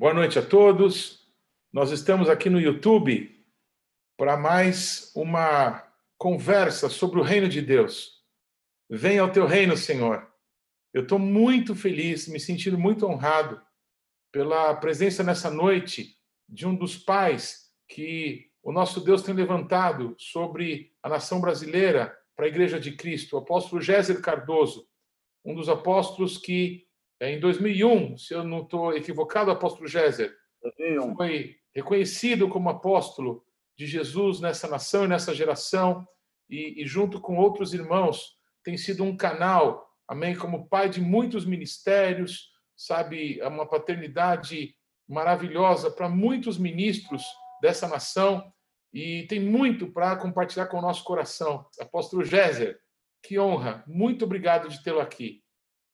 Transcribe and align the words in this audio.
Boa 0.00 0.14
noite 0.14 0.38
a 0.38 0.42
todos. 0.42 1.30
Nós 1.70 1.90
estamos 1.90 2.30
aqui 2.30 2.48
no 2.48 2.58
YouTube 2.58 3.38
para 4.16 4.34
mais 4.34 5.12
uma 5.14 5.86
conversa 6.16 6.88
sobre 6.88 7.20
o 7.20 7.22
reino 7.22 7.46
de 7.46 7.60
Deus. 7.60 8.24
Venha 8.88 9.20
ao 9.20 9.30
teu 9.30 9.44
reino, 9.44 9.76
Senhor. 9.76 10.26
Eu 10.94 11.02
estou 11.02 11.18
muito 11.18 11.74
feliz, 11.74 12.26
me 12.28 12.40
sentindo 12.40 12.78
muito 12.78 13.06
honrado 13.06 13.60
pela 14.32 14.74
presença 14.74 15.22
nessa 15.22 15.50
noite 15.50 16.16
de 16.48 16.66
um 16.66 16.74
dos 16.74 16.96
pais 16.96 17.70
que 17.86 18.50
o 18.62 18.72
nosso 18.72 19.02
Deus 19.02 19.20
tem 19.20 19.34
levantado 19.34 20.14
sobre 20.16 20.94
a 21.02 21.10
nação 21.10 21.42
brasileira 21.42 22.16
para 22.34 22.46
a 22.46 22.48
Igreja 22.48 22.80
de 22.80 22.92
Cristo, 22.92 23.36
o 23.36 23.40
apóstolo 23.40 23.82
Géser 23.82 24.22
Cardoso, 24.22 24.88
um 25.44 25.54
dos 25.54 25.68
apóstolos 25.68 26.38
que 26.38 26.88
em 27.20 27.38
2001, 27.38 28.16
se 28.16 28.32
eu 28.32 28.42
não 28.42 28.62
estou 28.62 28.96
equivocado, 28.96 29.50
o 29.50 29.52
apóstolo 29.52 29.86
Géser 29.86 30.34
foi 31.16 31.56
reconhecido 31.74 32.48
como 32.48 32.70
apóstolo 32.70 33.44
de 33.76 33.86
Jesus 33.86 34.40
nessa 34.40 34.66
nação 34.68 35.04
e 35.04 35.08
nessa 35.08 35.34
geração, 35.34 36.06
e, 36.48 36.82
e, 36.82 36.86
junto 36.86 37.20
com 37.20 37.36
outros 37.36 37.72
irmãos, 37.72 38.36
tem 38.64 38.76
sido 38.76 39.04
um 39.04 39.16
canal, 39.16 39.88
amém, 40.08 40.34
como 40.34 40.68
pai 40.68 40.88
de 40.88 41.00
muitos 41.00 41.44
ministérios, 41.44 42.50
sabe, 42.76 43.38
é 43.40 43.46
uma 43.46 43.66
paternidade 43.66 44.74
maravilhosa 45.08 45.90
para 45.90 46.08
muitos 46.08 46.58
ministros 46.58 47.24
dessa 47.62 47.86
nação, 47.86 48.52
e 48.92 49.26
tem 49.28 49.38
muito 49.38 49.86
para 49.92 50.16
compartilhar 50.16 50.66
com 50.66 50.78
o 50.78 50.82
nosso 50.82 51.04
coração. 51.04 51.66
Apóstolo 51.80 52.24
Géser, 52.24 52.80
que 53.22 53.38
honra, 53.38 53.84
muito 53.86 54.24
obrigado 54.24 54.68
de 54.68 54.82
tê-lo 54.82 55.00
aqui. 55.00 55.42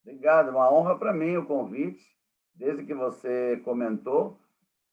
Obrigado, 0.07 0.51
uma 0.51 0.73
honra 0.73 0.97
para 0.97 1.13
mim 1.13 1.37
o 1.37 1.45
convite. 1.45 2.07
Desde 2.55 2.85
que 2.85 2.95
você 2.95 3.61
comentou, 3.65 4.39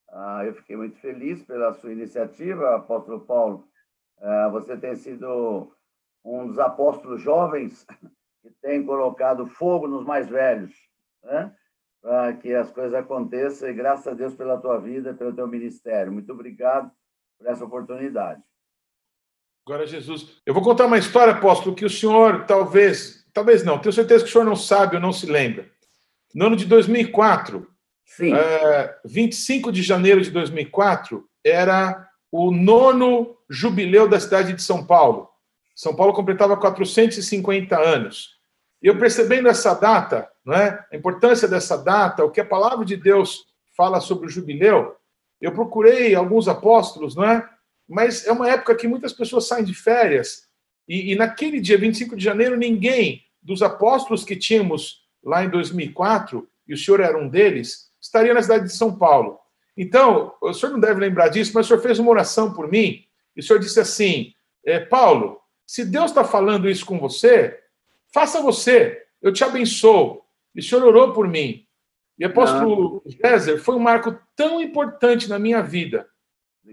ah, 0.10 0.44
eu 0.44 0.56
fiquei 0.56 0.76
muito 0.76 0.98
feliz 0.98 1.44
pela 1.44 1.72
sua 1.76 1.92
iniciativa, 1.92 2.76
apóstolo 2.76 3.22
Paulo. 3.22 3.70
Ah, 4.20 4.50
você 4.50 4.76
tem 4.76 4.96
sido 4.96 5.72
um 6.26 6.48
dos 6.48 6.58
apóstolos 6.58 7.22
jovens 7.22 7.86
que 8.42 8.50
tem 8.60 8.84
colocado 8.84 9.46
fogo 9.46 9.88
nos 9.88 10.04
mais 10.04 10.28
velhos, 10.28 10.74
né? 11.24 11.56
para 12.02 12.34
que 12.34 12.52
as 12.52 12.72
coisas 12.72 12.96
aconteçam, 12.96 13.70
e 13.70 13.74
graças 13.74 14.08
a 14.08 14.16
Deus 14.16 14.34
pela 14.34 14.60
tua 14.60 14.80
vida, 14.80 15.14
pelo 15.14 15.32
teu 15.32 15.48
ministério. 15.48 16.12
Muito 16.12 16.34
obrigado 16.34 16.92
por 17.38 17.46
essa 17.46 17.64
oportunidade. 17.64 18.42
Glória 19.64 19.84
a 19.84 19.88
Jesus. 19.88 20.42
Eu 20.44 20.56
vou 20.56 20.64
contar 20.64 20.88
uma 20.88 20.98
história, 20.98 21.36
apóstolo, 21.36 21.76
que 21.76 21.86
o 21.86 21.90
senhor 21.90 22.48
talvez 22.48 23.23
talvez 23.34 23.64
não, 23.64 23.80
tenho 23.80 23.94
certeza 23.94 24.24
que 24.24 24.30
o 24.30 24.34
senhor 24.34 24.46
não 24.46 24.56
sabe 24.56 24.96
ou 24.96 25.02
não 25.02 25.12
se 25.12 25.26
lembra. 25.26 25.70
No 26.34 26.48
ano 26.48 26.56
de 26.56 26.66
2004, 26.66 27.68
Sim. 28.06 28.34
É, 28.34 28.96
25 29.06 29.72
de 29.72 29.82
janeiro 29.82 30.22
de 30.22 30.30
2004, 30.30 31.28
era 31.44 32.08
o 32.32 32.52
nono 32.52 33.36
jubileu 33.50 34.08
da 34.08 34.20
cidade 34.20 34.54
de 34.54 34.62
São 34.62 34.86
Paulo. 34.86 35.30
São 35.76 35.96
Paulo 35.96 36.14
completava 36.14 36.58
450 36.58 37.78
anos. 37.80 38.38
E 38.82 38.88
eu 38.88 38.98
percebendo 38.98 39.48
essa 39.48 39.74
data, 39.74 40.30
não 40.46 40.54
é? 40.54 40.86
a 40.92 40.96
importância 40.96 41.48
dessa 41.48 41.78
data, 41.78 42.24
o 42.24 42.30
que 42.30 42.42
a 42.42 42.46
palavra 42.46 42.86
de 42.86 42.98
Deus 42.98 43.46
fala 43.76 44.00
sobre 44.00 44.28
o 44.28 44.30
jubileu, 44.30 44.96
eu 45.42 45.52
procurei 45.52 46.14
alguns 46.14 46.48
apóstolos, 46.48 47.16
não 47.16 47.24
é? 47.24 47.48
mas 47.88 48.28
é 48.28 48.32
uma 48.32 48.50
época 48.50 48.76
que 48.76 48.88
muitas 48.88 49.14
pessoas 49.14 49.48
saem 49.48 49.64
de 49.64 49.74
férias 49.74 50.43
e, 50.88 51.12
e, 51.12 51.16
naquele 51.16 51.60
dia, 51.60 51.78
25 51.78 52.16
de 52.16 52.24
janeiro, 52.24 52.58
ninguém 52.58 53.24
dos 53.42 53.62
apóstolos 53.62 54.24
que 54.24 54.36
tínhamos 54.36 55.04
lá 55.24 55.44
em 55.44 55.50
2004, 55.50 56.48
e 56.68 56.74
o 56.74 56.78
senhor 56.78 57.00
era 57.00 57.18
um 57.18 57.28
deles, 57.28 57.92
estaria 58.02 58.34
na 58.34 58.42
cidade 58.42 58.66
de 58.66 58.74
São 58.74 58.98
Paulo. 58.98 59.40
Então, 59.78 60.34
o 60.42 60.54
senhor 60.54 60.74
não 60.74 60.80
deve 60.80 61.00
lembrar 61.00 61.30
disso, 61.30 61.52
mas 61.54 61.66
o 61.66 61.70
senhor 61.70 61.82
fez 61.82 62.00
uma 62.00 62.12
oração 62.12 62.54
por 62.54 62.70
mim, 62.70 63.06
e 63.36 63.40
o 63.40 63.44
senhor 63.44 63.60
disse 63.60 63.80
assim: 63.80 64.34
é, 64.66 64.80
Paulo, 64.80 65.40
se 65.66 65.86
Deus 65.86 66.12
está 66.12 66.24
falando 66.24 66.70
isso 66.70 66.86
com 66.86 67.00
você, 67.00 67.60
faça 68.14 68.42
você, 68.42 69.04
eu 69.22 69.32
te 69.32 69.44
abençoo. 69.44 70.22
E 70.54 70.60
o 70.60 70.64
senhor 70.64 70.84
orou 70.84 71.14
por 71.14 71.28
mim. 71.28 71.66
E 72.18 72.26
apóstolo 72.26 73.04
César 73.20 73.58
foi 73.58 73.76
um 73.76 73.80
marco 73.80 74.16
tão 74.36 74.62
importante 74.62 75.28
na 75.28 75.40
minha 75.40 75.62
vida. 75.62 76.08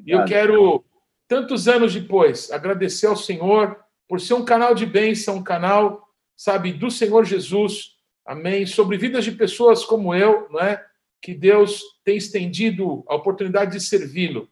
E 0.06 0.10
eu 0.10 0.24
quero, 0.24 0.84
tantos 1.26 1.66
anos 1.66 1.94
depois, 1.94 2.50
agradecer 2.50 3.06
ao 3.06 3.16
Senhor 3.16 3.82
por 4.10 4.20
ser 4.20 4.34
um 4.34 4.44
canal 4.44 4.74
de 4.74 4.84
bênção, 4.84 5.36
um 5.36 5.42
canal, 5.44 6.04
sabe, 6.36 6.72
do 6.72 6.90
Senhor 6.90 7.24
Jesus, 7.24 7.92
amém, 8.26 8.66
sobre 8.66 8.98
vidas 8.98 9.24
de 9.24 9.30
pessoas 9.30 9.84
como 9.84 10.12
eu, 10.12 10.48
não 10.50 10.58
é? 10.58 10.84
Que 11.22 11.32
Deus 11.32 11.80
tem 12.02 12.16
estendido 12.16 13.04
a 13.06 13.14
oportunidade 13.14 13.70
de 13.70 13.80
servi-lo. 13.80 14.48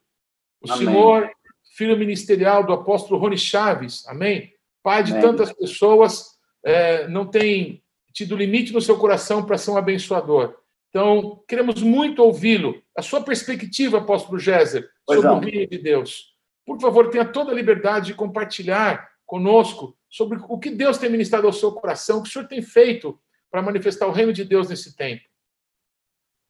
O 0.65 0.71
amém. 0.71 0.87
Senhor, 0.87 1.31
filho 1.77 1.99
ministerial 1.99 2.65
do 2.65 2.73
apóstolo 2.73 3.19
Rony 3.21 3.37
Chaves, 3.37 4.07
amém? 4.07 4.55
Pai 4.81 5.03
de 5.03 5.11
amém. 5.11 5.23
tantas 5.23 5.53
pessoas, 5.53 6.39
é, 6.65 7.09
não 7.09 7.27
tem 7.27 7.83
tido 8.13 8.37
limite 8.37 8.73
no 8.73 8.81
seu 8.81 8.97
coração 8.97 9.45
para 9.45 9.59
ser 9.59 9.73
um 9.73 9.77
abençoador. 9.77 10.55
Então, 10.89 11.43
queremos 11.49 11.83
muito 11.83 12.23
ouvi-lo. 12.23 12.81
A 12.97 13.03
sua 13.03 13.23
perspectiva, 13.23 13.99
apóstolo 13.99 14.39
Géser, 14.39 14.89
sobre 15.05 15.27
o 15.27 15.39
reino 15.41 15.69
de 15.69 15.79
Deus. 15.79 16.33
Por 16.65 16.81
favor, 16.81 17.11
tenha 17.11 17.25
toda 17.25 17.51
a 17.51 17.55
liberdade 17.55 18.07
de 18.07 18.15
compartilhar 18.15 19.18
conosco 19.29 19.95
sobre 20.09 20.41
o 20.49 20.59
que 20.59 20.71
Deus 20.71 20.97
tem 20.97 21.11
ministrado 21.11 21.47
ao 21.47 21.53
seu 21.53 21.71
coração, 21.71 22.19
o 22.19 22.23
que 22.23 22.31
o 22.31 22.33
senhor 22.33 22.49
tem 22.49 22.63
feito 22.63 23.21
para 23.51 23.61
manifestar 23.61 24.07
o 24.07 24.11
reino 24.11 24.33
de 24.33 24.43
Deus 24.43 24.71
nesse 24.71 24.97
tempo. 24.97 25.23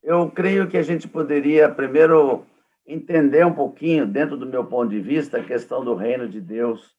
Eu 0.00 0.31
creio 0.31 0.69
que 0.69 0.78
a 0.78 0.83
gente 0.83 1.09
poderia 1.09 1.69
primeiro 1.69 2.47
entender 2.87 3.44
um 3.44 3.53
pouquinho, 3.53 4.06
dentro 4.06 4.37
do 4.37 4.47
meu 4.47 4.65
ponto 4.65 4.91
de 4.91 5.00
vista, 5.00 5.38
a 5.38 5.44
questão 5.44 5.84
do 5.84 5.97
reino 5.97 6.28
de 6.28 6.41
Deus. 6.41 6.97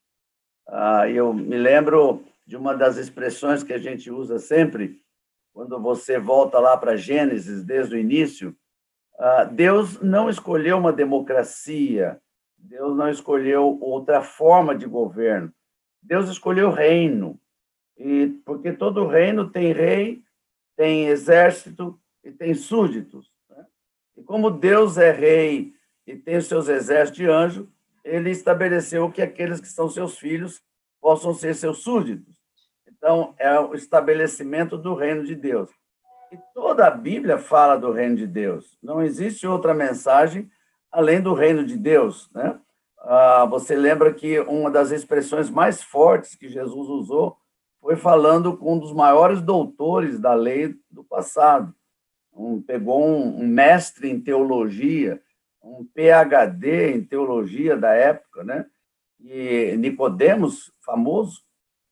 Ah, 0.67 1.09
eu 1.09 1.33
me 1.33 1.57
lembro 1.57 2.25
de 2.45 2.57
uma 2.57 2.75
das 2.75 2.97
expressões 2.97 3.63
que 3.63 3.71
a 3.71 3.77
gente 3.77 4.11
usa 4.11 4.37
sempre, 4.37 5.01
quando 5.53 5.79
você 5.79 6.19
volta 6.19 6.59
lá 6.59 6.75
para 6.75 6.97
Gênesis, 6.97 7.63
desde 7.63 7.95
o 7.95 7.99
início. 7.99 8.53
Ah, 9.17 9.45
Deus 9.45 10.01
não 10.01 10.29
escolheu 10.29 10.77
uma 10.77 10.91
democracia, 10.91 12.21
Deus 12.57 12.97
não 12.97 13.09
escolheu 13.09 13.79
outra 13.81 14.21
forma 14.21 14.75
de 14.75 14.85
governo. 14.85 15.53
Deus 16.01 16.29
escolheu 16.29 16.71
reino, 16.71 17.39
e 17.97 18.27
porque 18.45 18.71
todo 18.71 19.07
reino 19.07 19.49
tem 19.49 19.73
rei, 19.73 20.23
tem 20.75 21.07
exército 21.07 21.99
e 22.23 22.31
tem 22.31 22.53
súditos. 22.53 23.29
Né? 23.49 23.65
E 24.17 24.23
como 24.23 24.49
Deus 24.49 24.97
é 24.97 25.11
rei 25.11 25.73
e 26.07 26.15
tem 26.15 26.37
os 26.37 26.47
seus 26.47 26.69
exércitos 26.69 27.17
de 27.17 27.29
anjo, 27.29 27.69
ele 28.03 28.31
estabeleceu 28.31 29.11
que 29.11 29.21
aqueles 29.21 29.59
que 29.59 29.67
são 29.67 29.89
seus 29.89 30.17
filhos 30.17 30.61
possam 31.01 31.33
ser 31.33 31.53
seus 31.53 31.83
súditos. 31.83 32.39
Então, 32.87 33.33
é 33.37 33.59
o 33.59 33.73
estabelecimento 33.73 34.77
do 34.77 34.93
reino 34.93 35.23
de 35.23 35.35
Deus. 35.35 35.69
E 36.31 36.37
toda 36.53 36.87
a 36.87 36.91
Bíblia 36.91 37.37
fala 37.37 37.77
do 37.77 37.91
reino 37.91 38.15
de 38.15 38.27
Deus. 38.27 38.77
Não 38.81 39.01
existe 39.01 39.47
outra 39.47 39.73
mensagem 39.73 40.49
além 40.91 41.21
do 41.21 41.33
reino 41.33 41.65
de 41.65 41.77
Deus, 41.77 42.29
né? 42.33 42.59
Ah, 43.01 43.45
você 43.45 43.75
lembra 43.75 44.13
que 44.13 44.39
uma 44.41 44.69
das 44.69 44.91
expressões 44.91 45.49
mais 45.49 45.81
fortes 45.81 46.35
que 46.35 46.49
Jesus 46.49 46.87
usou 46.89 47.37
foi 47.81 47.95
falando 47.95 48.57
com 48.57 48.73
um 48.73 48.79
dos 48.79 48.93
maiores 48.93 49.41
doutores 49.41 50.19
da 50.19 50.33
lei 50.33 50.75
do 50.91 51.03
passado. 51.03 51.73
Um, 52.33 52.61
pegou 52.61 53.05
um, 53.05 53.41
um 53.41 53.47
mestre 53.47 54.09
em 54.09 54.19
teologia, 54.19 55.21
um 55.61 55.85
PhD 55.85 56.91
em 56.91 57.03
teologia 57.03 57.75
da 57.75 57.93
época, 57.93 58.43
né? 58.43 58.65
E 59.19 59.75
Nicodemos, 59.77 60.71
famoso. 60.81 61.41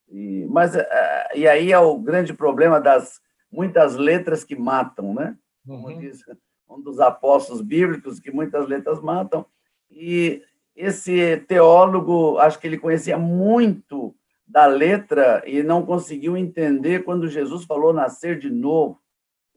E, 0.10 0.46
mas 0.50 0.76
eh, 0.76 1.30
e 1.36 1.48
aí 1.48 1.72
é 1.72 1.80
o 1.80 1.98
grande 1.98 2.34
problema 2.34 2.80
das 2.80 3.20
muitas 3.52 3.96
letras 3.96 4.44
que 4.44 4.56
matam, 4.56 5.14
né? 5.14 5.38
Como 5.66 5.88
uhum. 5.88 6.00
diz 6.00 6.22
um 6.70 6.82
dos 6.82 7.00
apóstolos 7.00 7.62
bíblicos, 7.62 8.20
que 8.20 8.32
muitas 8.32 8.68
letras 8.68 9.02
matam. 9.02 9.46
E 9.90 10.42
esse 10.78 11.38
teólogo, 11.48 12.38
acho 12.38 12.60
que 12.60 12.68
ele 12.68 12.78
conhecia 12.78 13.18
muito 13.18 14.16
da 14.48 14.68
letra 14.68 15.42
e 15.46 15.64
não 15.64 15.84
conseguiu 15.84 16.38
entender 16.38 17.04
quando 17.04 17.28
Jesus 17.28 17.66
falou 17.66 17.92
nascer 17.92 18.38
de 18.38 18.52
novo. 18.52 19.02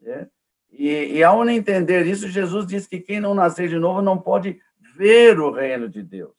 Né? 0.01 0.27
E, 0.71 1.17
e 1.17 1.23
ao 1.23 1.45
não 1.45 1.51
entender 1.51 2.07
isso, 2.07 2.27
Jesus 2.27 2.65
disse 2.65 2.89
que 2.89 2.99
quem 2.99 3.19
não 3.19 3.35
nascer 3.35 3.69
de 3.69 3.77
novo 3.77 4.01
não 4.01 4.17
pode 4.17 4.59
ver 4.95 5.39
o 5.39 5.51
reino 5.51 5.87
de 5.87 6.01
Deus. 6.01 6.33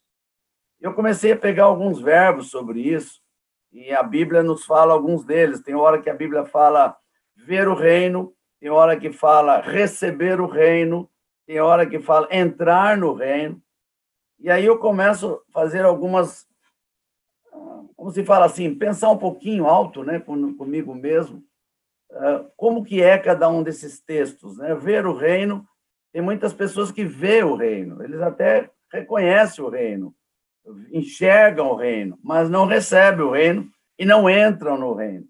Eu 0.80 0.92
comecei 0.92 1.30
a 1.30 1.36
pegar 1.36 1.64
alguns 1.64 2.00
verbos 2.00 2.50
sobre 2.50 2.80
isso, 2.80 3.22
e 3.72 3.92
a 3.92 4.02
Bíblia 4.02 4.42
nos 4.42 4.64
fala 4.66 4.92
alguns 4.92 5.24
deles. 5.24 5.62
Tem 5.62 5.76
hora 5.76 6.02
que 6.02 6.10
a 6.10 6.14
Bíblia 6.14 6.44
fala 6.44 6.96
ver 7.36 7.68
o 7.68 7.74
reino, 7.74 8.34
tem 8.60 8.68
hora 8.68 8.98
que 8.98 9.12
fala 9.12 9.60
receber 9.60 10.40
o 10.40 10.46
reino, 10.46 11.08
tem 11.46 11.60
hora 11.60 11.86
que 11.86 12.00
fala 12.00 12.28
entrar 12.30 12.98
no 12.98 13.14
reino. 13.14 13.62
E 14.42 14.50
aí 14.50 14.64
eu 14.64 14.76
começo 14.76 15.40
a 15.48 15.52
fazer 15.52 15.84
algumas, 15.84 16.48
como 17.94 18.10
se 18.10 18.24
fala 18.24 18.46
assim, 18.46 18.74
pensar 18.74 19.08
um 19.10 19.16
pouquinho 19.16 19.66
alto, 19.66 20.02
né, 20.02 20.18
comigo 20.18 20.92
mesmo, 20.96 21.44
eh, 22.10 22.44
como 22.56 22.82
que 22.82 23.00
é 23.00 23.16
cada 23.18 23.48
um 23.48 23.62
desses 23.62 24.00
textos, 24.00 24.58
né? 24.58 24.74
Ver 24.74 25.06
o 25.06 25.16
reino 25.16 25.66
Tem 26.12 26.20
muitas 26.20 26.52
pessoas 26.52 26.92
que 26.92 27.04
vê 27.04 27.42
o 27.42 27.54
reino, 27.54 28.02
eles 28.02 28.20
até 28.20 28.70
reconhecem 28.92 29.64
o 29.64 29.70
reino, 29.70 30.14
enxergam 30.92 31.70
o 31.70 31.74
reino, 31.74 32.18
mas 32.22 32.50
não 32.50 32.66
recebem 32.66 33.24
o 33.24 33.30
reino 33.30 33.70
e 33.98 34.04
não 34.04 34.28
entram 34.28 34.76
no 34.76 34.92
reino. 34.92 35.26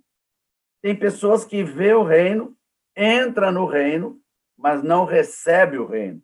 Tem 0.83 0.99
pessoas 0.99 1.45
que 1.45 1.63
vê 1.63 1.95
o 1.95 2.03
reino, 2.03 2.57
entra 2.97 3.53
no 3.53 3.65
reino, 3.65 4.21
mas 4.57 4.83
não 4.83 5.05
recebe 5.05 5.79
o 5.79 5.87
reino. 5.87 6.21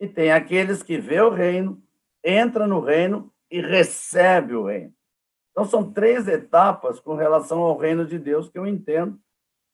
E 0.00 0.08
tem 0.08 0.32
aqueles 0.32 0.82
que 0.82 0.96
vê 0.96 1.20
o 1.20 1.28
reino, 1.28 1.82
entra 2.24 2.66
no 2.66 2.80
reino 2.80 3.32
e 3.50 3.60
recebe 3.60 4.54
o 4.54 4.66
reino. 4.66 4.92
Então 5.50 5.64
são 5.64 5.92
três 5.92 6.26
etapas 6.26 6.98
com 6.98 7.14
relação 7.14 7.60
ao 7.60 7.76
reino 7.76 8.06
de 8.06 8.18
Deus 8.18 8.48
que 8.48 8.58
eu 8.58 8.66
entendo 8.66 9.18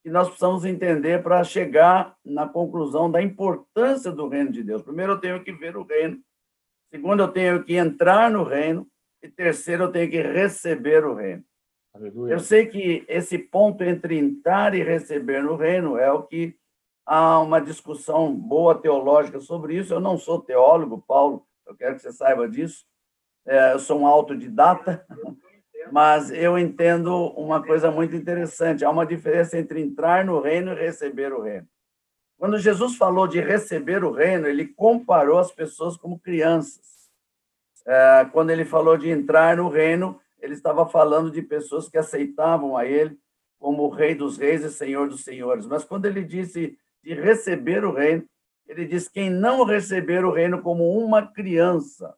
que 0.02 0.10
nós 0.10 0.28
precisamos 0.28 0.64
entender 0.64 1.22
para 1.22 1.42
chegar 1.44 2.16
na 2.24 2.48
conclusão 2.48 3.10
da 3.10 3.22
importância 3.22 4.10
do 4.10 4.28
reino 4.28 4.50
de 4.50 4.62
Deus. 4.62 4.82
Primeiro, 4.82 5.12
eu 5.12 5.20
tenho 5.20 5.42
que 5.42 5.52
ver 5.52 5.76
o 5.76 5.82
reino. 5.82 6.20
Segundo, 6.90 7.22
eu 7.22 7.28
tenho 7.28 7.64
que 7.64 7.74
entrar 7.74 8.30
no 8.30 8.44
reino. 8.44 8.86
E 9.22 9.28
terceiro, 9.28 9.84
eu 9.84 9.92
tenho 9.92 10.10
que 10.10 10.20
receber 10.20 11.04
o 11.04 11.14
reino. 11.14 11.44
Aleluia. 11.92 12.32
Eu 12.32 12.40
sei 12.40 12.66
que 12.66 13.04
esse 13.08 13.38
ponto 13.38 13.82
entre 13.82 14.16
entrar 14.16 14.74
e 14.74 14.82
receber 14.82 15.42
no 15.42 15.56
reino 15.56 15.98
é 15.98 16.10
o 16.12 16.22
que 16.22 16.56
há 17.04 17.40
uma 17.40 17.60
discussão 17.60 18.32
boa 18.32 18.76
teológica 18.76 19.40
sobre 19.40 19.76
isso. 19.76 19.92
Eu 19.92 20.00
não 20.00 20.16
sou 20.16 20.40
teólogo, 20.40 21.02
Paulo, 21.06 21.44
eu 21.68 21.76
quero 21.76 21.94
que 21.94 22.02
você 22.02 22.12
saiba 22.12 22.48
disso. 22.48 22.84
É, 23.46 23.72
eu 23.72 23.78
sou 23.78 24.00
um 24.00 24.06
autodidata, 24.06 25.06
mas 25.92 26.30
eu 26.30 26.58
entendo 26.58 27.14
uma 27.28 27.62
coisa 27.62 27.90
muito 27.90 28.16
interessante. 28.16 28.84
Há 28.84 28.90
uma 28.90 29.06
diferença 29.06 29.58
entre 29.58 29.80
entrar 29.80 30.24
no 30.24 30.40
reino 30.40 30.72
e 30.72 30.74
receber 30.74 31.32
o 31.32 31.42
reino. 31.42 31.68
Quando 32.38 32.58
Jesus 32.58 32.96
falou 32.96 33.26
de 33.26 33.40
receber 33.40 34.02
o 34.04 34.12
reino, 34.12 34.46
ele 34.46 34.66
comparou 34.66 35.38
as 35.38 35.50
pessoas 35.52 35.96
como 35.96 36.18
crianças. 36.18 37.10
É, 37.86 38.26
quando 38.32 38.50
ele 38.50 38.64
falou 38.64 38.96
de 38.96 39.10
entrar 39.10 39.56
no 39.56 39.68
reino, 39.68 40.20
ele 40.40 40.54
estava 40.54 40.86
falando 40.86 41.30
de 41.30 41.42
pessoas 41.42 41.88
que 41.88 41.98
aceitavam 41.98 42.76
a 42.76 42.86
ele 42.86 43.18
como 43.58 43.82
o 43.82 43.88
Rei 43.88 44.14
dos 44.14 44.38
Reis 44.38 44.62
e 44.62 44.70
Senhor 44.70 45.08
dos 45.08 45.24
Senhores. 45.24 45.66
Mas 45.66 45.84
quando 45.84 46.06
ele 46.06 46.22
disse 46.22 46.78
de 47.02 47.14
receber 47.14 47.84
o 47.84 47.92
reino, 47.92 48.24
ele 48.68 48.84
diz 48.84 49.08
quem 49.08 49.30
não 49.30 49.64
receber 49.64 50.24
o 50.24 50.30
reino 50.30 50.62
como 50.62 50.96
uma 50.96 51.26
criança. 51.26 52.14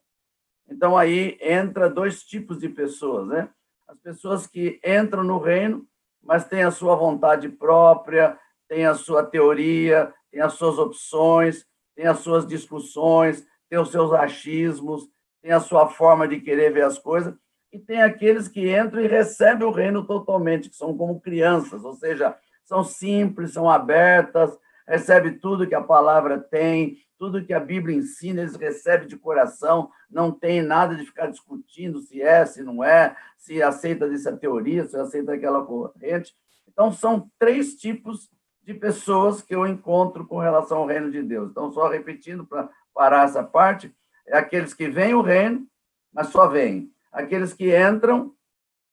Então 0.69 0.97
aí 0.97 1.37
entra 1.41 1.89
dois 1.89 2.23
tipos 2.23 2.59
de 2.59 2.69
pessoas, 2.69 3.27
né? 3.27 3.49
as 3.91 3.97
pessoas 3.99 4.47
que 4.47 4.79
entram 4.85 5.23
no 5.23 5.37
reino, 5.37 5.85
mas 6.23 6.47
têm 6.47 6.63
a 6.63 6.71
sua 6.71 6.95
vontade 6.95 7.49
própria, 7.49 8.37
têm 8.67 8.85
a 8.85 8.93
sua 8.93 9.23
teoria, 9.23 10.13
têm 10.31 10.39
as 10.39 10.53
suas 10.53 10.77
opções, 10.77 11.65
têm 11.93 12.05
as 12.05 12.19
suas 12.19 12.47
discussões, 12.47 13.45
têm 13.69 13.79
os 13.79 13.91
seus 13.91 14.13
achismos, 14.13 15.09
têm 15.41 15.51
a 15.51 15.59
sua 15.59 15.89
forma 15.89 16.25
de 16.27 16.39
querer 16.39 16.71
ver 16.71 16.85
as 16.85 16.97
coisas, 16.97 17.33
e 17.71 17.79
tem 17.79 18.01
aqueles 18.01 18.47
que 18.47 18.73
entram 18.73 19.01
e 19.01 19.07
recebem 19.07 19.67
o 19.67 19.71
reino 19.71 20.05
totalmente, 20.05 20.69
que 20.69 20.75
são 20.75 20.95
como 20.95 21.19
crianças, 21.19 21.83
ou 21.83 21.93
seja, 21.93 22.35
são 22.63 22.83
simples, 22.83 23.53
são 23.53 23.69
abertas, 23.69 24.57
recebem 24.91 25.37
tudo 25.37 25.65
que 25.65 25.73
a 25.73 25.81
palavra 25.81 26.37
tem, 26.37 26.97
tudo 27.17 27.45
que 27.45 27.53
a 27.53 27.59
Bíblia 27.61 27.95
ensina, 27.95 28.41
eles 28.41 28.57
recebem 28.57 29.07
de 29.07 29.15
coração, 29.15 29.89
não 30.09 30.33
tem 30.33 30.61
nada 30.61 30.95
de 30.95 31.05
ficar 31.05 31.27
discutindo 31.27 32.01
se 32.01 32.21
é, 32.21 32.45
se 32.45 32.61
não 32.61 32.83
é, 32.83 33.15
se 33.37 33.63
aceita 33.63 34.05
essa 34.05 34.35
teoria, 34.35 34.85
se 34.85 34.97
aceita 34.97 35.33
aquela 35.33 35.65
corrente. 35.65 36.35
Então, 36.67 36.91
são 36.91 37.31
três 37.39 37.75
tipos 37.75 38.29
de 38.63 38.73
pessoas 38.73 39.41
que 39.41 39.55
eu 39.55 39.65
encontro 39.65 40.27
com 40.27 40.39
relação 40.39 40.79
ao 40.79 40.87
reino 40.87 41.09
de 41.09 41.23
Deus. 41.23 41.51
Então, 41.51 41.71
só 41.71 41.87
repetindo 41.87 42.45
para 42.45 42.69
parar 42.93 43.23
essa 43.23 43.43
parte, 43.43 43.95
é 44.27 44.37
aqueles 44.37 44.73
que 44.73 44.89
vêm 44.89 45.13
o 45.13 45.21
reino, 45.21 45.65
mas 46.13 46.27
só 46.27 46.47
vêm. 46.47 46.91
Aqueles 47.13 47.53
que 47.53 47.73
entram, 47.77 48.33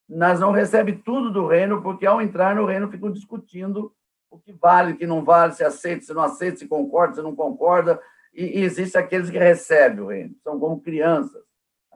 mas 0.09 0.39
não 0.39 0.53
recebem 0.53 0.97
tudo 0.97 1.33
do 1.33 1.49
reino, 1.49 1.83
porque 1.83 2.07
ao 2.07 2.23
entrar 2.23 2.55
no 2.55 2.67
reino 2.67 2.89
ficam 2.89 3.11
discutindo 3.11 3.93
o 4.31 4.39
que 4.39 4.53
vale, 4.53 4.93
o 4.93 4.97
que 4.97 5.07
não 5.07 5.25
vale, 5.25 5.55
se 5.55 5.65
aceita, 5.65 6.05
se 6.05 6.15
não 6.15 6.23
aceita, 6.23 6.59
se 6.59 6.69
concorda, 6.69 7.17
se 7.17 7.23
não 7.23 7.35
concorda, 7.35 8.01
e, 8.33 8.61
e 8.61 8.63
existem 8.63 9.01
aqueles 9.01 9.31
que 9.31 9.39
recebem 9.39 10.01
o 10.01 10.07
reino, 10.07 10.35
são 10.43 10.59
como 10.59 10.81
crianças, 10.81 11.43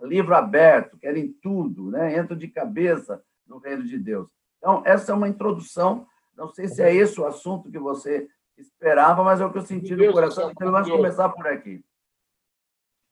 livro 0.03 0.35
aberto, 0.35 0.99
querem 0.99 1.33
tudo, 1.41 1.91
né? 1.91 2.19
entram 2.19 2.37
de 2.37 2.49
cabeça 2.49 3.23
no 3.47 3.59
reino 3.59 3.85
de 3.85 3.99
Deus. 3.99 4.29
Então, 4.59 4.83
essa 4.85 5.13
é 5.13 5.15
uma 5.15 5.29
introdução. 5.29 6.07
Não 6.37 6.49
sei 6.49 6.69
se 6.69 6.83
é 6.83 6.95
esse 6.95 7.21
o 7.21 7.27
assunto 7.27 7.71
que 7.71 7.79
você 7.79 8.29
esperava, 8.57 9.23
mas 9.23 9.41
é 9.41 9.47
o 9.47 9.53
que 9.53 9.59
eu 9.59 9.63
senti 9.63 9.95
no 9.95 10.13
coração. 10.13 10.51
Então, 10.51 10.71
vamos 10.71 10.91
começar 10.91 11.29
por 11.29 11.47
aqui. 11.47 11.85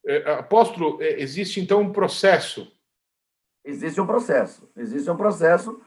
É, 0.06 0.32
apóstolo, 0.32 1.00
é, 1.02 1.20
existe 1.20 1.60
então 1.60 1.80
um 1.80 1.92
processo. 1.92 2.72
Existe 3.64 4.00
um 4.00 4.06
processo. 4.06 4.68
Existe 4.76 5.10
um 5.10 5.16
processo. 5.16 5.80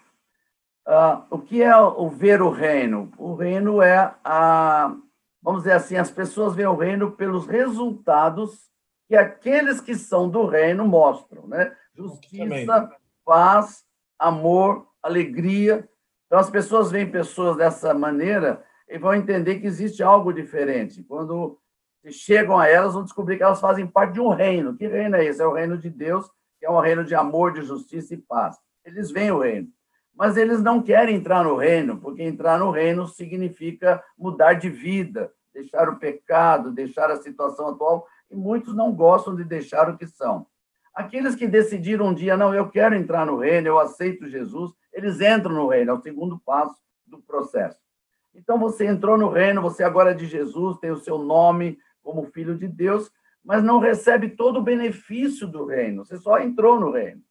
Uh, 0.85 1.23
o 1.29 1.39
que 1.39 1.63
é 1.63 1.75
o 1.77 2.09
ver 2.09 2.41
o 2.41 2.49
reino? 2.49 3.09
O 3.17 3.35
reino 3.35 3.81
é 3.81 4.13
a, 4.23 4.93
vamos 5.41 5.63
dizer 5.63 5.73
assim, 5.73 5.95
as 5.95 6.11
pessoas 6.11 6.55
veem 6.55 6.67
o 6.67 6.75
reino 6.75 7.11
pelos 7.11 7.47
resultados 7.47 8.69
que 9.07 9.15
aqueles 9.15 9.79
que 9.79 9.95
são 9.95 10.29
do 10.29 10.45
reino 10.45 10.85
mostram, 10.85 11.47
né? 11.47 11.73
Justiça, 11.95 12.89
paz, 13.23 13.83
amor, 14.19 14.87
alegria. 15.01 15.87
Então 16.25 16.39
as 16.39 16.49
pessoas 16.49 16.91
veem 16.91 17.09
pessoas 17.09 17.55
dessa 17.55 17.93
maneira 17.93 18.63
e 18.89 18.97
vão 18.97 19.13
entender 19.13 19.59
que 19.59 19.67
existe 19.67 20.03
algo 20.03 20.33
diferente. 20.33 21.03
Quando 21.03 21.59
chegam 22.09 22.57
a 22.57 22.67
elas, 22.67 22.93
vão 22.93 23.03
descobrir 23.03 23.37
que 23.37 23.43
elas 23.43 23.61
fazem 23.61 23.87
parte 23.87 24.13
de 24.13 24.19
um 24.19 24.29
reino. 24.29 24.75
Que 24.75 24.87
reino 24.87 25.15
é 25.15 25.25
esse? 25.25 25.41
É 25.41 25.45
o 25.45 25.53
reino 25.53 25.77
de 25.77 25.89
Deus, 25.89 26.29
que 26.59 26.65
é 26.65 26.69
um 26.69 26.79
reino 26.79 27.05
de 27.05 27.15
amor, 27.15 27.53
de 27.53 27.61
justiça 27.61 28.13
e 28.13 28.17
paz. 28.17 28.57
Eles 28.83 29.11
veem 29.11 29.31
o 29.31 29.39
reino. 29.39 29.69
Mas 30.15 30.37
eles 30.37 30.61
não 30.61 30.81
querem 30.81 31.15
entrar 31.15 31.43
no 31.43 31.55
reino, 31.55 31.97
porque 31.97 32.21
entrar 32.21 32.59
no 32.59 32.69
reino 32.69 33.07
significa 33.07 34.03
mudar 34.17 34.53
de 34.53 34.69
vida, 34.69 35.31
deixar 35.53 35.89
o 35.89 35.97
pecado, 35.97 36.71
deixar 36.71 37.09
a 37.09 37.21
situação 37.21 37.69
atual, 37.69 38.07
e 38.29 38.35
muitos 38.35 38.75
não 38.75 38.91
gostam 38.93 39.35
de 39.35 39.43
deixar 39.43 39.89
o 39.89 39.97
que 39.97 40.07
são. 40.07 40.45
Aqueles 40.93 41.35
que 41.35 41.47
decidiram 41.47 42.07
um 42.07 42.13
dia, 42.13 42.37
não, 42.37 42.53
eu 42.53 42.69
quero 42.69 42.93
entrar 42.93 43.25
no 43.25 43.37
reino, 43.37 43.67
eu 43.67 43.79
aceito 43.79 44.29
Jesus, 44.29 44.71
eles 44.91 45.19
entram 45.19 45.55
no 45.55 45.67
reino, 45.67 45.91
é 45.91 45.93
o 45.93 46.01
segundo 46.01 46.39
passo 46.39 46.75
do 47.05 47.19
processo. 47.19 47.77
Então 48.35 48.59
você 48.59 48.85
entrou 48.85 49.17
no 49.17 49.29
reino, 49.29 49.61
você 49.61 49.83
agora 49.83 50.11
é 50.11 50.15
de 50.15 50.27
Jesus, 50.27 50.77
tem 50.77 50.91
o 50.91 50.97
seu 50.97 51.17
nome 51.17 51.79
como 52.03 52.25
filho 52.31 52.55
de 52.55 52.67
Deus, 52.67 53.11
mas 53.43 53.63
não 53.63 53.79
recebe 53.79 54.29
todo 54.29 54.59
o 54.59 54.63
benefício 54.63 55.47
do 55.47 55.65
reino, 55.65 56.05
você 56.05 56.17
só 56.17 56.39
entrou 56.39 56.79
no 56.79 56.91
reino. 56.91 57.21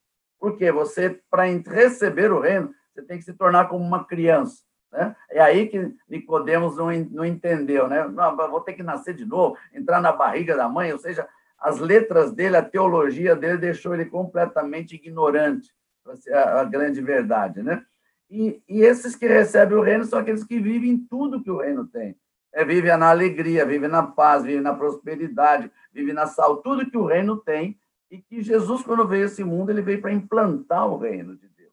Porque 0.43 0.73
você, 0.73 1.21
para 1.31 1.45
receber 1.45 2.33
o 2.33 2.41
reino, 2.41 2.75
você 2.93 3.01
tem 3.01 3.17
que 3.17 3.23
se 3.23 3.33
tornar 3.33 3.69
como 3.69 3.85
uma 3.85 4.05
criança. 4.05 4.65
Né? 4.91 5.15
É 5.31 5.41
aí 5.41 5.69
que 5.69 5.95
Nicodemos 6.09 6.77
não, 6.77 6.91
não 7.13 7.25
entendeu, 7.25 7.87
né? 7.87 8.09
Não, 8.09 8.37
vou 8.37 8.61
ter 8.61 8.73
que 8.73 8.83
nascer 8.83 9.15
de 9.15 9.25
novo, 9.25 9.57
entrar 9.73 10.01
na 10.01 10.11
barriga 10.11 10.57
da 10.57 10.69
mãe, 10.69 10.93
ou 10.93 10.99
seja, 10.99 11.29
as 11.61 11.79
letras 11.79 12.33
dele, 12.33 12.57
a 12.57 12.63
teologia 12.63 13.37
dele 13.37 13.57
deixou 13.57 13.95
ele 13.95 14.07
completamente 14.07 14.97
ignorante, 14.97 15.71
ser 16.17 16.35
a, 16.35 16.65
grande 16.65 17.01
verdade, 17.01 17.63
né? 17.63 17.81
E, 18.29 18.61
e, 18.69 18.83
esses 18.83 19.15
que 19.15 19.29
recebem 19.29 19.79
o 19.79 19.83
reino 19.83 20.05
são 20.05 20.19
aqueles 20.19 20.43
que 20.43 20.59
vivem 20.59 21.07
tudo 21.09 21.41
que 21.41 21.53
o 21.53 21.59
reino 21.59 21.87
tem. 21.87 22.17
É, 22.53 22.65
vivem 22.65 22.97
na 22.97 23.11
alegria, 23.11 23.65
vivem 23.65 23.89
na 23.89 24.03
paz, 24.03 24.43
vivem 24.43 24.61
na 24.61 24.75
prosperidade, 24.75 25.71
vivem 25.93 26.13
na 26.13 26.27
saúde, 26.27 26.63
tudo 26.65 26.91
que 26.91 26.99
o 26.99 27.07
reino 27.07 27.37
tem, 27.37 27.79
e 28.12 28.19
que 28.19 28.42
Jesus, 28.42 28.83
quando 28.83 29.09
veio 29.09 29.23
a 29.23 29.26
esse 29.26 29.42
mundo, 29.42 29.71
ele 29.71 29.81
veio 29.81 30.02
para 30.02 30.12
implantar 30.12 30.87
o 30.87 30.99
reino 30.99 31.35
de 31.35 31.49
Deus. 31.49 31.73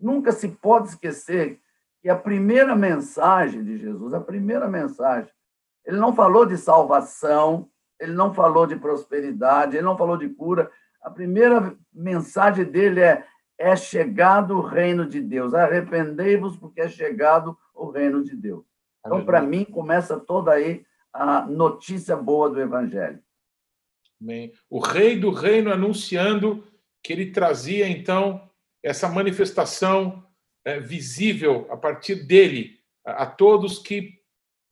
Nunca 0.00 0.32
se 0.32 0.48
pode 0.48 0.88
esquecer 0.88 1.60
que 2.00 2.08
a 2.08 2.16
primeira 2.16 2.74
mensagem 2.74 3.62
de 3.62 3.76
Jesus, 3.76 4.14
a 4.14 4.20
primeira 4.20 4.66
mensagem, 4.66 5.30
ele 5.84 5.98
não 5.98 6.14
falou 6.14 6.46
de 6.46 6.56
salvação, 6.56 7.68
ele 8.00 8.12
não 8.12 8.32
falou 8.32 8.66
de 8.66 8.76
prosperidade, 8.76 9.76
ele 9.76 9.84
não 9.84 9.96
falou 9.96 10.16
de 10.16 10.30
cura. 10.30 10.70
A 11.02 11.10
primeira 11.10 11.76
mensagem 11.92 12.64
dele 12.64 13.00
é: 13.00 13.26
é 13.58 13.76
chegado 13.76 14.56
o 14.56 14.62
reino 14.62 15.06
de 15.06 15.20
Deus. 15.20 15.52
Arrependei-vos, 15.52 16.56
porque 16.56 16.80
é 16.80 16.88
chegado 16.88 17.58
o 17.74 17.90
reino 17.90 18.24
de 18.24 18.34
Deus. 18.34 18.64
Então, 19.04 19.22
para 19.22 19.42
mim, 19.42 19.66
começa 19.66 20.18
toda 20.18 20.52
aí 20.52 20.82
a 21.12 21.42
notícia 21.42 22.16
boa 22.16 22.48
do 22.48 22.58
Evangelho. 22.58 23.22
Amém. 24.22 24.52
O 24.70 24.78
rei 24.78 25.18
do 25.18 25.30
reino 25.30 25.72
anunciando 25.72 26.64
que 27.02 27.12
ele 27.12 27.32
trazia, 27.32 27.88
então, 27.88 28.48
essa 28.80 29.08
manifestação 29.08 30.24
é, 30.64 30.78
visível 30.78 31.66
a 31.70 31.76
partir 31.76 32.24
dele 32.26 32.78
a, 33.04 33.24
a 33.24 33.26
todos 33.26 33.80
que 33.80 34.20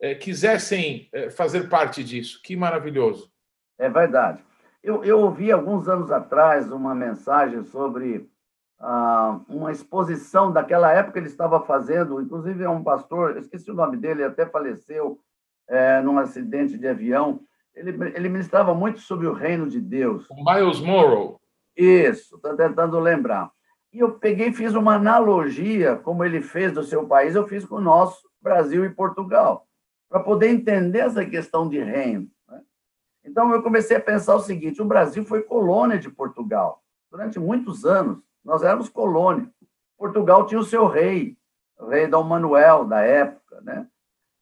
é, 0.01 0.15
quisessem 0.15 1.09
é, 1.13 1.31
fazer 1.31 1.69
parte 1.69 2.05
disso. 2.05 2.41
Que 2.45 2.55
maravilhoso. 2.55 3.31
É 3.77 3.91
verdade. 3.91 4.43
Eu, 4.83 5.05
eu 5.05 5.19
ouvi 5.19 5.51
alguns 5.51 5.89
anos 5.89 6.13
atrás 6.13 6.71
uma 6.71 6.95
mensagem 6.95 7.65
sobre 7.65 8.31
ah, 8.79 9.41
uma 9.49 9.73
exposição 9.73 10.51
daquela 10.51 10.91
época 10.93 11.19
ele 11.19 11.27
estava 11.27 11.61
fazendo, 11.61 12.21
inclusive 12.21 12.65
é 12.65 12.69
um 12.69 12.83
pastor, 12.83 13.37
esqueci 13.37 13.71
o 13.71 13.75
nome 13.75 13.99
dele, 13.99 14.25
até 14.25 14.47
faleceu, 14.47 15.21
é, 15.69 16.01
num 16.01 16.19
acidente 16.19 16.79
de 16.79 16.89
avião. 16.89 17.43
Ele, 17.75 17.91
ele 18.15 18.29
ministrava 18.29 18.75
muito 18.75 19.01
sobre 19.01 19.27
o 19.27 19.33
reino 19.33 19.69
de 19.69 19.81
Deus. 19.81 20.27
Miles 20.31 20.81
Morrow. 20.81 21.41
Isso, 21.77 22.37
estou 22.37 22.57
tentando 22.57 22.99
lembrar. 22.99 23.51
E 23.93 23.99
eu 23.99 24.13
peguei 24.19 24.49
e 24.49 24.53
fiz 24.53 24.75
uma 24.75 24.95
analogia, 24.95 25.97
como 25.97 26.25
ele 26.25 26.41
fez 26.41 26.73
do 26.73 26.83
seu 26.85 27.07
país, 27.07 27.35
eu 27.35 27.47
fiz 27.47 27.65
com 27.65 27.77
o 27.77 27.81
nosso 27.81 28.29
Brasil 28.41 28.85
e 28.85 28.91
Portugal, 28.91 29.67
para 30.09 30.21
poder 30.21 30.49
entender 30.49 31.01
essa 31.01 31.25
questão 31.25 31.69
de 31.69 31.79
reino. 31.81 32.29
Né? 32.49 32.61
Então, 33.25 33.53
eu 33.53 33.63
comecei 33.63 33.97
a 33.97 34.01
pensar 34.01 34.37
o 34.37 34.41
seguinte: 34.41 34.81
o 34.81 34.85
Brasil 34.85 35.25
foi 35.25 35.43
colônia 35.43 35.99
de 35.99 36.09
Portugal. 36.09 36.83
Durante 37.11 37.39
muitos 37.41 37.85
anos, 37.85 38.19
nós 38.45 38.63
éramos 38.63 38.89
colônia. 38.89 39.51
Portugal 39.99 40.47
tinha 40.47 40.61
o 40.61 40.65
seu 40.65 40.87
rei, 40.87 41.37
o 41.79 41.87
rei 41.87 42.07
Dom 42.07 42.23
Manuel, 42.23 42.85
da 42.85 43.01
época. 43.01 43.61
Né? 43.61 43.87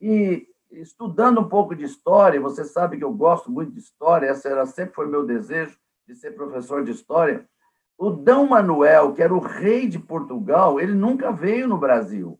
E 0.00 0.46
estudando 0.70 1.40
um 1.40 1.48
pouco 1.48 1.74
de 1.74 1.84
história, 1.84 2.40
você 2.40 2.64
sabe 2.64 2.98
que 2.98 3.04
eu 3.04 3.12
gosto 3.12 3.50
muito 3.50 3.72
de 3.72 3.78
história, 3.78 4.26
essa 4.26 4.48
era, 4.48 4.66
sempre 4.66 4.94
foi 4.94 5.06
meu 5.06 5.24
desejo 5.24 5.78
de 6.06 6.14
ser 6.14 6.32
professor 6.32 6.84
de 6.84 6.90
história. 6.90 7.48
O 7.96 8.10
Dom 8.10 8.48
Manuel, 8.48 9.12
que 9.12 9.22
era 9.22 9.34
o 9.34 9.40
rei 9.40 9.88
de 9.88 9.98
Portugal, 9.98 10.80
ele 10.80 10.94
nunca 10.94 11.32
veio 11.32 11.66
no 11.66 11.78
Brasil. 11.78 12.38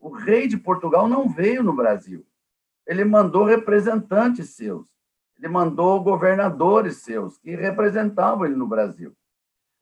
O 0.00 0.10
rei 0.10 0.48
de 0.48 0.56
Portugal 0.56 1.08
não 1.08 1.28
veio 1.28 1.62
no 1.62 1.72
Brasil. 1.72 2.26
Ele 2.86 3.04
mandou 3.04 3.44
representantes 3.44 4.50
seus. 4.50 4.86
Ele 5.38 5.48
mandou 5.48 6.02
governadores 6.02 6.98
seus 6.98 7.38
que 7.38 7.54
representavam 7.54 8.46
ele 8.46 8.54
no 8.54 8.66
Brasil. 8.66 9.12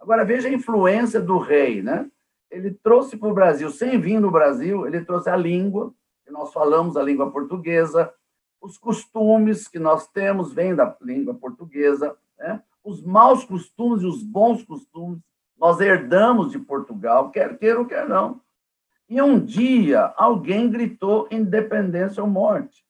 Agora 0.01 0.25
veja 0.25 0.49
a 0.49 0.53
influência 0.53 1.21
do 1.21 1.39
rei, 1.39 1.83
né? 1.83 2.11
Ele 2.51 2.73
trouxe 2.73 3.17
para 3.17 3.29
o 3.29 3.35
Brasil, 3.35 3.71
sem 3.71 4.01
vir 4.01 4.21
no 4.21 4.31
Brasil, 4.31 4.87
ele 4.87 5.05
trouxe 5.05 5.31
a 5.31 5.37
língua, 5.37 5.95
que 6.25 6.31
nós 6.31 6.53
falamos 6.53 6.97
a 6.97 7.03
língua 7.03 7.31
portuguesa, 7.31 8.13
os 8.61 8.79
costumes 8.79 9.67
que 9.69 9.79
nós 9.79 10.07
temos 10.09 10.53
vêm 10.53 10.75
da 10.75 10.97
língua 11.01 11.35
portuguesa, 11.35 12.17
né? 12.39 12.63
os 12.85 13.03
maus 13.03 13.45
costumes 13.45 14.03
e 14.03 14.07
os 14.07 14.23
bons 14.23 14.63
costumes 14.65 15.21
nós 15.63 15.81
herdamos 15.81 16.51
de 16.51 16.59
Portugal, 16.59 17.31
quer 17.31 17.57
queira 17.57 17.79
ou 17.79 17.87
quer 17.87 18.09
não. 18.09 18.41
E 19.09 19.23
um 19.23 19.39
dia 19.39 20.13
alguém 20.17 20.69
gritou 20.69 21.29
independência 21.31 22.21
ou 22.21 22.29
morte. 22.29 22.85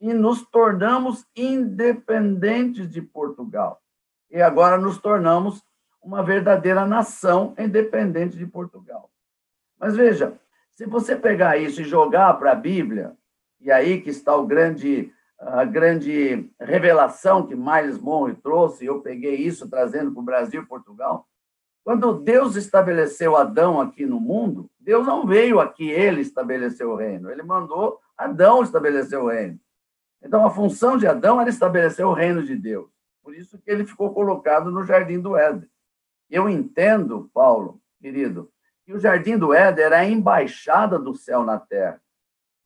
E 0.00 0.12
nos 0.12 0.42
tornamos 0.42 1.26
independentes 1.34 2.88
de 2.88 3.02
Portugal. 3.02 3.82
E 4.30 4.40
agora 4.40 4.78
nos 4.78 4.98
tornamos 4.98 5.60
uma 6.00 6.22
verdadeira 6.22 6.86
nação 6.86 7.52
independente 7.58 8.36
de 8.36 8.46
Portugal. 8.46 9.10
Mas 9.76 9.96
veja, 9.96 10.38
se 10.74 10.86
você 10.86 11.16
pegar 11.16 11.56
isso 11.56 11.80
e 11.80 11.84
jogar 11.84 12.34
para 12.34 12.52
a 12.52 12.56
Bíblia, 12.56 13.16
e 13.60 13.70
aí 13.70 14.00
que 14.00 14.10
está 14.10 14.34
o 14.36 14.46
grande 14.46 15.12
a 15.38 15.64
grande 15.64 16.50
revelação 16.58 17.46
que 17.46 17.54
Miles 17.54 17.98
Monroe 17.98 18.34
trouxe, 18.34 18.86
eu 18.86 19.02
peguei 19.02 19.34
isso 19.34 19.68
trazendo 19.68 20.12
para 20.12 20.20
o 20.20 20.24
Brasil 20.24 20.62
e 20.62 20.66
Portugal. 20.66 21.28
Quando 21.84 22.20
Deus 22.20 22.56
estabeleceu 22.56 23.36
Adão 23.36 23.78
aqui 23.78 24.06
no 24.06 24.18
mundo, 24.18 24.70
Deus 24.80 25.06
não 25.06 25.26
veio 25.26 25.60
aqui 25.60 25.90
ele 25.90 26.22
estabelecer 26.22 26.86
o 26.86 26.94
reino, 26.94 27.30
ele 27.30 27.42
mandou 27.42 28.00
Adão 28.16 28.62
estabelecer 28.62 29.18
o 29.18 29.28
reino. 29.28 29.60
Então, 30.22 30.46
a 30.46 30.50
função 30.50 30.96
de 30.96 31.06
Adão 31.06 31.38
era 31.38 31.50
estabelecer 31.50 32.06
o 32.06 32.14
reino 32.14 32.42
de 32.42 32.56
Deus. 32.56 32.88
Por 33.22 33.34
isso 33.34 33.58
que 33.58 33.70
ele 33.70 33.84
ficou 33.84 34.14
colocado 34.14 34.70
no 34.70 34.82
jardim 34.84 35.20
do 35.20 35.36
Éden. 35.36 35.68
Eu 36.30 36.48
entendo, 36.48 37.30
Paulo, 37.34 37.80
querido, 38.00 38.50
que 38.84 38.92
o 38.92 39.00
jardim 39.00 39.38
do 39.38 39.52
Éden 39.52 39.84
era 39.84 39.98
a 39.98 40.04
embaixada 40.04 40.98
do 40.98 41.14
céu 41.14 41.42
na 41.42 41.58
terra. 41.58 42.00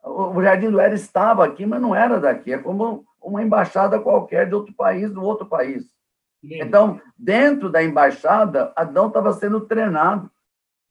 O 0.03 0.41
Jardim 0.43 0.71
do 0.71 0.81
Éden 0.81 0.95
estava 0.95 1.45
aqui, 1.45 1.67
mas 1.67 1.81
não 1.81 1.95
era 1.95 2.19
daqui. 2.19 2.53
É 2.53 2.59
como 2.59 3.05
uma 3.21 3.43
embaixada 3.43 3.99
qualquer 3.99 4.49
de 4.49 4.55
outro 4.55 4.75
país, 4.75 5.11
do 5.11 5.23
outro 5.23 5.47
país. 5.47 5.85
Então, 6.43 7.01
dentro 7.17 7.69
da 7.69 7.83
embaixada, 7.83 8.73
Adão 8.77 9.09
estava 9.09 9.33
sendo 9.33 9.61
treinado 9.63 10.31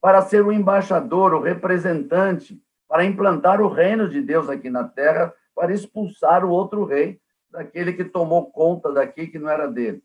para 0.01 0.22
ser 0.22 0.46
o 0.46 0.51
embaixador, 0.51 1.34
o 1.34 1.41
representante, 1.41 2.62
para 2.88 3.05
implantar 3.05 3.62
o 3.62 3.67
reino 3.67 4.10
de 4.10 4.22
Deus 4.22 4.50
aqui 4.50 4.69
na 4.69 4.84
terra, 4.84 5.34
para 5.55 5.74
expulsar 5.74 6.46
o 6.46 6.50
outro 6.50 6.86
rei, 6.86 7.19
daquele 7.50 7.93
que 7.93 8.03
tomou 8.03 8.51
conta 8.51 8.91
daqui 8.91 9.27
que 9.27 9.39
não 9.39 9.50
era 9.50 9.67
dele. 9.67 10.03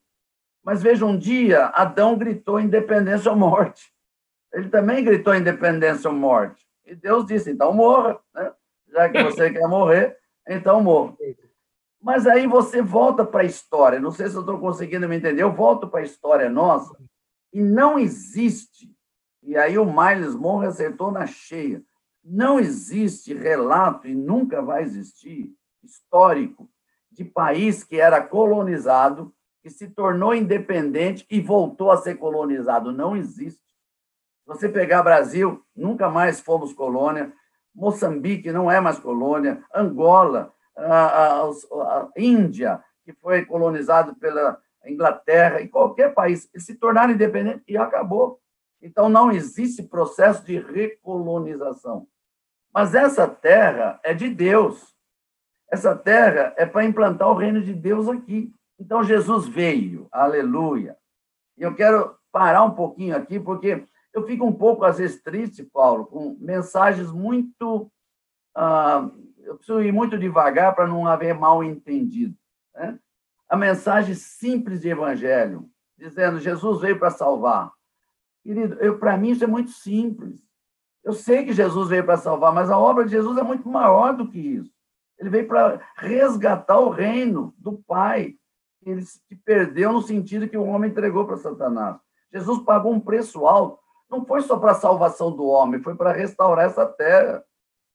Mas 0.64 0.82
veja, 0.82 1.04
um 1.04 1.18
dia 1.18 1.66
Adão 1.66 2.16
gritou 2.16 2.60
independência 2.60 3.30
ou 3.30 3.36
morte. 3.36 3.91
Ele 4.52 4.68
também 4.68 5.04
gritou 5.04 5.34
independência 5.34 6.10
ou 6.10 6.16
morte. 6.16 6.66
E 6.84 6.94
Deus 6.94 7.26
disse: 7.26 7.50
então 7.50 7.72
morra. 7.72 8.18
Né? 8.34 8.52
já 8.92 9.08
que 9.08 9.22
você 9.22 9.50
quer 9.50 9.66
morrer, 9.66 10.16
então 10.46 10.82
morra. 10.82 11.16
Mas 12.00 12.26
aí 12.26 12.46
você 12.46 12.82
volta 12.82 13.24
para 13.24 13.42
a 13.42 13.46
história, 13.46 13.98
não 13.98 14.10
sei 14.10 14.28
se 14.28 14.34
eu 14.34 14.40
estou 14.40 14.58
conseguindo 14.58 15.08
me 15.08 15.16
entender, 15.16 15.42
eu 15.42 15.52
volto 15.52 15.88
para 15.88 16.00
a 16.00 16.04
história 16.04 16.50
nossa, 16.50 16.96
e 17.52 17.62
não 17.62 17.98
existe, 17.98 18.94
e 19.42 19.56
aí 19.56 19.78
o 19.78 19.86
Miles 19.86 20.34
Monroe 20.34 20.66
acertou 20.66 21.10
na 21.10 21.26
cheia, 21.26 21.82
não 22.24 22.58
existe 22.58 23.34
relato, 23.34 24.06
e 24.08 24.14
nunca 24.14 24.60
vai 24.60 24.82
existir, 24.82 25.52
histórico, 25.82 26.68
de 27.10 27.24
país 27.24 27.84
que 27.84 28.00
era 28.00 28.20
colonizado, 28.22 29.34
que 29.62 29.70
se 29.70 29.88
tornou 29.88 30.34
independente 30.34 31.26
e 31.30 31.40
voltou 31.40 31.90
a 31.90 31.96
ser 31.96 32.16
colonizado. 32.16 32.90
Não 32.90 33.16
existe. 33.16 33.61
Você 34.46 34.68
pegar 34.68 35.02
Brasil, 35.02 35.64
nunca 35.74 36.08
mais 36.08 36.40
fomos 36.40 36.72
colônia. 36.72 37.32
Moçambique 37.74 38.52
não 38.52 38.70
é 38.70 38.80
mais 38.80 38.98
colônia, 38.98 39.62
Angola, 39.74 40.52
a, 40.76 41.42
a, 41.42 41.48
a 41.48 42.08
Índia, 42.16 42.82
que 43.04 43.12
foi 43.14 43.44
colonizado 43.44 44.14
pela 44.16 44.60
Inglaterra, 44.84 45.60
e 45.60 45.68
qualquer 45.68 46.12
país, 46.12 46.48
eles 46.52 46.66
se 46.66 46.74
tornaram 46.74 47.12
independentes 47.12 47.62
e 47.68 47.76
acabou. 47.76 48.40
Então, 48.80 49.08
não 49.08 49.30
existe 49.30 49.82
processo 49.82 50.44
de 50.44 50.58
recolonização. 50.58 52.06
Mas 52.74 52.94
essa 52.94 53.28
terra 53.28 54.00
é 54.02 54.12
de 54.12 54.28
Deus. 54.28 54.92
Essa 55.70 55.94
terra 55.94 56.52
é 56.56 56.66
para 56.66 56.84
implantar 56.84 57.28
o 57.28 57.34
reino 57.34 57.62
de 57.62 57.72
Deus 57.72 58.08
aqui. 58.08 58.52
Então, 58.78 59.04
Jesus 59.04 59.46
veio, 59.46 60.08
aleluia. 60.10 60.96
E 61.56 61.62
eu 61.62 61.74
quero 61.74 62.16
parar 62.32 62.64
um 62.64 62.74
pouquinho 62.74 63.16
aqui, 63.16 63.38
porque 63.38 63.86
eu 64.12 64.26
fico 64.26 64.44
um 64.44 64.52
pouco, 64.52 64.84
às 64.84 64.98
vezes, 64.98 65.22
triste, 65.22 65.62
Paulo, 65.62 66.06
com 66.06 66.36
mensagens 66.38 67.10
muito. 67.10 67.90
Ah, 68.54 69.10
eu 69.38 69.56
preciso 69.56 69.80
ir 69.80 69.92
muito 69.92 70.18
devagar 70.18 70.74
para 70.74 70.86
não 70.86 71.06
haver 71.06 71.34
mal 71.34 71.64
entendido. 71.64 72.36
Né? 72.74 72.98
A 73.48 73.56
mensagem 73.56 74.14
simples 74.14 74.80
de 74.80 74.88
evangelho, 74.88 75.68
dizendo 75.96 76.38
Jesus 76.38 76.80
veio 76.80 76.98
para 76.98 77.10
salvar. 77.10 77.72
Querido, 78.42 78.98
para 78.98 79.16
mim 79.16 79.30
isso 79.30 79.44
é 79.44 79.46
muito 79.46 79.70
simples. 79.70 80.38
Eu 81.02 81.12
sei 81.12 81.44
que 81.44 81.52
Jesus 81.52 81.88
veio 81.88 82.04
para 82.04 82.16
salvar, 82.16 82.52
mas 82.52 82.70
a 82.70 82.78
obra 82.78 83.04
de 83.04 83.10
Jesus 83.10 83.36
é 83.38 83.42
muito 83.42 83.68
maior 83.68 84.14
do 84.14 84.28
que 84.28 84.38
isso. 84.38 84.72
Ele 85.18 85.30
veio 85.30 85.48
para 85.48 85.80
resgatar 85.96 86.78
o 86.78 86.90
reino 86.90 87.54
do 87.58 87.78
Pai, 87.86 88.36
ele 88.84 89.02
se 89.02 89.20
perdeu 89.44 89.92
no 89.92 90.02
sentido 90.02 90.48
que 90.48 90.56
o 90.56 90.64
homem 90.64 90.90
entregou 90.90 91.24
para 91.24 91.36
Satanás. 91.36 91.96
Jesus 92.32 92.62
pagou 92.64 92.92
um 92.92 93.00
preço 93.00 93.46
alto 93.46 93.81
não 94.12 94.26
foi 94.26 94.42
só 94.42 94.58
para 94.58 94.72
a 94.72 94.76
salvação 94.76 95.34
do 95.34 95.46
homem, 95.46 95.80
foi 95.80 95.96
para 95.96 96.12
restaurar 96.12 96.66
essa 96.66 96.84
terra, 96.84 97.42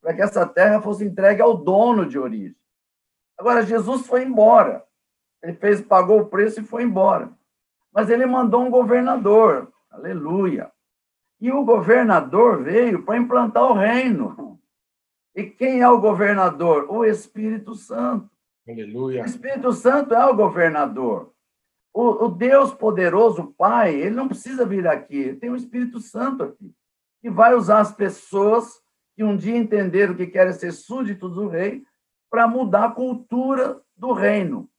para 0.02 0.16
que 0.16 0.22
essa 0.22 0.48
terra 0.48 0.82
fosse 0.82 1.06
entregue 1.06 1.42
ao 1.42 1.56
dono 1.56 2.08
de 2.08 2.18
origem. 2.18 2.58
Agora, 3.38 3.62
Jesus 3.62 4.08
foi 4.08 4.24
embora. 4.24 4.84
Ele 5.44 5.54
fez, 5.54 5.80
pagou 5.80 6.22
o 6.22 6.26
preço 6.26 6.60
e 6.60 6.64
foi 6.64 6.82
embora. 6.82 7.32
Mas 7.94 8.10
ele 8.10 8.26
mandou 8.26 8.64
um 8.64 8.72
governador. 8.72 9.72
Aleluia. 9.92 10.72
E 11.40 11.52
o 11.52 11.64
governador 11.64 12.64
veio 12.64 13.04
para 13.04 13.18
implantar 13.18 13.64
o 13.64 13.74
reino. 13.74 14.60
E 15.36 15.44
quem 15.44 15.82
é 15.82 15.90
o 15.90 16.02
governador? 16.02 16.88
O 16.90 17.06
Espírito 17.06 17.76
Santo. 17.76 18.28
Aleluia. 18.68 19.22
O 19.22 19.26
Espírito 19.26 19.72
Santo 19.72 20.16
é 20.16 20.26
o 20.26 20.36
governador. 20.36 21.32
O, 21.94 22.26
o 22.26 22.30
Deus 22.30 22.74
poderoso, 22.74 23.54
Pai, 23.58 23.96
ele 23.96 24.16
não 24.16 24.28
precisa 24.28 24.66
vir 24.66 24.88
aqui, 24.88 25.34
tem 25.36 25.50
o 25.50 25.56
Espírito 25.56 26.00
Santo 26.00 26.44
aqui, 26.44 26.74
que 27.22 27.30
vai 27.30 27.56
usar 27.56 27.80
as 27.80 27.92
pessoas 27.92 28.82
que 29.16 29.24
um 29.24 29.36
dia 29.36 29.58
entenderam 29.58 30.16
que 30.16 30.28
querem 30.28 30.54
ser 30.54 30.72
súditos 30.72 31.34
do 31.34 31.48
rei 31.48 31.84
para 32.30 32.48
mudar 32.48 32.86
a 32.86 32.92
cultura 32.92 33.82
do 33.96 34.14
reino. 34.14 34.70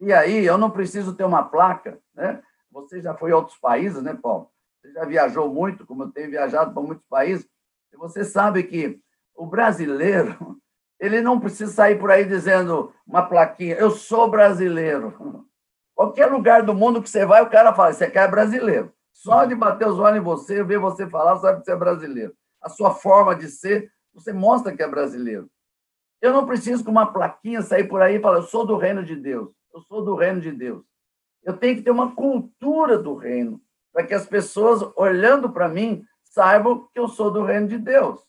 E 0.00 0.12
aí, 0.12 0.44
eu 0.44 0.58
não 0.58 0.70
preciso 0.70 1.14
ter 1.14 1.24
uma 1.24 1.44
placa, 1.44 2.00
né? 2.14 2.42
Você 2.70 3.00
já 3.00 3.14
foi 3.14 3.32
a 3.32 3.36
outros 3.36 3.56
países, 3.58 4.02
né, 4.02 4.14
Paulo? 4.14 4.50
Você 4.80 4.92
já 4.92 5.04
viajou 5.04 5.52
muito, 5.52 5.86
como 5.86 6.04
eu 6.04 6.10
tenho 6.10 6.30
viajado 6.30 6.72
para 6.72 6.82
muitos 6.82 7.04
países, 7.08 7.48
você 7.98 8.24
sabe 8.24 8.62
que 8.62 9.00
o 9.34 9.46
brasileiro, 9.46 10.60
ele 11.00 11.20
não 11.20 11.40
precisa 11.40 11.72
sair 11.72 11.98
por 11.98 12.10
aí 12.10 12.24
dizendo 12.24 12.92
uma 13.06 13.22
plaquinha, 13.22 13.74
eu 13.74 13.90
sou 13.90 14.30
brasileiro. 14.30 15.27
Qualquer 15.98 16.26
lugar 16.26 16.62
do 16.62 16.72
mundo 16.72 17.02
que 17.02 17.10
você 17.10 17.26
vai, 17.26 17.42
o 17.42 17.50
cara 17.50 17.74
fala, 17.74 17.92
você 17.92 18.08
quer 18.08 18.22
é 18.22 18.30
brasileiro. 18.30 18.92
Só 19.12 19.44
de 19.44 19.56
bater 19.56 19.88
os 19.88 19.98
olhos 19.98 20.20
em 20.20 20.22
você, 20.22 20.62
ver 20.62 20.78
você 20.78 21.08
falar, 21.08 21.36
sabe 21.38 21.58
que 21.58 21.64
você 21.64 21.72
é 21.72 21.76
brasileiro. 21.76 22.32
A 22.62 22.68
sua 22.68 22.92
forma 22.92 23.34
de 23.34 23.48
ser, 23.48 23.90
você 24.14 24.32
mostra 24.32 24.72
que 24.72 24.80
é 24.80 24.86
brasileiro. 24.86 25.50
Eu 26.22 26.32
não 26.32 26.46
preciso 26.46 26.84
com 26.84 26.92
uma 26.92 27.12
plaquinha 27.12 27.62
sair 27.62 27.88
por 27.88 28.00
aí 28.00 28.14
e 28.14 28.20
falar, 28.20 28.36
eu 28.36 28.42
sou 28.44 28.64
do 28.64 28.76
reino 28.76 29.02
de 29.02 29.16
Deus, 29.16 29.50
eu 29.74 29.80
sou 29.80 30.04
do 30.04 30.14
reino 30.14 30.40
de 30.40 30.52
Deus. 30.52 30.84
Eu 31.42 31.56
tenho 31.56 31.74
que 31.74 31.82
ter 31.82 31.90
uma 31.90 32.14
cultura 32.14 32.96
do 32.96 33.16
reino, 33.16 33.60
para 33.92 34.06
que 34.06 34.14
as 34.14 34.24
pessoas, 34.24 34.88
olhando 34.94 35.50
para 35.50 35.68
mim, 35.68 36.04
saibam 36.22 36.88
que 36.94 37.00
eu 37.00 37.08
sou 37.08 37.28
do 37.28 37.42
reino 37.42 37.66
de 37.66 37.76
Deus. 37.76 38.20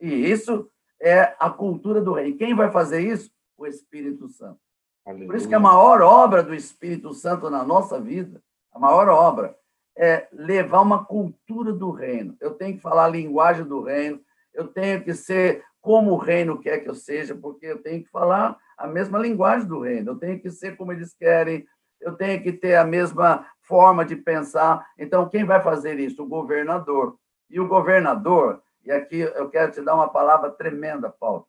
E 0.00 0.30
isso 0.30 0.70
é 1.02 1.34
a 1.40 1.50
cultura 1.50 2.00
do 2.00 2.12
reino. 2.12 2.38
Quem 2.38 2.54
vai 2.54 2.70
fazer 2.70 3.00
isso? 3.00 3.32
O 3.58 3.66
Espírito 3.66 4.28
Santo. 4.28 4.60
Aleluia. 5.06 5.26
Por 5.28 5.36
isso 5.36 5.48
que 5.48 5.54
a 5.54 5.60
maior 5.60 6.02
obra 6.02 6.42
do 6.42 6.52
Espírito 6.52 7.14
Santo 7.14 7.48
na 7.48 7.62
nossa 7.64 8.00
vida, 8.00 8.42
a 8.72 8.78
maior 8.78 9.08
obra, 9.08 9.56
é 9.96 10.26
levar 10.32 10.80
uma 10.80 11.04
cultura 11.04 11.72
do 11.72 11.90
reino. 11.92 12.36
Eu 12.40 12.54
tenho 12.54 12.74
que 12.74 12.82
falar 12.82 13.04
a 13.04 13.08
linguagem 13.08 13.64
do 13.64 13.82
reino, 13.82 14.20
eu 14.52 14.66
tenho 14.66 15.02
que 15.04 15.14
ser 15.14 15.64
como 15.80 16.12
o 16.12 16.16
reino 16.16 16.58
quer 16.58 16.80
que 16.80 16.88
eu 16.88 16.94
seja, 16.94 17.34
porque 17.36 17.66
eu 17.66 17.80
tenho 17.80 18.02
que 18.02 18.10
falar 18.10 18.58
a 18.76 18.88
mesma 18.88 19.18
linguagem 19.18 19.68
do 19.68 19.80
reino, 19.80 20.10
eu 20.10 20.16
tenho 20.16 20.40
que 20.40 20.50
ser 20.50 20.76
como 20.76 20.92
eles 20.92 21.14
querem, 21.14 21.64
eu 22.00 22.14
tenho 22.16 22.42
que 22.42 22.52
ter 22.52 22.74
a 22.74 22.84
mesma 22.84 23.46
forma 23.60 24.04
de 24.04 24.16
pensar. 24.16 24.84
Então, 24.98 25.28
quem 25.28 25.44
vai 25.44 25.62
fazer 25.62 26.00
isso? 26.00 26.24
O 26.24 26.28
governador. 26.28 27.16
E 27.48 27.60
o 27.60 27.68
governador, 27.68 28.60
e 28.84 28.90
aqui 28.90 29.20
eu 29.20 29.48
quero 29.48 29.70
te 29.70 29.80
dar 29.80 29.94
uma 29.94 30.08
palavra 30.08 30.50
tremenda, 30.50 31.08
Paulo. 31.08 31.46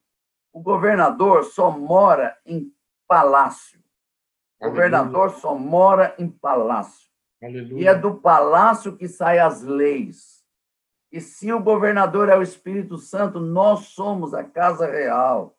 O 0.54 0.62
governador 0.62 1.44
só 1.44 1.72
mora 1.72 2.38
em 2.46 2.72
palácio. 3.08 3.80
O 4.60 4.70
governador 4.70 5.32
só 5.32 5.56
mora 5.56 6.16
em 6.18 6.30
palácio. 6.30 7.08
Aleluia. 7.42 7.82
E 7.82 7.88
é 7.88 7.96
do 7.96 8.16
palácio 8.16 8.98
que 8.98 9.08
saem 9.08 9.40
as 9.40 9.62
leis. 9.62 10.44
E 11.12 11.22
se 11.22 11.54
o 11.54 11.60
governador 11.60 12.30
é 12.30 12.38
o 12.38 12.42
Espírito 12.42 12.98
Santo, 12.98 13.40
nós 13.40 13.88
somos 13.88 14.34
a 14.34 14.44
casa 14.44 14.88
real. 14.88 15.56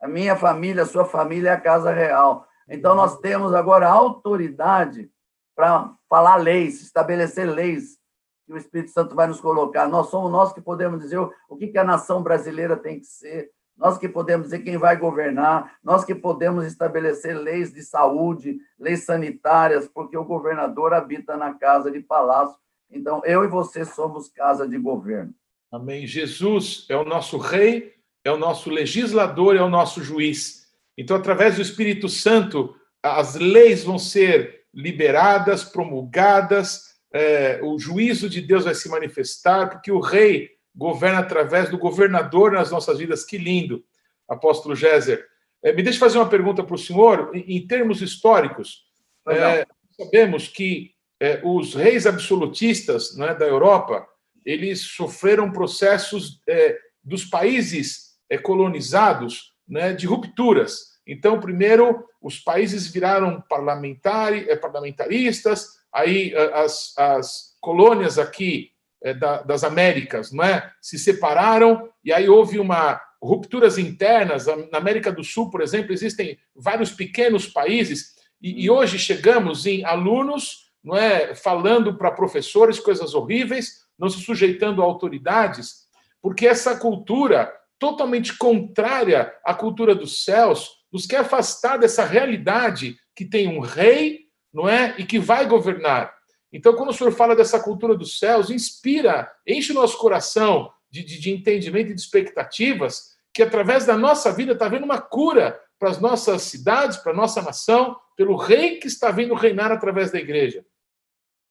A 0.00 0.06
minha 0.06 0.36
família, 0.36 0.82
a 0.82 0.86
sua 0.86 1.04
família 1.04 1.50
é 1.50 1.52
a 1.52 1.60
casa 1.60 1.92
real. 1.92 2.46
Então, 2.68 2.94
nós 2.94 3.18
temos 3.18 3.54
agora 3.54 3.88
autoridade 3.88 5.10
para 5.54 5.94
falar 6.08 6.36
leis, 6.36 6.82
estabelecer 6.82 7.46
leis 7.46 7.98
que 8.46 8.52
o 8.52 8.56
Espírito 8.56 8.90
Santo 8.90 9.14
vai 9.14 9.26
nos 9.26 9.40
colocar. 9.40 9.88
Nós 9.88 10.08
somos 10.08 10.30
nós 10.30 10.52
que 10.52 10.60
podemos 10.60 11.00
dizer 11.00 11.18
o 11.18 11.56
que, 11.56 11.68
que 11.68 11.78
a 11.78 11.84
nação 11.84 12.22
brasileira 12.22 12.76
tem 12.76 13.00
que 13.00 13.06
ser, 13.06 13.50
nós 13.76 13.98
que 13.98 14.08
podemos 14.08 14.46
dizer 14.46 14.60
quem 14.60 14.76
vai 14.76 14.96
governar, 14.96 15.78
nós 15.82 16.04
que 16.04 16.14
podemos 16.14 16.64
estabelecer 16.64 17.36
leis 17.36 17.72
de 17.72 17.82
saúde, 17.82 18.58
leis 18.78 19.04
sanitárias, 19.04 19.88
porque 19.88 20.16
o 20.16 20.24
governador 20.24 20.94
habita 20.94 21.36
na 21.36 21.54
casa 21.54 21.90
de 21.90 22.00
palácio. 22.00 22.56
Então, 22.90 23.20
eu 23.24 23.44
e 23.44 23.48
você 23.48 23.84
somos 23.84 24.28
casa 24.28 24.68
de 24.68 24.78
governo. 24.78 25.34
Amém. 25.72 26.06
Jesus 26.06 26.86
é 26.88 26.96
o 26.96 27.04
nosso 27.04 27.36
rei, 27.36 27.94
é 28.24 28.30
o 28.30 28.36
nosso 28.36 28.70
legislador, 28.70 29.56
é 29.56 29.62
o 29.62 29.68
nosso 29.68 30.02
juiz. 30.02 30.68
Então, 30.96 31.16
através 31.16 31.56
do 31.56 31.62
Espírito 31.62 32.08
Santo, 32.08 32.74
as 33.02 33.34
leis 33.34 33.82
vão 33.82 33.98
ser 33.98 34.62
liberadas, 34.72 35.64
promulgadas, 35.64 36.94
é, 37.12 37.60
o 37.62 37.78
juízo 37.78 38.28
de 38.28 38.40
Deus 38.40 38.64
vai 38.64 38.74
se 38.74 38.88
manifestar, 38.88 39.68
porque 39.70 39.90
o 39.92 40.00
rei 40.00 40.50
governa 40.74 41.20
através 41.20 41.70
do 41.70 41.78
governador 41.78 42.52
nas 42.52 42.70
nossas 42.70 42.98
vidas. 42.98 43.24
Que 43.24 43.38
lindo, 43.38 43.84
apóstolo 44.28 44.74
Géser. 44.74 45.26
É, 45.62 45.72
me 45.72 45.82
deixe 45.82 45.98
fazer 45.98 46.18
uma 46.18 46.28
pergunta 46.28 46.62
para 46.62 46.74
o 46.74 46.78
senhor, 46.78 47.30
em, 47.34 47.56
em 47.56 47.66
termos 47.66 48.02
históricos. 48.02 48.84
É, 49.28 49.66
sabemos 49.96 50.48
que 50.48 50.92
é, 51.20 51.40
os 51.44 51.74
reis 51.74 52.06
absolutistas 52.06 53.16
né, 53.16 53.34
da 53.34 53.46
Europa 53.46 54.06
eles 54.44 54.80
sofreram 54.82 55.50
processos 55.50 56.42
é, 56.46 56.78
dos 57.02 57.24
países 57.24 58.16
é, 58.28 58.36
colonizados 58.36 59.54
né, 59.66 59.94
de 59.94 60.06
rupturas. 60.06 60.94
Então, 61.06 61.40
primeiro, 61.40 62.04
os 62.20 62.38
países 62.38 62.86
viraram 62.86 63.42
parlamentar, 63.48 64.34
é, 64.34 64.54
parlamentaristas, 64.56 65.66
aí 65.92 66.34
as, 66.52 66.92
as 66.98 67.56
colônias 67.60 68.18
aqui 68.18 68.73
da, 69.12 69.42
das 69.42 69.64
Américas, 69.64 70.32
não 70.32 70.42
é? 70.42 70.70
Se 70.80 70.98
separaram 70.98 71.90
e 72.02 72.12
aí 72.12 72.28
houve 72.28 72.58
uma 72.58 73.00
rupturas 73.22 73.78
internas. 73.78 74.46
Na 74.70 74.78
América 74.78 75.10
do 75.10 75.24
Sul, 75.24 75.50
por 75.50 75.60
exemplo, 75.60 75.92
existem 75.92 76.38
vários 76.54 76.90
pequenos 76.90 77.46
países 77.46 78.14
e, 78.40 78.64
e 78.64 78.70
hoje 78.70 78.98
chegamos 78.98 79.66
em 79.66 79.84
alunos, 79.84 80.70
não 80.82 80.96
é, 80.96 81.34
falando 81.34 81.96
para 81.96 82.10
professores 82.10 82.78
coisas 82.78 83.14
horríveis, 83.14 83.84
não 83.98 84.08
se 84.08 84.20
sujeitando 84.20 84.82
a 84.82 84.84
autoridades, 84.84 85.84
porque 86.20 86.46
essa 86.46 86.76
cultura 86.76 87.52
totalmente 87.78 88.36
contrária 88.36 89.32
à 89.44 89.54
cultura 89.54 89.94
dos 89.94 90.24
céus 90.24 90.70
nos 90.92 91.06
quer 91.06 91.18
afastar 91.18 91.78
dessa 91.78 92.04
realidade 92.04 92.96
que 93.16 93.24
tem 93.24 93.48
um 93.48 93.60
rei, 93.60 94.26
não 94.52 94.68
é, 94.68 94.94
e 94.98 95.04
que 95.04 95.18
vai 95.18 95.46
governar. 95.46 96.13
Então, 96.54 96.76
quando 96.76 96.90
o 96.90 96.92
senhor 96.92 97.10
fala 97.10 97.34
dessa 97.34 97.58
cultura 97.58 97.96
dos 97.96 98.16
céus, 98.16 98.48
inspira, 98.48 99.28
enche 99.44 99.72
o 99.72 99.74
nosso 99.74 99.98
coração 99.98 100.70
de, 100.88 101.02
de, 101.02 101.18
de 101.18 101.32
entendimento 101.32 101.90
e 101.90 101.94
de 101.94 102.00
expectativas, 102.00 103.16
que 103.32 103.42
através 103.42 103.84
da 103.84 103.96
nossa 103.96 104.30
vida 104.30 104.52
está 104.52 104.66
havendo 104.66 104.84
uma 104.84 105.00
cura 105.00 105.60
para 105.80 105.90
as 105.90 106.00
nossas 106.00 106.42
cidades, 106.42 106.96
para 106.96 107.10
a 107.10 107.16
nossa 107.16 107.42
nação, 107.42 107.98
pelo 108.16 108.36
rei 108.36 108.78
que 108.78 108.86
está 108.86 109.10
vindo 109.10 109.34
reinar 109.34 109.72
através 109.72 110.12
da 110.12 110.20
igreja. 110.20 110.64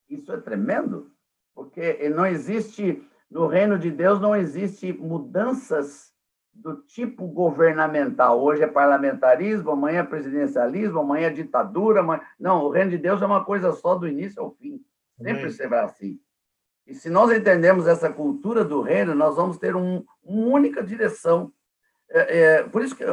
Isso 0.10 0.32
é 0.32 0.38
tremendo, 0.38 1.12
porque 1.54 2.08
não 2.08 2.26
existe, 2.26 3.04
no 3.30 3.46
reino 3.46 3.78
de 3.78 3.92
Deus, 3.92 4.22
não 4.22 4.34
existe 4.34 4.94
mudanças 4.94 6.14
do 6.54 6.78
tipo 6.78 7.28
governamental. 7.28 8.42
Hoje 8.42 8.64
é 8.64 8.68
parlamentarismo, 8.68 9.72
amanhã 9.72 10.00
é 10.00 10.04
presidencialismo, 10.04 11.00
amanhã 11.00 11.28
é 11.28 11.32
ditadura. 11.32 12.00
Amanhã... 12.00 12.22
Não, 12.40 12.64
o 12.64 12.70
reino 12.70 12.92
de 12.92 12.98
Deus 12.98 13.22
é 13.22 13.26
uma 13.26 13.44
coisa 13.44 13.74
só 13.74 13.96
do 13.96 14.08
início 14.08 14.42
ao 14.42 14.52
fim. 14.52 14.82
Sempre 15.18 15.44
Amém. 15.44 15.52
será 15.52 15.86
assim. 15.86 16.20
E 16.86 16.94
se 16.94 17.10
nós 17.10 17.32
entendemos 17.32 17.88
essa 17.88 18.12
cultura 18.12 18.64
do 18.64 18.82
reino, 18.82 19.16
nós 19.16 19.36
vamos 19.36 19.58
ter 19.58 19.76
um, 19.76 20.04
uma 20.22 20.48
única 20.48 20.84
direção. 20.84 21.52
É, 22.10 22.40
é, 22.40 22.64
por 22.64 22.84
isso 22.84 22.96
que, 22.96 23.04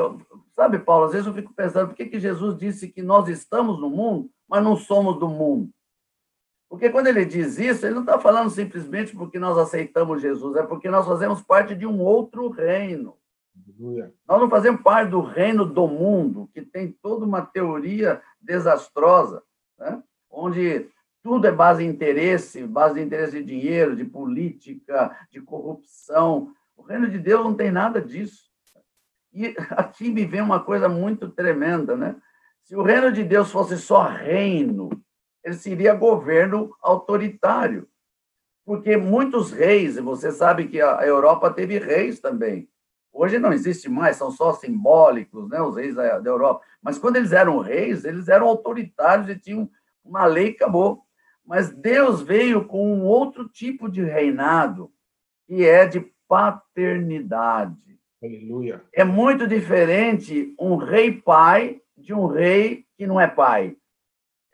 sabe, 0.55 0.79
Paulo, 0.79 1.07
às 1.07 1.13
vezes 1.13 1.27
eu 1.27 1.35
fico 1.35 1.55
pensando, 1.55 1.89
por 1.89 1.97
que, 1.97 2.07
que 2.07 2.19
Jesus 2.19 2.59
disse 2.59 2.89
que 2.89 3.03
nós 3.03 3.29
estamos 3.29 3.81
no 3.81 3.89
mundo, 3.89 4.29
mas 4.49 4.63
não 4.63 4.77
somos 4.77 5.19
do 5.19 5.29
mundo? 5.29 5.71
Porque 6.69 6.91
quando 6.91 7.09
ele 7.09 7.25
diz 7.25 7.59
isso, 7.59 7.85
ele 7.85 7.95
não 7.95 8.03
está 8.03 8.19
falando 8.19 8.51
simplesmente 8.51 9.15
porque 9.15 9.39
nós 9.39 9.59
aceitamos 9.59 10.23
Jesus, 10.23 10.57
é 10.57 10.63
porque 10.63 10.89
nós 10.89 11.07
fazemos 11.07 11.43
parte 11.43 11.75
de 11.75 11.87
um 11.87 12.01
outro 12.01 12.49
reino. 12.49 13.17
Aleluia. 13.57 14.13
Nós 14.29 14.41
não 14.41 14.49
fazemos 14.49 14.81
parte 14.81 15.11
do 15.11 15.21
reino 15.21 15.67
do 15.67 15.89
mundo, 15.89 16.49
que 16.53 16.63
tem 16.63 16.93
toda 17.03 17.25
uma 17.25 17.43
teoria 17.43 18.23
desastrosa, 18.41 19.43
né? 19.79 20.03
onde 20.31 20.89
tudo 21.23 21.47
é 21.47 21.53
base 21.53 21.85
em 21.85 21.89
interesse, 21.89 22.67
base 22.67 22.95
de 22.95 23.03
interesse 23.03 23.39
de 23.39 23.45
dinheiro, 23.45 23.95
de 23.95 24.05
política, 24.05 25.17
de 25.31 25.41
corrupção. 25.41 26.53
O 26.77 26.83
reino 26.83 27.09
de 27.09 27.19
Deus 27.19 27.45
não 27.45 27.55
tem 27.55 27.71
nada 27.71 28.01
disso. 28.01 28.51
E 29.33 29.55
aqui 29.71 30.11
me 30.11 30.25
vem 30.25 30.41
uma 30.41 30.61
coisa 30.61 30.89
muito 30.89 31.29
tremenda, 31.29 31.97
né? 31.97 32.17
Se 32.63 32.75
o 32.77 32.83
reino 32.83 33.13
de 33.13 33.25
Deus 33.25 33.51
fosse 33.51 33.77
só 33.77 34.03
reino, 34.03 34.91
ele 35.45 35.55
seria 35.55 35.95
governo 35.95 36.75
autoritário. 36.83 37.89
Porque 38.65 38.97
muitos 38.97 39.51
reis, 39.51 39.97
e 39.97 40.01
você 40.01 40.31
sabe 40.31 40.69
que 40.69 40.81
a 40.81 41.05
Europa 41.05 41.53
teve 41.53 41.79
reis 41.79 42.21
também. 42.21 42.69
Hoje 43.13 43.39
não 43.39 43.53
existe 43.53 43.89
mais, 43.89 44.17
são 44.17 44.31
só 44.31 44.53
simbólicos, 44.53 45.49
né, 45.49 45.61
os 45.61 45.77
reis 45.77 45.97
da, 45.97 46.21
da 46.21 46.31
Europa. 46.31 46.65
Mas 46.81 46.99
quando 46.99 47.17
eles 47.17 47.33
eram 47.33 47.59
reis, 47.59 48.05
eles 48.05 48.29
eram 48.29 48.47
autoritários 48.47 49.29
e 49.29 49.39
tinham 49.39 49.69
uma 50.05 50.27
lei 50.27 50.51
e 50.51 50.55
acabou. 50.55 51.05
Mas 51.51 51.69
Deus 51.69 52.23
veio 52.23 52.65
com 52.65 52.95
um 52.95 53.05
outro 53.05 53.49
tipo 53.49 53.91
de 53.91 54.05
reinado, 54.05 54.89
que 55.49 55.67
é 55.67 55.85
de 55.85 56.01
paternidade. 56.29 57.99
Aleluia. 58.23 58.85
É 58.95 59.03
muito 59.03 59.49
diferente 59.49 60.55
um 60.61 60.77
rei 60.77 61.11
pai 61.11 61.83
de 61.99 62.15
um 62.15 62.29
rei 62.29 62.85
que 62.97 63.05
não 63.05 63.21
é 63.21 63.27
pai. 63.27 63.77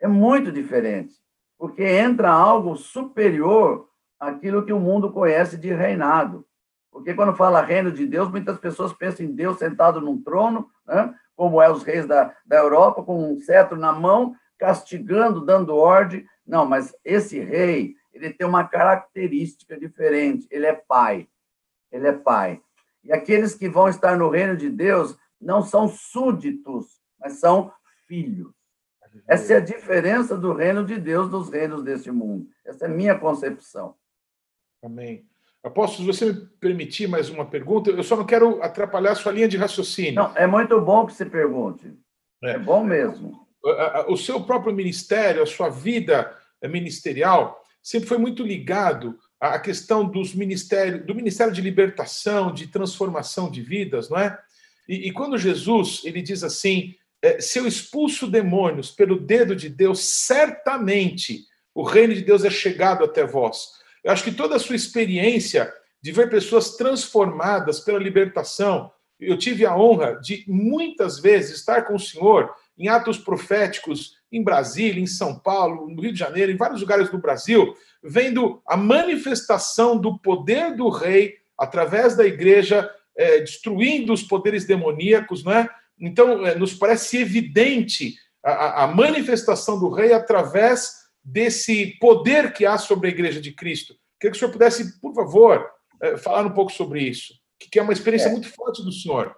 É 0.01 0.07
muito 0.07 0.51
diferente, 0.51 1.13
porque 1.55 1.83
entra 1.83 2.31
algo 2.31 2.75
superior 2.75 3.87
àquilo 4.19 4.65
que 4.65 4.73
o 4.73 4.79
mundo 4.79 5.11
conhece 5.11 5.55
de 5.55 5.71
reinado. 5.71 6.47
Porque 6.91 7.13
quando 7.13 7.35
fala 7.35 7.61
reino 7.61 7.91
de 7.91 8.07
Deus, 8.07 8.27
muitas 8.27 8.57
pessoas 8.57 8.91
pensam 8.91 9.23
em 9.23 9.35
Deus 9.35 9.59
sentado 9.59 10.01
num 10.01 10.19
trono, 10.19 10.67
né? 10.83 11.13
como 11.35 11.61
é 11.61 11.71
os 11.71 11.83
reis 11.83 12.07
da, 12.07 12.35
da 12.43 12.57
Europa, 12.57 13.03
com 13.03 13.33
um 13.33 13.39
cetro 13.39 13.77
na 13.77 13.91
mão, 13.91 14.35
castigando, 14.57 15.45
dando 15.45 15.75
ordem. 15.75 16.25
Não, 16.45 16.65
mas 16.65 16.95
esse 17.03 17.39
rei, 17.39 17.95
ele 18.13 18.31
tem 18.31 18.47
uma 18.47 18.67
característica 18.67 19.77
diferente. 19.77 20.47
Ele 20.49 20.65
é 20.65 20.73
pai. 20.73 21.27
Ele 21.91 22.07
é 22.07 22.13
pai. 22.13 22.61
E 23.03 23.11
aqueles 23.11 23.55
que 23.55 23.69
vão 23.69 23.87
estar 23.87 24.17
no 24.17 24.29
reino 24.29 24.55
de 24.57 24.69
Deus 24.69 25.17
não 25.39 25.61
são 25.61 25.87
súditos, 25.87 26.99
mas 27.19 27.33
são 27.33 27.71
filhos. 28.07 28.53
Essa 29.27 29.53
é 29.53 29.57
a 29.57 29.61
diferença 29.61 30.37
do 30.37 30.53
reino 30.53 30.85
de 30.85 30.99
Deus 30.99 31.29
dos 31.29 31.49
reinos 31.49 31.83
desse 31.83 32.11
mundo. 32.11 32.47
Essa 32.65 32.85
é 32.85 32.87
a 32.87 32.91
minha 32.91 33.17
concepção. 33.17 33.95
Amém. 34.83 35.25
Apóstolo, 35.63 36.13
se 36.13 36.19
você 36.19 36.33
me 36.33 36.45
permitir 36.59 37.07
mais 37.07 37.29
uma 37.29 37.45
pergunta, 37.45 37.89
eu 37.89 38.03
só 38.03 38.15
não 38.15 38.25
quero 38.25 38.61
atrapalhar 38.61 39.11
a 39.11 39.15
sua 39.15 39.31
linha 39.31 39.47
de 39.47 39.57
raciocínio. 39.57 40.15
Não, 40.15 40.31
é 40.35 40.45
muito 40.45 40.79
bom 40.79 41.05
que 41.05 41.13
você 41.13 41.25
pergunte. 41.25 41.93
É, 42.43 42.51
é 42.51 42.59
bom 42.59 42.83
mesmo. 42.83 43.46
O 44.07 44.17
seu 44.17 44.41
próprio 44.41 44.73
ministério, 44.73 45.41
a 45.41 45.45
sua 45.45 45.69
vida 45.69 46.35
ministerial, 46.63 47.61
sempre 47.81 48.07
foi 48.07 48.17
muito 48.17 48.43
ligado 48.43 49.17
à 49.39 49.59
questão 49.59 50.07
dos 50.07 50.33
ministérios, 50.33 51.05
do 51.05 51.15
ministério 51.15 51.53
de 51.53 51.61
libertação, 51.61 52.53
de 52.53 52.67
transformação 52.67 53.49
de 53.49 53.61
vidas, 53.61 54.09
não 54.09 54.19
é? 54.19 54.37
E, 54.87 55.07
e 55.07 55.11
quando 55.11 55.37
Jesus 55.37 56.01
ele 56.03 56.21
diz 56.21 56.43
assim, 56.43 56.95
é, 57.21 57.39
se 57.41 57.59
eu 57.59 57.67
expulso 57.67 58.27
demônios 58.27 58.91
pelo 58.91 59.19
dedo 59.19 59.55
de 59.55 59.69
Deus, 59.69 59.99
certamente 59.99 61.45
o 61.73 61.83
reino 61.83 62.13
de 62.13 62.21
Deus 62.21 62.43
é 62.43 62.49
chegado 62.49 63.03
até 63.03 63.25
vós. 63.25 63.69
Eu 64.03 64.11
acho 64.11 64.23
que 64.23 64.31
toda 64.31 64.55
a 64.55 64.59
sua 64.59 64.75
experiência 64.75 65.71
de 66.01 66.11
ver 66.11 66.29
pessoas 66.29 66.75
transformadas 66.75 67.79
pela 67.79 67.99
libertação, 67.99 68.91
eu 69.19 69.37
tive 69.37 69.65
a 69.65 69.75
honra 69.75 70.19
de 70.21 70.43
muitas 70.47 71.19
vezes 71.19 71.57
estar 71.57 71.83
com 71.83 71.95
o 71.95 71.99
Senhor 71.99 72.53
em 72.77 72.87
atos 72.87 73.17
proféticos 73.17 74.17
em 74.31 74.43
Brasília, 74.43 75.01
em 75.01 75.07
São 75.07 75.39
Paulo, 75.39 75.89
no 75.89 76.01
Rio 76.01 76.11
de 76.11 76.19
Janeiro, 76.19 76.51
em 76.51 76.57
vários 76.57 76.81
lugares 76.81 77.09
do 77.09 77.17
Brasil, 77.17 77.75
vendo 78.03 78.61
a 78.67 78.75
manifestação 78.75 79.97
do 79.97 80.19
poder 80.19 80.75
do 80.75 80.89
rei 80.89 81.35
através 81.57 82.15
da 82.15 82.25
igreja, 82.25 82.89
é, 83.15 83.39
destruindo 83.39 84.13
os 84.13 84.21
poderes 84.21 84.65
demoníacos, 84.65 85.43
não 85.43 85.53
é? 85.53 85.69
Então, 85.99 86.45
é, 86.45 86.55
nos 86.55 86.73
parece 86.73 87.17
evidente 87.17 88.15
a, 88.43 88.83
a 88.83 88.87
manifestação 88.87 89.79
do 89.79 89.89
rei 89.89 90.13
através 90.13 91.07
desse 91.23 91.97
poder 91.99 92.53
que 92.53 92.65
há 92.65 92.77
sobre 92.77 93.09
a 93.09 93.11
igreja 93.11 93.41
de 93.41 93.51
Cristo. 93.51 93.95
Queria 94.19 94.31
que 94.31 94.37
o 94.37 94.39
senhor 94.39 94.51
pudesse, 94.51 94.99
por 95.01 95.13
favor, 95.13 95.67
é, 96.01 96.17
falar 96.17 96.45
um 96.45 96.53
pouco 96.53 96.71
sobre 96.71 97.01
isso, 97.01 97.33
que 97.59 97.79
é 97.79 97.81
uma 97.81 97.93
experiência 97.93 98.29
é. 98.29 98.31
muito 98.31 98.49
forte 98.49 98.83
do 98.83 98.91
senhor. 98.91 99.35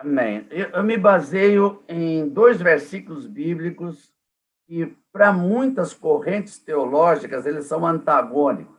Amém. 0.00 0.46
Eu 0.50 0.82
me 0.82 0.96
baseio 0.96 1.82
em 1.86 2.26
dois 2.26 2.58
versículos 2.60 3.26
bíblicos 3.26 4.10
que, 4.66 4.96
para 5.12 5.30
muitas 5.30 5.92
correntes 5.92 6.58
teológicas, 6.58 7.44
eles 7.44 7.66
são 7.66 7.86
antagônicos. 7.86 8.74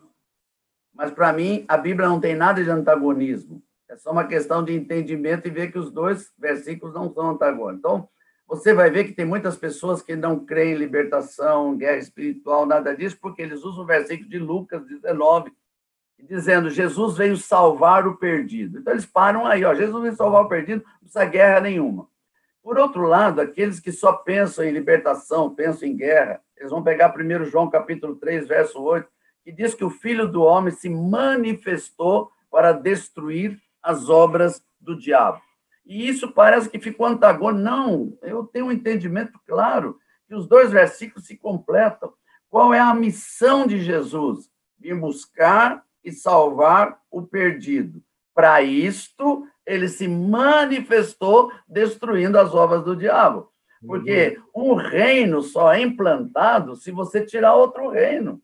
Mas, 0.92 1.12
para 1.12 1.32
mim, 1.32 1.64
a 1.68 1.78
Bíblia 1.78 2.10
não 2.10 2.20
tem 2.20 2.34
nada 2.36 2.64
de 2.64 2.70
antagonismo. 2.72 3.62
É 3.88 3.96
só 3.98 4.12
uma 4.12 4.26
questão 4.26 4.64
de 4.64 4.74
entendimento 4.74 5.48
e 5.48 5.52
ver 5.52 5.72
que 5.72 5.78
os 5.78 5.92
dois 5.92 6.32
versículos 6.40 6.96
não 6.96 7.14
são 7.14 7.30
antagônicos. 7.30 7.78
Então, 7.78 8.10
você 8.48 8.74
vai 8.74 8.90
ver 8.90 9.04
que 9.04 9.14
tem 9.14 9.26
muitas 9.26 9.56
pessoas 9.56 10.02
que 10.02 10.16
não 10.16 10.44
creem 10.44 10.74
em 10.74 10.78
libertação, 10.78 11.78
guerra 11.78 11.98
espiritual, 11.98 12.66
nada 12.66 12.96
disso, 12.96 13.20
porque 13.22 13.44
eles 13.44 13.64
usam 13.64 13.84
o 13.84 13.88
versículo 13.88 14.28
de 14.28 14.40
Lucas 14.40 14.84
19, 14.88 15.54
dizendo 16.28 16.70
Jesus 16.70 17.18
veio 17.18 17.36
salvar 17.38 18.08
o 18.08 18.18
perdido. 18.18 18.80
Então 18.80 18.94
eles 18.94 19.06
param 19.06 19.46
aí, 19.46 19.64
ó, 19.64 19.74
Jesus 19.74 20.02
veio 20.02 20.16
salvar 20.16 20.44
o 20.44 20.48
perdido, 20.48 20.84
não 20.84 21.00
precisa 21.00 21.26
guerra 21.26 21.62
nenhuma. 21.62 22.08
Por 22.64 22.78
outro 22.78 23.04
lado, 23.04 23.42
aqueles 23.42 23.80
que 23.80 23.92
só 23.92 24.14
pensam 24.14 24.64
em 24.64 24.72
libertação, 24.72 25.54
pensam 25.54 25.88
em 25.88 25.96
guerra, 25.96 26.42
eles 26.56 26.72
vão 26.72 26.84
pegar 26.84 27.14
1 27.16 27.46
João 27.46 27.70
capítulo 27.70 28.16
3, 28.16 28.48
verso 28.48 28.82
8, 28.82 29.10
que 29.44 29.52
diz 29.52 29.74
que 29.74 29.84
o 29.84 29.90
Filho 29.90 30.28
do 30.28 30.44
Homem 30.44 30.72
se 30.72 30.88
manifestou 30.88 32.32
para 32.52 32.72
destruir 32.72 33.60
as 33.82 34.10
obras 34.10 34.64
do 34.80 34.96
diabo. 34.96 35.42
E 35.84 36.08
isso 36.08 36.32
parece 36.32 36.70
que 36.70 36.80
ficou 36.80 37.08
antagônico. 37.08 37.64
Não, 37.64 38.16
eu 38.22 38.46
tenho 38.46 38.68
um 38.68 38.72
entendimento 38.72 39.40
claro 39.48 39.98
que 40.28 40.36
os 40.36 40.48
dois 40.48 40.72
versículos 40.72 41.26
se 41.26 41.36
completam. 41.36 42.14
Qual 42.50 42.74
é 42.74 42.80
a 42.80 42.94
missão 42.94 43.66
de 43.66 43.80
Jesus? 43.82 44.52
Vir 44.78 44.96
buscar 44.96 45.84
e 46.04 46.12
salvar 46.12 47.00
o 47.10 47.22
perdido. 47.22 48.02
Para 48.34 48.62
isto, 48.62 49.48
ele 49.66 49.88
se 49.88 50.08
manifestou 50.08 51.52
destruindo 51.68 52.40
as 52.40 52.54
obras 52.54 52.84
do 52.84 52.96
diabo. 52.96 53.52
Porque 53.86 54.40
um 54.56 54.76
reino 54.76 55.42
só 55.42 55.74
é 55.74 55.82
implantado 55.82 56.76
se 56.76 56.92
você 56.92 57.26
tirar 57.26 57.56
outro 57.56 57.90
reino. 57.90 58.42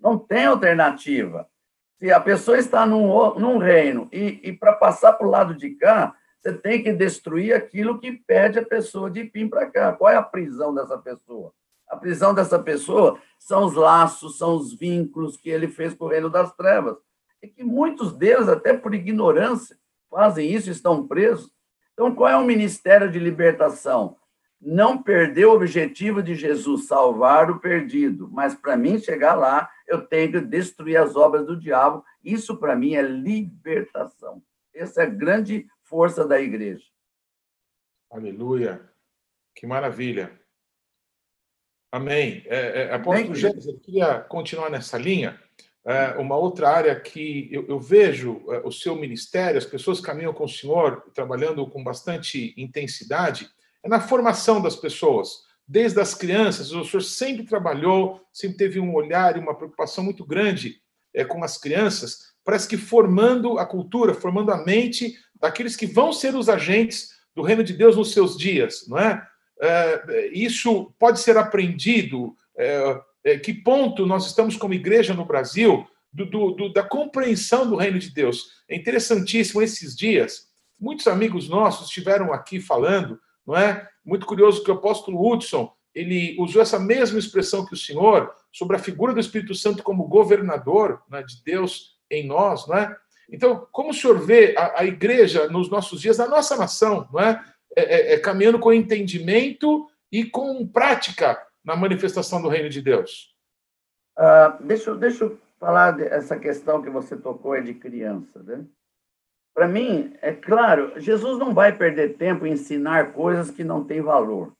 Não 0.00 0.18
tem 0.18 0.46
alternativa. 0.46 1.46
Se 1.98 2.10
a 2.10 2.20
pessoa 2.20 2.58
está 2.58 2.86
num, 2.86 3.34
num 3.34 3.58
reino 3.58 4.08
e, 4.12 4.40
e 4.42 4.52
para 4.52 4.72
passar 4.72 5.12
para 5.14 5.26
o 5.26 5.30
lado 5.30 5.54
de 5.54 5.70
cá, 5.70 6.14
você 6.40 6.52
tem 6.52 6.82
que 6.82 6.92
destruir 6.92 7.52
aquilo 7.54 7.98
que 7.98 8.12
pede 8.12 8.60
a 8.60 8.64
pessoa 8.64 9.10
de 9.10 9.24
vir 9.24 9.50
para 9.50 9.66
cá. 9.66 9.92
Qual 9.92 10.10
é 10.10 10.16
a 10.16 10.22
prisão 10.22 10.72
dessa 10.72 10.96
pessoa? 10.96 11.52
A 11.88 11.96
prisão 11.96 12.34
dessa 12.34 12.58
pessoa 12.58 13.20
são 13.38 13.64
os 13.64 13.74
laços, 13.74 14.36
são 14.36 14.54
os 14.56 14.74
vínculos 14.74 15.36
que 15.36 15.48
ele 15.48 15.68
fez 15.68 15.94
com 15.94 16.04
o 16.04 16.08
reino 16.08 16.28
das 16.28 16.54
trevas. 16.54 16.96
E 17.42 17.48
que 17.48 17.64
muitos 17.64 18.12
deles, 18.12 18.48
até 18.48 18.76
por 18.76 18.94
ignorância, 18.94 19.78
fazem 20.10 20.50
isso, 20.50 20.70
estão 20.70 21.06
presos. 21.06 21.52
Então, 21.92 22.14
qual 22.14 22.28
é 22.28 22.36
o 22.36 22.44
ministério 22.44 23.10
de 23.10 23.18
libertação? 23.18 24.16
Não 24.60 25.00
perder 25.00 25.46
o 25.46 25.52
objetivo 25.52 26.22
de 26.22 26.34
Jesus, 26.34 26.86
salvar 26.86 27.50
o 27.50 27.60
perdido. 27.60 28.28
Mas 28.30 28.54
para 28.54 28.76
mim 28.76 28.98
chegar 28.98 29.34
lá, 29.34 29.70
eu 29.86 30.06
tenho 30.06 30.32
que 30.32 30.40
destruir 30.40 30.96
as 30.96 31.16
obras 31.16 31.46
do 31.46 31.58
diabo. 31.58 32.04
Isso 32.22 32.56
para 32.56 32.76
mim 32.76 32.94
é 32.94 33.02
libertação. 33.02 34.42
Essa 34.74 35.02
é 35.02 35.06
a 35.06 35.10
grande 35.10 35.66
força 35.82 36.26
da 36.26 36.40
igreja. 36.40 36.84
Aleluia. 38.10 38.88
Que 39.54 39.66
maravilha. 39.66 40.38
Amém. 41.90 42.42
É, 42.46 42.82
é, 42.82 42.94
Apóstolo 42.94 43.34
Gênesis, 43.34 43.66
eu 43.66 43.78
queria 43.78 44.20
continuar 44.20 44.70
nessa 44.70 44.98
linha. 44.98 45.40
É, 45.86 46.10
uma 46.18 46.36
outra 46.36 46.68
área 46.68 46.94
que 47.00 47.48
eu, 47.50 47.66
eu 47.66 47.80
vejo 47.80 48.42
é, 48.50 48.58
o 48.58 48.70
seu 48.70 48.94
ministério, 48.94 49.56
as 49.56 49.64
pessoas 49.64 50.00
caminham 50.00 50.34
com 50.34 50.44
o 50.44 50.48
senhor, 50.48 51.02
trabalhando 51.14 51.66
com 51.66 51.82
bastante 51.82 52.52
intensidade, 52.58 53.48
é 53.82 53.88
na 53.88 54.00
formação 54.00 54.60
das 54.60 54.76
pessoas. 54.76 55.46
Desde 55.66 55.98
as 55.98 56.14
crianças, 56.14 56.72
o 56.72 56.84
senhor 56.84 57.02
sempre 57.02 57.44
trabalhou, 57.44 58.20
sempre 58.32 58.58
teve 58.58 58.78
um 58.78 58.94
olhar 58.94 59.36
e 59.36 59.40
uma 59.40 59.54
preocupação 59.54 60.04
muito 60.04 60.26
grande 60.26 60.82
é, 61.14 61.24
com 61.24 61.42
as 61.42 61.56
crianças, 61.56 62.34
parece 62.44 62.68
que 62.68 62.76
formando 62.76 63.58
a 63.58 63.64
cultura, 63.64 64.12
formando 64.12 64.52
a 64.52 64.62
mente 64.62 65.14
daqueles 65.40 65.74
que 65.74 65.86
vão 65.86 66.12
ser 66.12 66.34
os 66.34 66.50
agentes 66.50 67.10
do 67.34 67.42
reino 67.42 67.64
de 67.64 67.72
Deus 67.72 67.96
nos 67.96 68.12
seus 68.12 68.36
dias, 68.36 68.86
não 68.88 68.98
é? 68.98 69.26
É 69.60 70.28
isso 70.32 70.92
pode 70.98 71.20
ser 71.20 71.36
aprendido. 71.36 72.34
É, 72.56 73.00
é, 73.24 73.38
que 73.38 73.52
ponto 73.52 74.06
nós 74.06 74.26
estamos 74.26 74.56
como 74.56 74.74
igreja 74.74 75.14
no 75.14 75.24
Brasil 75.24 75.86
do, 76.12 76.24
do, 76.24 76.72
da 76.72 76.82
compreensão 76.82 77.68
do 77.68 77.76
reino 77.76 77.98
de 77.98 78.10
Deus. 78.10 78.62
É 78.68 78.76
interessantíssimo 78.76 79.62
esses 79.62 79.96
dias. 79.96 80.48
Muitos 80.80 81.06
amigos 81.06 81.48
nossos 81.48 81.88
estiveram 81.88 82.32
aqui 82.32 82.60
falando, 82.60 83.20
não 83.46 83.56
é? 83.56 83.88
Muito 84.04 84.26
curioso 84.26 84.62
que 84.62 84.70
o 84.70 84.74
apóstolo 84.74 85.20
Hudson 85.20 85.72
ele 85.94 86.36
usou 86.38 86.62
essa 86.62 86.78
mesma 86.78 87.18
expressão 87.18 87.66
que 87.66 87.74
o 87.74 87.76
senhor 87.76 88.32
sobre 88.52 88.76
a 88.76 88.80
figura 88.80 89.12
do 89.12 89.20
Espírito 89.20 89.54
Santo 89.54 89.82
como 89.82 90.06
governador 90.06 91.02
né, 91.10 91.22
de 91.22 91.42
Deus 91.44 91.98
em 92.10 92.26
nós, 92.26 92.66
não 92.66 92.76
é? 92.76 92.96
Então, 93.30 93.66
como 93.72 93.90
o 93.90 93.94
senhor 93.94 94.18
vê 94.24 94.54
a, 94.56 94.80
a 94.80 94.84
igreja 94.86 95.48
nos 95.48 95.68
nossos 95.68 96.00
dias, 96.00 96.16
na 96.16 96.26
nossa 96.26 96.56
nação, 96.56 97.06
não 97.12 97.20
é? 97.20 97.44
É, 97.76 97.82
é, 97.82 98.14
é 98.14 98.18
caminhando 98.18 98.58
com 98.58 98.72
entendimento 98.72 99.88
e 100.10 100.24
com 100.24 100.66
prática 100.66 101.40
na 101.64 101.76
manifestação 101.76 102.40
do 102.40 102.48
reino 102.48 102.68
de 102.68 102.80
Deus? 102.80 103.34
Uh, 104.18 104.62
deixa, 104.64 104.94
deixa 104.96 105.24
eu 105.24 105.38
falar 105.58 105.92
dessa 105.92 106.38
questão 106.38 106.82
que 106.82 106.90
você 106.90 107.16
tocou 107.16 107.54
é 107.54 107.60
de 107.60 107.74
criança. 107.74 108.42
Né? 108.42 108.64
Para 109.54 109.68
mim, 109.68 110.14
é 110.22 110.32
claro, 110.32 110.98
Jesus 111.00 111.38
não 111.38 111.52
vai 111.52 111.76
perder 111.76 112.16
tempo 112.16 112.46
em 112.46 112.52
ensinar 112.52 113.12
coisas 113.12 113.50
que 113.50 113.64
não 113.64 113.84
têm 113.84 114.00
valor. 114.00 114.52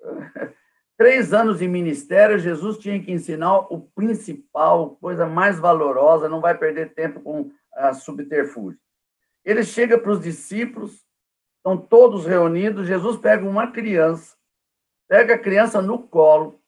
Três 0.96 1.32
anos 1.32 1.58
de 1.58 1.66
ministério, 1.66 2.38
Jesus 2.38 2.76
tinha 2.78 3.02
que 3.02 3.10
ensinar 3.10 3.60
o 3.72 3.80
principal, 3.94 4.96
coisa 4.96 5.26
mais 5.26 5.58
valorosa, 5.58 6.28
não 6.28 6.42
vai 6.42 6.56
perder 6.56 6.92
tempo 6.92 7.20
com 7.20 7.50
a 7.72 7.94
subterfúgio. 7.94 8.78
Ele 9.42 9.64
chega 9.64 9.96
para 9.96 10.12
os 10.12 10.20
discípulos, 10.20 11.02
estão 11.60 11.76
todos 11.76 12.26
reunidos, 12.26 12.86
Jesus 12.86 13.18
pega 13.18 13.46
uma 13.46 13.70
criança, 13.70 14.34
pega 15.06 15.34
a 15.34 15.38
criança 15.38 15.80
no 15.80 15.98
colo 15.98 16.60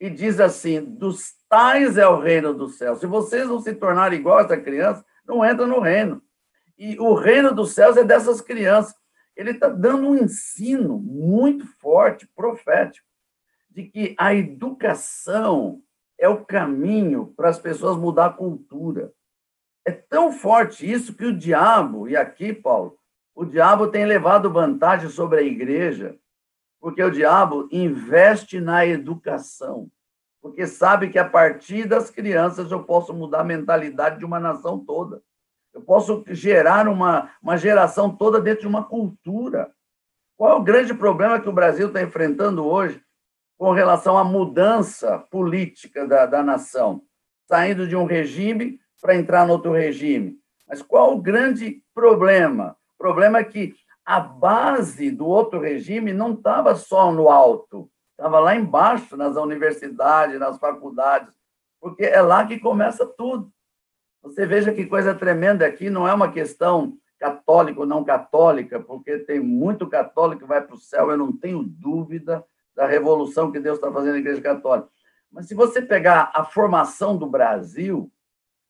e 0.00 0.08
diz 0.08 0.40
assim: 0.40 0.82
dos 0.82 1.34
tais 1.48 1.98
é 1.98 2.08
o 2.08 2.18
reino 2.18 2.54
do 2.54 2.68
céu. 2.68 2.96
Se 2.96 3.06
vocês 3.06 3.46
não 3.46 3.60
se 3.60 3.74
tornarem 3.74 4.18
igual 4.18 4.38
a 4.38 4.42
essa 4.42 4.56
criança, 4.56 5.04
não 5.26 5.44
entra 5.44 5.66
no 5.66 5.78
reino. 5.78 6.22
E 6.78 6.98
o 6.98 7.12
reino 7.12 7.54
dos 7.54 7.74
céus 7.74 7.96
é 7.96 8.02
dessas 8.02 8.40
crianças. 8.40 8.94
Ele 9.36 9.50
está 9.50 9.68
dando 9.68 10.08
um 10.08 10.16
ensino 10.16 10.98
muito 10.98 11.66
forte, 11.78 12.26
profético, 12.34 13.06
de 13.68 13.84
que 13.84 14.14
a 14.18 14.34
educação 14.34 15.82
é 16.18 16.28
o 16.28 16.44
caminho 16.44 17.32
para 17.36 17.48
as 17.48 17.58
pessoas 17.58 17.96
mudar 17.96 18.26
a 18.26 18.32
cultura. 18.32 19.12
É 19.86 19.92
tão 19.92 20.32
forte 20.32 20.90
isso 20.90 21.14
que 21.14 21.24
o 21.24 21.36
diabo, 21.36 22.08
e 22.08 22.16
aqui, 22.16 22.52
Paulo, 22.52 22.99
o 23.40 23.46
diabo 23.46 23.88
tem 23.88 24.04
levado 24.04 24.52
vantagem 24.52 25.08
sobre 25.08 25.38
a 25.38 25.42
igreja 25.42 26.14
porque 26.78 27.02
o 27.02 27.10
diabo 27.10 27.66
investe 27.72 28.60
na 28.60 28.84
educação. 28.84 29.90
porque 30.42 30.66
sabe 30.66 31.08
que 31.08 31.18
a 31.18 31.26
partir 31.26 31.86
das 31.86 32.10
crianças 32.10 32.70
eu 32.70 32.84
posso 32.84 33.14
mudar 33.14 33.40
a 33.40 33.44
mentalidade 33.44 34.18
de 34.18 34.26
uma 34.26 34.38
nação 34.38 34.78
toda. 34.78 35.22
Eu 35.72 35.80
posso 35.80 36.22
gerar 36.28 36.86
uma, 36.86 37.30
uma 37.42 37.56
geração 37.56 38.14
toda 38.14 38.40
dentro 38.42 38.62
de 38.62 38.66
uma 38.66 38.84
cultura. 38.84 39.72
Qual 40.36 40.52
é 40.52 40.54
o 40.54 40.62
grande 40.62 40.92
problema 40.92 41.40
que 41.40 41.48
o 41.48 41.52
Brasil 41.52 41.88
está 41.88 42.02
enfrentando 42.02 42.66
hoje 42.66 43.02
com 43.56 43.72
relação 43.72 44.18
à 44.18 44.24
mudança 44.24 45.18
política 45.30 46.06
da, 46.06 46.26
da 46.26 46.42
nação? 46.42 47.02
Saindo 47.46 47.88
de 47.88 47.96
um 47.96 48.04
regime 48.04 48.78
para 49.00 49.16
entrar 49.16 49.46
no 49.46 49.54
outro 49.54 49.72
regime. 49.72 50.38
Mas 50.68 50.82
qual 50.82 51.14
o 51.14 51.22
grande 51.22 51.82
problema? 51.94 52.76
Problema 53.00 53.38
é 53.38 53.44
que 53.44 53.74
a 54.04 54.20
base 54.20 55.10
do 55.10 55.26
outro 55.26 55.58
regime 55.58 56.12
não 56.12 56.34
estava 56.34 56.74
só 56.74 57.10
no 57.10 57.30
alto, 57.30 57.90
estava 58.10 58.38
lá 58.38 58.54
embaixo, 58.54 59.16
nas 59.16 59.36
universidades, 59.36 60.38
nas 60.38 60.58
faculdades, 60.58 61.32
porque 61.80 62.04
é 62.04 62.20
lá 62.20 62.46
que 62.46 62.58
começa 62.58 63.06
tudo. 63.06 63.50
Você 64.22 64.44
veja 64.44 64.70
que 64.70 64.84
coisa 64.84 65.14
tremenda 65.14 65.66
aqui, 65.66 65.88
não 65.88 66.06
é 66.06 66.12
uma 66.12 66.30
questão 66.30 66.98
católica 67.18 67.80
ou 67.80 67.86
não 67.86 68.04
católica, 68.04 68.78
porque 68.78 69.20
tem 69.20 69.40
muito 69.40 69.86
católico 69.86 70.42
que 70.42 70.46
vai 70.46 70.60
para 70.60 70.74
o 70.74 70.78
céu, 70.78 71.10
eu 71.10 71.16
não 71.16 71.34
tenho 71.34 71.62
dúvida 71.62 72.44
da 72.76 72.86
revolução 72.86 73.50
que 73.50 73.60
Deus 73.60 73.78
está 73.78 73.90
fazendo 73.90 74.12
na 74.12 74.18
Igreja 74.18 74.42
Católica. 74.42 74.90
Mas 75.32 75.48
se 75.48 75.54
você 75.54 75.80
pegar 75.80 76.30
a 76.34 76.44
formação 76.44 77.16
do 77.16 77.26
Brasil, 77.26 78.12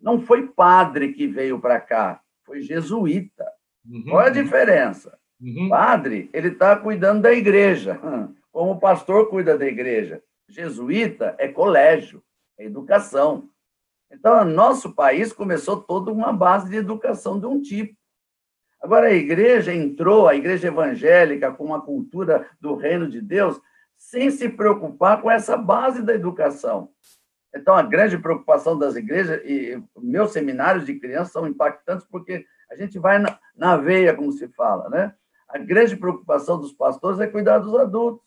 não 0.01 0.21
foi 0.21 0.47
padre 0.47 1.13
que 1.13 1.27
veio 1.27 1.61
para 1.61 1.81
cá, 1.81 2.21
foi 2.45 2.63
jesuíta. 2.63 3.45
Uhum. 3.89 4.05
Qual 4.09 4.23
é 4.23 4.27
a 4.27 4.31
diferença? 4.31 5.19
Uhum. 5.41 5.69
Padre, 5.69 6.29
ele 6.33 6.49
está 6.49 6.77
cuidando 6.77 7.23
da 7.23 7.33
igreja 7.33 7.99
como 8.53 8.73
o 8.73 8.81
pastor 8.81 9.29
cuida 9.29 9.57
da 9.57 9.67
igreja. 9.67 10.23
Jesuíta 10.49 11.35
é 11.39 11.49
colégio, 11.49 12.23
é 12.59 12.65
educação. 12.65 13.49
Então, 14.11 14.45
nosso 14.45 14.93
país 14.93 15.33
começou 15.33 15.81
toda 15.81 16.11
uma 16.11 16.33
base 16.33 16.69
de 16.69 16.77
educação 16.77 17.39
de 17.39 17.47
um 17.47 17.63
tipo. 17.63 17.97
Agora, 18.83 19.09
a 19.09 19.15
igreja 19.15 19.73
entrou, 19.73 20.27
a 20.27 20.35
igreja 20.35 20.69
evangélica, 20.69 21.53
com 21.53 21.65
uma 21.65 21.81
cultura 21.81 22.47
do 22.61 22.75
reino 22.75 23.09
de 23.09 23.21
Deus, 23.21 23.61
sem 23.97 24.31
se 24.31 24.49
preocupar 24.49 25.21
com 25.21 25.31
essa 25.31 25.57
base 25.57 26.03
da 26.03 26.15
educação. 26.15 26.91
Então, 27.55 27.75
a 27.75 27.83
grande 27.83 28.17
preocupação 28.17 28.79
das 28.79 28.97
igrejas, 28.97 29.43
e 29.45 29.81
meus 29.99 30.33
seminários 30.33 30.87
de 30.87 30.99
crianças 30.99 31.33
são 31.33 31.47
impactantes, 31.47 32.07
porque 32.11 32.47
a 32.71 32.77
gente 32.77 32.99
vai 32.99 33.19
na, 33.19 33.39
na 33.57 33.77
veia, 33.77 34.15
como 34.15 34.33
se 34.33 34.49
fala, 34.49 34.89
né? 34.89 35.15
A 35.49 35.59
grande 35.59 35.97
preocupação 35.97 36.61
dos 36.61 36.73
pastores 36.73 37.19
é 37.19 37.27
cuidar 37.27 37.59
dos 37.59 37.75
adultos. 37.75 38.25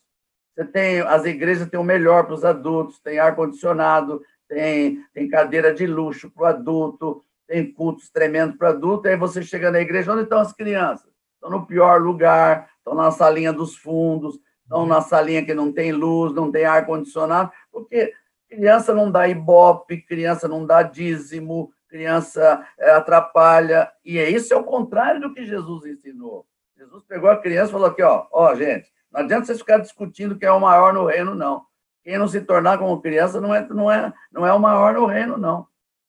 Você 0.54 0.64
tem, 0.64 1.00
as 1.00 1.24
igrejas 1.24 1.68
têm 1.68 1.80
o 1.80 1.84
melhor 1.84 2.24
para 2.24 2.34
os 2.34 2.44
adultos, 2.44 3.00
tem 3.00 3.18
ar-condicionado, 3.18 4.22
tem, 4.48 5.02
tem 5.12 5.28
cadeira 5.28 5.72
de 5.72 5.86
luxo 5.86 6.30
para 6.30 6.42
o 6.42 6.46
adulto, 6.46 7.24
tem 7.46 7.72
cultos 7.72 8.10
tremendos 8.10 8.56
para 8.56 8.68
adulto, 8.68 9.08
aí 9.08 9.16
você 9.16 9.42
chega 9.42 9.70
na 9.70 9.80
igreja, 9.80 10.12
onde 10.12 10.22
estão 10.22 10.38
as 10.38 10.52
crianças? 10.52 11.10
Estão 11.34 11.50
no 11.50 11.66
pior 11.66 12.00
lugar, 12.00 12.70
estão 12.78 12.94
na 12.94 13.10
salinha 13.10 13.52
dos 13.52 13.76
fundos, 13.76 14.38
estão 14.62 14.86
na 14.86 15.00
salinha 15.00 15.44
que 15.44 15.54
não 15.54 15.72
tem 15.72 15.92
luz, 15.92 16.32
não 16.32 16.52
tem 16.52 16.64
ar-condicionado, 16.64 17.50
porque 17.72 18.12
criança 18.48 18.94
não 18.94 19.10
dá 19.10 19.26
ibope, 19.26 20.02
criança 20.02 20.46
não 20.46 20.64
dá 20.64 20.82
dízimo, 20.82 21.72
criança 21.94 22.66
é, 22.76 22.90
atrapalha, 22.90 23.88
e 24.04 24.18
é 24.18 24.28
isso 24.28 24.52
é 24.52 24.56
o 24.56 24.64
contrário 24.64 25.20
do 25.20 25.32
que 25.32 25.46
Jesus 25.46 25.86
ensinou. 25.86 26.44
Jesus 26.76 27.04
pegou 27.04 27.30
a 27.30 27.36
criança 27.36 27.68
e 27.68 27.72
falou 27.72 27.86
aqui, 27.86 28.02
ó, 28.02 28.26
ó, 28.32 28.52
gente, 28.56 28.92
não 29.12 29.20
adianta 29.20 29.46
vocês 29.46 29.60
ficarem 29.60 29.84
discutindo 29.84 30.36
quem 30.36 30.48
é 30.48 30.50
o 30.50 30.58
maior 30.58 30.92
no 30.92 31.06
reino, 31.06 31.36
não. 31.36 31.64
Quem 32.02 32.18
não 32.18 32.26
se 32.26 32.40
tornar 32.40 32.78
como 32.78 33.00
criança 33.00 33.40
não 33.40 33.54
é, 33.54 33.64
não 33.68 33.88
é, 33.88 34.12
não 34.32 34.44
é 34.44 34.52
o 34.52 34.58
maior 34.58 34.94
no 34.94 35.06
reino, 35.06 35.38
não. 35.38 35.68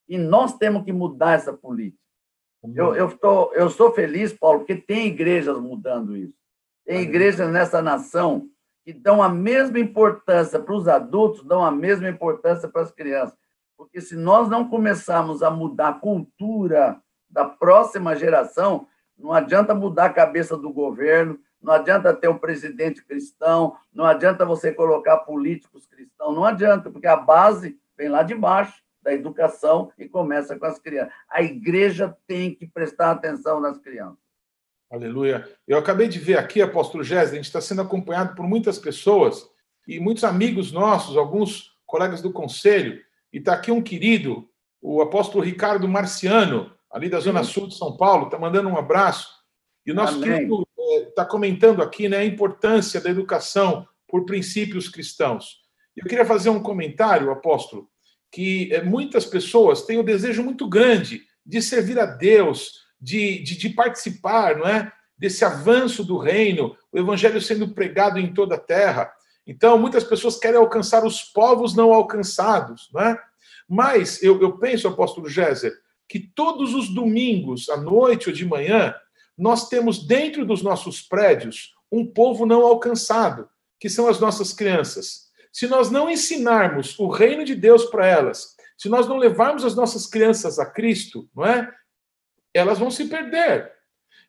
E 0.10 0.18
nós 0.18 0.58
temos 0.58 0.84
que 0.84 0.92
mudar 0.92 1.34
essa 1.34 1.54
política. 1.54 2.02
Eu, 2.74 2.96
eu, 2.96 3.16
tô, 3.16 3.54
eu 3.54 3.70
sou 3.70 3.92
feliz, 3.94 4.34
Paulo, 4.34 4.62
porque 4.62 4.74
tem 4.74 5.06
igrejas 5.06 5.60
mudando 5.60 6.18
isso. 6.18 6.34
Tem 6.84 7.02
igrejas 7.02 7.48
nessa 7.52 7.80
nação 7.80 8.50
que 8.84 8.92
dão 8.92 9.22
a 9.22 9.30
mesma 9.30 9.78
importância 9.78 10.60
para 10.60 10.74
os 10.74 10.88
adultos, 10.88 11.44
dão 11.44 11.64
a 11.64 11.70
mesma 11.70 12.10
importância 12.10 12.68
para 12.68 12.82
as 12.82 12.92
crianças. 12.92 13.38
Porque 13.78 14.02
se 14.02 14.16
nós 14.16 14.50
não 14.50 14.68
começarmos 14.68 15.44
a 15.44 15.50
mudar 15.50 15.90
a 15.90 15.94
cultura 15.94 17.02
da 17.30 17.46
próxima 17.46 18.16
geração, 18.16 18.88
não 19.18 19.32
adianta 19.32 19.74
mudar 19.74 20.06
a 20.06 20.14
cabeça 20.14 20.58
do 20.58 20.72
governo, 20.72 21.40
não 21.62 21.74
adianta 21.74 22.14
ter 22.14 22.28
um 22.28 22.38
presidente 22.38 23.04
cristão, 23.04 23.76
não 23.94 24.06
adianta 24.06 24.46
você 24.46 24.72
colocar 24.72 25.18
políticos 25.20 25.88
cristãos, 25.88 26.36
não 26.36 26.46
adianta, 26.46 26.92
porque 26.92 27.08
a 27.08 27.18
base 27.18 27.80
vem 27.98 28.10
lá 28.10 28.24
de 28.24 28.36
baixo, 28.36 28.84
da 29.02 29.14
educação, 29.14 29.92
e 29.98 30.08
começa 30.08 30.58
com 30.58 30.66
as 30.66 30.80
crianças. 30.80 31.14
A 31.30 31.42
igreja 31.42 32.16
tem 32.28 32.54
que 32.54 32.68
prestar 32.68 33.12
atenção 33.12 33.60
nas 33.60 33.78
crianças. 33.78 34.18
Aleluia. 34.92 35.50
Eu 35.68 35.78
acabei 35.78 36.08
de 36.08 36.20
ver 36.20 36.38
aqui, 36.38 36.62
apóstolo 36.62 37.04
Jéssica, 37.04 37.34
a 37.34 37.36
gente 37.36 37.46
está 37.46 37.62
sendo 37.62 37.82
acompanhado 37.82 38.36
por 38.36 38.48
muitas 38.48 38.80
pessoas 38.80 39.50
e 39.88 40.00
muitos 40.00 40.24
amigos 40.24 40.72
nossos, 40.72 41.18
alguns 41.18 41.76
colegas 41.86 42.22
do 42.22 42.32
conselho, 42.32 43.04
e 43.36 43.40
está 43.40 43.52
aqui 43.52 43.70
um 43.70 43.82
querido, 43.82 44.48
o 44.82 45.02
apóstolo 45.02 45.44
Ricardo 45.44 45.90
Marciano, 45.90 46.72
ali 46.90 47.10
da 47.10 47.20
Zona 47.20 47.44
Sul 47.44 47.68
de 47.68 47.76
São 47.76 47.98
Paulo, 47.98 48.28
está 48.28 48.40
mandando 48.40 48.70
um 48.70 48.78
abraço. 48.78 49.28
E 49.86 49.92
o 49.92 49.94
nosso 49.94 50.16
Amém. 50.16 50.30
querido 50.30 50.66
está 51.10 51.26
comentando 51.26 51.82
aqui 51.82 52.08
né, 52.08 52.20
a 52.20 52.26
importância 52.26 53.02
da 53.02 53.10
educação 53.10 53.86
por 54.08 54.26
princípios 54.26 54.88
cristãos. 54.88 55.58
Eu 55.98 56.06
queria 56.06 56.24
fazer 56.24 56.50
um 56.50 56.64
comentário, 56.64 57.30
apóstolo, 57.30 57.90
que 58.32 58.72
eh, 58.72 58.82
muitas 58.82 59.26
pessoas 59.26 59.82
têm 59.82 59.98
o 59.98 60.02
um 60.02 60.06
desejo 60.06 60.42
muito 60.42 60.66
grande 60.70 61.24
de 61.46 61.62
servir 61.62 62.00
a 62.00 62.06
Deus, 62.06 62.86
de, 63.02 63.44
de, 63.44 63.58
de, 63.58 63.68
participar 63.68 64.56
não 64.56 64.66
é, 64.66 64.94
desse 65.18 65.44
avanço 65.44 66.06
do 66.06 66.18
reino, 66.18 66.74
o 66.90 66.98
evangelho 66.98 67.42
sendo 67.42 67.68
pregado 67.68 68.18
em 68.18 68.34
toda 68.34 68.56
a 68.56 68.60
terra. 68.60 69.12
Então, 69.46 69.78
muitas 69.78 70.04
pessoas 70.04 70.38
querem 70.38 70.60
alcançar 70.60 71.06
os 71.06 71.22
povos 71.22 71.76
não 71.76 71.94
alcançados, 71.94 72.90
não 72.94 73.02
é? 73.02 73.22
Mas 73.68 74.22
eu, 74.22 74.42
eu 74.42 74.58
penso, 74.58 74.88
apóstolo 74.88 75.30
Géser, 75.30 75.74
que 76.08 76.20
todos 76.20 76.74
os 76.74 76.94
domingos, 76.94 77.70
à 77.70 77.78
noite 77.78 78.30
ou 78.30 78.36
de 78.36 78.46
manhã, 78.46 78.94
nós 79.38 79.68
temos 79.70 80.06
dentro 80.06 80.46
dos 80.46 80.62
nossos 80.62 81.02
prédios 81.02 81.74
um 81.92 82.06
povo 82.06 82.46
não 82.46 82.66
alcançado, 82.66 83.50
que 83.80 83.90
são 83.90 84.08
as 84.08 84.20
nossas 84.20 84.54
crianças. 84.54 85.26
Se 85.52 85.68
nós 85.68 85.90
não 85.90 86.10
ensinarmos 86.10 86.98
o 87.00 87.08
reino 87.08 87.44
de 87.44 87.56
Deus 87.56 87.86
para 87.86 88.08
elas, 88.08 88.56
se 88.78 88.90
nós 88.90 89.08
não 89.08 89.18
levarmos 89.18 89.64
as 89.64 89.76
nossas 89.76 90.06
crianças 90.06 90.60
a 90.60 90.66
Cristo, 90.66 91.30
não 91.36 91.46
é? 91.46 91.72
Elas 92.54 92.80
vão 92.80 92.92
se 92.92 93.06
perder. 93.06 93.72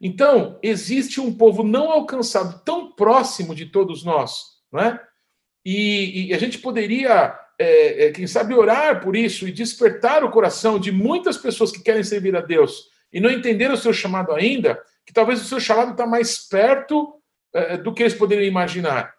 Então, 0.00 0.58
existe 0.62 1.20
um 1.20 1.34
povo 1.34 1.62
não 1.62 1.90
alcançado 1.90 2.62
tão 2.64 2.92
próximo 2.92 3.54
de 3.54 3.66
todos 3.66 4.04
nós, 4.04 4.55
não 4.72 4.80
é? 4.80 5.00
E, 5.64 6.28
e 6.28 6.34
a 6.34 6.38
gente 6.38 6.58
poderia, 6.58 7.38
é, 7.58 8.06
é, 8.06 8.12
quem 8.12 8.26
sabe, 8.26 8.54
orar 8.54 9.02
por 9.02 9.16
isso 9.16 9.48
e 9.48 9.52
despertar 9.52 10.22
o 10.22 10.30
coração 10.30 10.78
de 10.78 10.92
muitas 10.92 11.36
pessoas 11.36 11.72
que 11.72 11.82
querem 11.82 12.04
servir 12.04 12.36
a 12.36 12.40
Deus 12.40 12.88
e 13.12 13.20
não 13.20 13.30
entenderam 13.30 13.74
o 13.74 13.78
seu 13.78 13.92
chamado 13.92 14.32
ainda, 14.32 14.80
que 15.04 15.12
talvez 15.12 15.40
o 15.40 15.44
seu 15.44 15.58
chamado 15.58 15.92
está 15.92 16.06
mais 16.06 16.46
perto 16.48 17.20
é, 17.52 17.76
do 17.76 17.92
que 17.92 18.02
eles 18.02 18.14
poderiam 18.14 18.46
imaginar. 18.46 19.14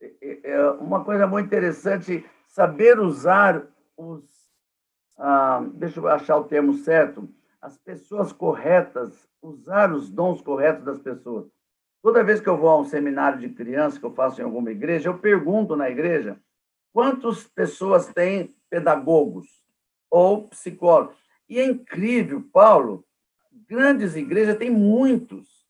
É, 0.00 0.50
é 0.50 0.70
uma 0.72 1.04
coisa 1.04 1.26
muito 1.26 1.46
interessante, 1.46 2.24
saber 2.46 2.98
usar 2.98 3.66
os. 3.96 4.24
Ah, 5.16 5.64
deixa 5.74 6.00
eu 6.00 6.08
achar 6.08 6.36
o 6.36 6.44
termo 6.44 6.74
certo. 6.74 7.28
As 7.60 7.76
pessoas 7.78 8.32
corretas, 8.32 9.28
usar 9.42 9.92
os 9.92 10.10
dons 10.10 10.40
corretos 10.40 10.84
das 10.84 10.98
pessoas. 10.98 11.46
Toda 12.02 12.22
vez 12.22 12.40
que 12.40 12.48
eu 12.48 12.56
vou 12.56 12.68
a 12.68 12.78
um 12.78 12.84
seminário 12.84 13.40
de 13.40 13.48
crianças 13.48 13.98
que 13.98 14.06
eu 14.06 14.14
faço 14.14 14.40
em 14.40 14.44
alguma 14.44 14.70
igreja, 14.70 15.08
eu 15.08 15.18
pergunto 15.18 15.74
na 15.74 15.90
igreja 15.90 16.38
quantas 16.92 17.44
pessoas 17.44 18.06
têm 18.06 18.54
pedagogos 18.70 19.46
ou 20.10 20.48
psicólogos. 20.48 21.16
E 21.48 21.58
é 21.58 21.64
incrível, 21.64 22.42
Paulo, 22.52 23.04
grandes 23.68 24.14
igrejas 24.14 24.56
têm 24.56 24.70
muitos, 24.70 25.66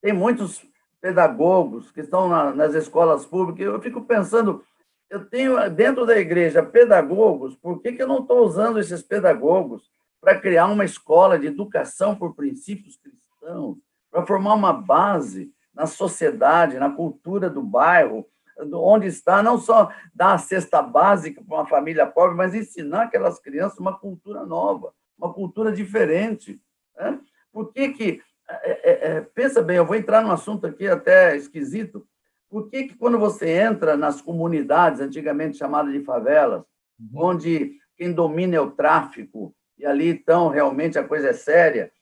tem 0.00 0.12
muitos 0.12 0.64
pedagogos 1.00 1.90
que 1.92 2.00
estão 2.00 2.28
na, 2.28 2.52
nas 2.52 2.74
escolas 2.74 3.24
públicas. 3.24 3.64
Eu 3.64 3.80
fico 3.80 4.02
pensando, 4.02 4.64
eu 5.08 5.24
tenho 5.26 5.70
dentro 5.70 6.04
da 6.04 6.18
igreja 6.18 6.62
pedagogos, 6.62 7.54
por 7.54 7.80
que, 7.80 7.92
que 7.92 8.02
eu 8.02 8.08
não 8.08 8.20
estou 8.20 8.44
usando 8.44 8.80
esses 8.80 9.02
pedagogos 9.02 9.88
para 10.20 10.38
criar 10.38 10.66
uma 10.66 10.84
escola 10.84 11.38
de 11.38 11.46
educação 11.46 12.16
por 12.16 12.34
princípios 12.34 12.96
cristãos, 12.96 13.78
para 14.10 14.26
formar 14.26 14.54
uma 14.54 14.72
base 14.72 15.52
na 15.78 15.86
sociedade, 15.86 16.76
na 16.76 16.90
cultura 16.90 17.48
do 17.48 17.62
bairro, 17.62 18.26
onde 18.74 19.06
está, 19.06 19.40
não 19.40 19.56
só 19.56 19.92
dar 20.12 20.32
a 20.32 20.38
cesta 20.38 20.82
básica 20.82 21.40
para 21.40 21.58
uma 21.58 21.66
família 21.66 22.04
pobre, 22.04 22.36
mas 22.36 22.52
ensinar 22.52 23.04
aquelas 23.04 23.38
crianças 23.38 23.78
uma 23.78 23.96
cultura 23.96 24.44
nova, 24.44 24.92
uma 25.16 25.32
cultura 25.32 25.70
diferente. 25.70 26.60
Né? 26.96 27.20
Por 27.52 27.72
que 27.72 27.90
que... 27.90 28.20
É, 28.50 28.70
é, 28.90 29.10
é, 29.10 29.20
pensa 29.20 29.62
bem, 29.62 29.76
eu 29.76 29.84
vou 29.84 29.94
entrar 29.94 30.22
num 30.22 30.32
assunto 30.32 30.66
aqui 30.66 30.88
até 30.88 31.36
esquisito. 31.36 32.04
Por 32.48 32.68
que, 32.70 32.88
que 32.88 32.96
quando 32.96 33.18
você 33.18 33.48
entra 33.50 33.96
nas 33.96 34.22
comunidades, 34.22 35.00
antigamente 35.00 35.58
chamadas 35.58 35.92
de 35.92 36.02
favelas, 36.02 36.62
uhum. 36.98 37.26
onde 37.26 37.76
quem 37.94 38.12
domina 38.12 38.56
é 38.56 38.60
o 38.60 38.70
tráfico, 38.70 39.54
e 39.76 39.84
ali 39.84 40.08
então 40.08 40.48
realmente 40.48 40.98
a 40.98 41.06
coisa 41.06 41.28
é 41.28 41.32
séria, 41.34 41.92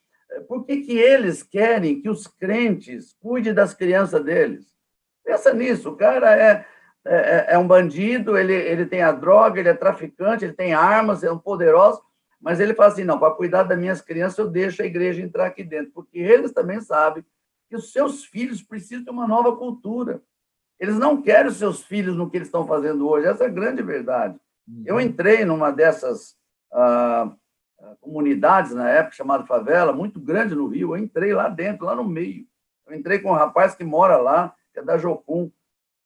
por 0.41 0.65
que, 0.65 0.83
que 0.83 0.99
eles 0.99 1.43
querem 1.43 2.01
que 2.01 2.09
os 2.09 2.27
crentes 2.27 3.15
cuidem 3.21 3.55
das 3.55 3.75
crianças 3.75 4.23
deles? 4.23 4.67
Pensa 5.25 5.53
nisso, 5.53 5.91
o 5.91 5.97
cara 5.97 6.37
é, 6.37 6.65
é, 7.05 7.55
é 7.55 7.59
um 7.59 7.67
bandido, 7.67 8.37
ele, 8.37 8.55
ele 8.55 8.87
tem 8.87 9.03
a 9.03 9.13
droga, 9.13 9.59
ele 9.59 9.69
é 9.69 9.75
traficante, 9.75 10.45
ele 10.45 10.55
tem 10.55 10.73
armas, 10.73 11.25
é 11.25 11.31
um 11.31 11.39
poderoso, 11.39 12.01
mas 12.41 12.61
ele 12.61 12.75
fala 12.75 12.93
assim: 12.93 13.05
não, 13.05 13.19
para 13.19 13.35
cuidar 13.35 13.65
das 13.65 13.79
minhas 13.79 14.01
crianças, 14.01 14.39
eu 14.39 14.49
deixo 14.49 14.83
a 14.83 14.87
igreja 14.87 15.23
entrar 15.23 15.47
aqui 15.47 15.65
dentro, 15.65 15.93
porque 15.93 16.19
eles 16.19 16.53
também 16.53 16.81
sabem 16.81 17.25
que 17.69 17.77
os 17.77 17.93
seus 17.93 18.25
filhos 18.25 18.63
precisam 18.63 19.05
de 19.05 19.11
uma 19.11 19.27
nova 19.27 19.57
cultura. 19.57 20.23
Eles 20.79 20.99
não 20.99 21.23
querem 21.23 21.51
os 21.51 21.57
seus 21.57 21.83
filhos 21.83 22.15
no 22.15 22.31
que 22.31 22.37
eles 22.37 22.49
estão 22.49 22.67
fazendo 22.67 23.09
hoje, 23.09 23.27
essa 23.27 23.45
é 23.45 23.47
a 23.47 23.51
grande 23.51 23.83
verdade. 23.83 24.39
Uhum. 24.69 24.83
Eu 24.85 25.01
entrei 25.01 25.45
numa 25.45 25.71
dessas 25.71 26.37
ah, 26.73 27.33
comunidades, 28.01 28.73
na 28.73 28.89
época, 28.89 29.17
chamada 29.17 29.47
Favela, 29.47 29.93
muito 29.93 30.21
grande 30.21 30.55
no 30.55 30.67
Rio, 30.67 30.95
eu 30.95 31.03
entrei 31.03 31.33
lá 31.33 31.49
dentro, 31.49 31.87
lá 31.87 31.95
no 31.95 32.05
meio. 32.05 32.47
Eu 32.87 32.95
entrei 32.95 33.19
com 33.19 33.31
um 33.31 33.35
rapaz 33.35 33.75
que 33.75 33.85
mora 33.85 34.17
lá, 34.17 34.55
que 34.73 34.81
é 34.81 34.83
da 34.83 34.97
Jocum. 34.97 35.51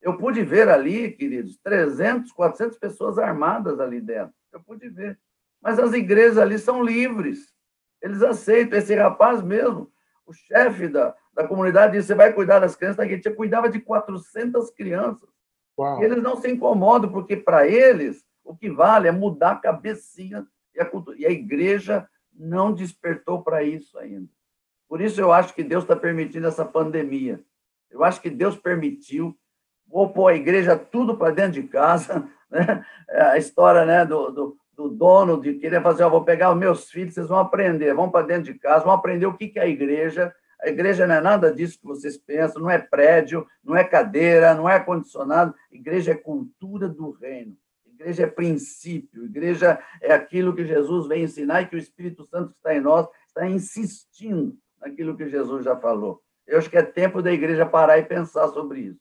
Eu 0.00 0.16
pude 0.16 0.42
ver 0.42 0.68
ali, 0.68 1.11
queridos, 1.12 1.59
300, 1.59 2.33
400 2.33 2.78
pessoas 2.78 3.18
armadas 3.18 3.78
ali 3.78 4.00
dentro. 4.00 4.35
Eu 4.52 4.61
pude 4.61 4.88
ver. 4.88 5.18
Mas 5.61 5.78
as 5.78 5.92
igrejas 5.92 6.38
ali 6.38 6.59
são 6.59 6.83
livres. 6.83 7.52
Eles 8.00 8.22
aceitam. 8.22 8.78
Esse 8.78 8.94
rapaz 8.94 9.42
mesmo, 9.42 9.92
o 10.26 10.33
chefe 10.33 10.88
da, 10.88 11.14
da 11.35 11.46
comunidade, 11.46 11.92
disse: 11.92 12.09
você 12.09 12.14
vai 12.14 12.33
cuidar 12.33 12.61
das 12.61 12.74
crianças. 12.74 13.00
A 13.00 13.06
gente 13.06 13.30
cuidava 13.30 13.68
de 13.68 13.78
400 13.78 14.70
crianças. 14.70 15.28
Uau. 15.78 16.00
E 16.00 16.04
eles 16.04 16.22
não 16.22 16.37
se 16.37 16.50
incomodam, 16.50 17.12
porque 17.12 17.37
para 17.37 17.68
eles 17.68 18.24
o 18.42 18.56
que 18.56 18.70
vale 18.70 19.06
é 19.06 19.12
mudar 19.12 19.52
a 19.52 19.56
cabecinha 19.56 20.46
e 20.74 20.80
a, 20.80 20.85
cultura. 20.85 21.16
e 21.18 21.26
a 21.26 21.30
igreja 21.30 22.09
não 22.33 22.72
despertou 22.72 23.42
para 23.42 23.62
isso 23.62 23.98
ainda. 23.98 24.28
Por 24.88 25.00
isso 25.00 25.20
eu 25.20 25.33
acho 25.33 25.54
que 25.54 25.62
Deus 25.62 25.85
está 25.85 25.94
permitindo 25.94 26.46
essa 26.46 26.64
pandemia. 26.64 27.40
Eu 27.90 28.02
acho 28.02 28.20
que 28.20 28.30
Deus 28.30 28.56
permitiu. 28.56 29.37
Vou 29.87 30.12
pôr 30.12 30.28
a 30.28 30.37
igreja 30.37 30.76
tudo 30.76 31.16
para 31.16 31.35
dentro 31.35 31.61
de 31.61 31.68
casa. 31.68 32.28
Né? 32.50 32.85
A 33.09 33.38
história 33.38 33.87
né, 33.87 34.04
do, 34.04 34.28
do 34.33 34.61
do 34.80 34.88
dono 34.88 35.38
de 35.38 35.54
querer 35.54 35.83
fazer, 35.83 36.02
eu 36.02 36.11
vou 36.11 36.24
pegar 36.24 36.50
os 36.50 36.59
meus 36.59 36.90
filhos, 36.90 37.12
vocês 37.12 37.28
vão 37.28 37.38
aprender, 37.38 37.92
vão 37.92 38.11
para 38.11 38.26
dentro 38.26 38.50
de 38.50 38.59
casa, 38.59 38.85
vão 38.85 38.94
aprender 38.94 39.26
o 39.26 39.37
que 39.37 39.52
é 39.56 39.62
a 39.62 39.68
igreja. 39.68 40.35
A 40.59 40.68
igreja 40.68 41.06
não 41.06 41.14
é 41.14 41.20
nada 41.20 41.52
disso 41.52 41.78
que 41.78 41.87
vocês 41.87 42.16
pensam, 42.16 42.62
não 42.62 42.70
é 42.70 42.78
prédio, 42.78 43.46
não 43.62 43.76
é 43.76 43.85
cadeira, 43.85 44.54
não 44.54 44.68
é 44.68 44.74
ar-condicionado. 44.74 45.54
Igreja 45.70 46.12
é 46.12 46.14
cultura 46.14 46.88
do 46.88 47.11
reino. 47.11 47.54
Igreja 48.01 48.23
é 48.23 48.27
princípio. 48.27 49.27
Igreja 49.27 49.79
é 50.01 50.13
aquilo 50.13 50.55
que 50.55 50.65
Jesus 50.65 51.07
vem 51.07 51.25
ensinar 51.25 51.61
e 51.61 51.67
que 51.67 51.77
o 51.77 51.79
Espírito 51.79 52.25
Santo 52.25 52.53
que 52.53 52.57
está 52.57 52.75
em 52.75 52.81
nós 52.81 53.07
está 53.29 53.47
insistindo 53.47 54.57
naquilo 54.81 55.15
que 55.15 55.29
Jesus 55.29 55.67
já 55.67 55.77
falou. 55.77 56.23
Eu 56.47 56.59
acho 56.59 56.71
que 56.71 56.79
é 56.79 56.83
tempo 56.83 57.21
da 57.21 57.31
igreja 57.31 57.67
parar 57.67 57.99
e 57.99 58.05
pensar 58.05 58.49
sobre 58.49 58.81
isso. 58.81 59.01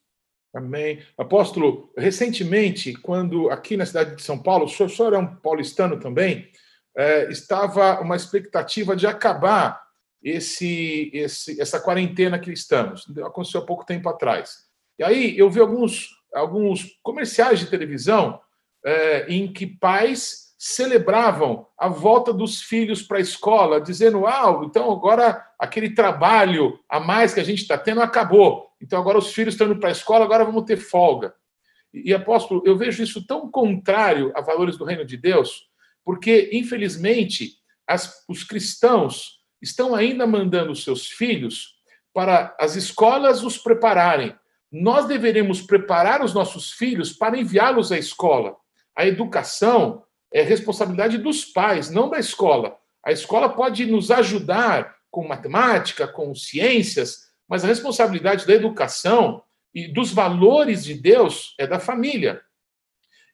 Amém. 0.54 1.02
Apóstolo, 1.18 1.94
recentemente, 1.98 2.94
quando 2.94 3.50
aqui 3.50 3.78
na 3.78 3.86
cidade 3.86 4.16
de 4.18 4.22
São 4.22 4.38
Paulo, 4.38 4.66
o 4.66 4.68
senhor, 4.68 4.90
o 4.90 4.94
senhor 4.94 5.14
é 5.14 5.18
um 5.18 5.36
paulistano 5.38 5.98
também, 5.98 6.52
é, 6.98 7.32
estava 7.32 8.02
uma 8.02 8.18
expectativa 8.18 8.96
de 8.96 9.08
acabar 9.08 9.82
esse, 10.22 11.10
esse, 11.14 11.62
essa 11.62 11.80
quarentena 11.80 12.38
que 12.38 12.52
estamos. 12.52 13.06
Aconteceu 13.20 13.62
há 13.62 13.66
pouco 13.66 13.86
tempo 13.86 14.10
atrás. 14.10 14.68
E 14.98 15.04
aí 15.04 15.38
eu 15.38 15.50
vi 15.50 15.62
alguns, 15.62 16.10
alguns 16.34 17.00
comerciais 17.02 17.60
de 17.60 17.70
televisão 17.70 18.42
é, 18.86 19.26
em 19.28 19.52
que 19.52 19.66
pais 19.66 20.50
celebravam 20.58 21.66
a 21.78 21.88
volta 21.88 22.34
dos 22.34 22.62
filhos 22.62 23.02
para 23.02 23.18
a 23.18 23.22
escola, 23.22 23.80
dizendo: 23.80 24.28
ah, 24.28 24.62
então 24.66 24.92
agora 24.92 25.46
aquele 25.58 25.92
trabalho 25.92 26.80
a 26.90 27.00
mais 27.00 27.34
que 27.34 27.40
a 27.40 27.44
gente 27.44 27.62
está 27.62 27.78
tendo 27.78 28.02
acabou. 28.02 28.70
Então 28.82 29.00
agora 29.00 29.18
os 29.18 29.34
filhos 29.34 29.54
estão 29.54 29.68
indo 29.68 29.80
para 29.80 29.90
a 29.90 29.94
escola, 29.94 30.26
agora 30.26 30.46
vamos 30.46 30.66
ter 30.66 30.78
folga. 30.78 31.34
E, 31.94 32.14
apóstolo, 32.14 32.62
eu 32.66 32.78
vejo 32.78 33.02
isso 33.02 33.26
tão 33.26 33.50
contrário 33.50 34.32
a 34.36 34.42
valores 34.42 34.78
do 34.78 34.86
reino 34.86 35.04
de 35.04 35.18
Deus, 35.18 35.68
porque, 36.06 36.50
infelizmente, 36.54 37.54
as, 37.88 38.24
os 38.28 38.44
cristãos 38.44 39.40
estão 39.62 39.96
ainda 39.96 40.28
mandando 40.28 40.76
seus 40.76 41.08
filhos 41.08 41.80
para 42.14 42.56
as 42.60 42.76
escolas 42.76 43.44
os 43.44 43.58
prepararem. 43.58 44.36
Nós 44.72 45.08
deveremos 45.08 45.62
preparar 45.62 46.24
os 46.24 46.34
nossos 46.34 46.72
filhos 46.72 47.12
para 47.12 47.38
enviá-los 47.38 47.92
à 47.92 47.98
escola. 47.98 48.56
A 49.00 49.08
educação 49.08 50.04
é 50.30 50.42
responsabilidade 50.42 51.18
dos 51.18 51.46
pais, 51.46 51.90
não 51.90 52.10
da 52.10 52.20
escola. 52.20 52.78
A 53.02 53.14
escola 53.14 53.48
pode 53.48 53.86
nos 53.86 54.12
ajudar 54.12 54.94
com 55.10 55.26
matemática, 55.26 56.06
com 56.06 56.36
ciências, 56.36 57.30
mas 57.48 57.64
a 57.64 57.68
responsabilidade 57.68 58.46
da 58.46 58.54
educação 58.54 59.42
e 59.74 59.88
dos 59.88 60.12
valores 60.12 60.84
de 60.84 60.96
Deus 60.96 61.56
é 61.58 61.66
da 61.66 61.80
família. 61.80 62.42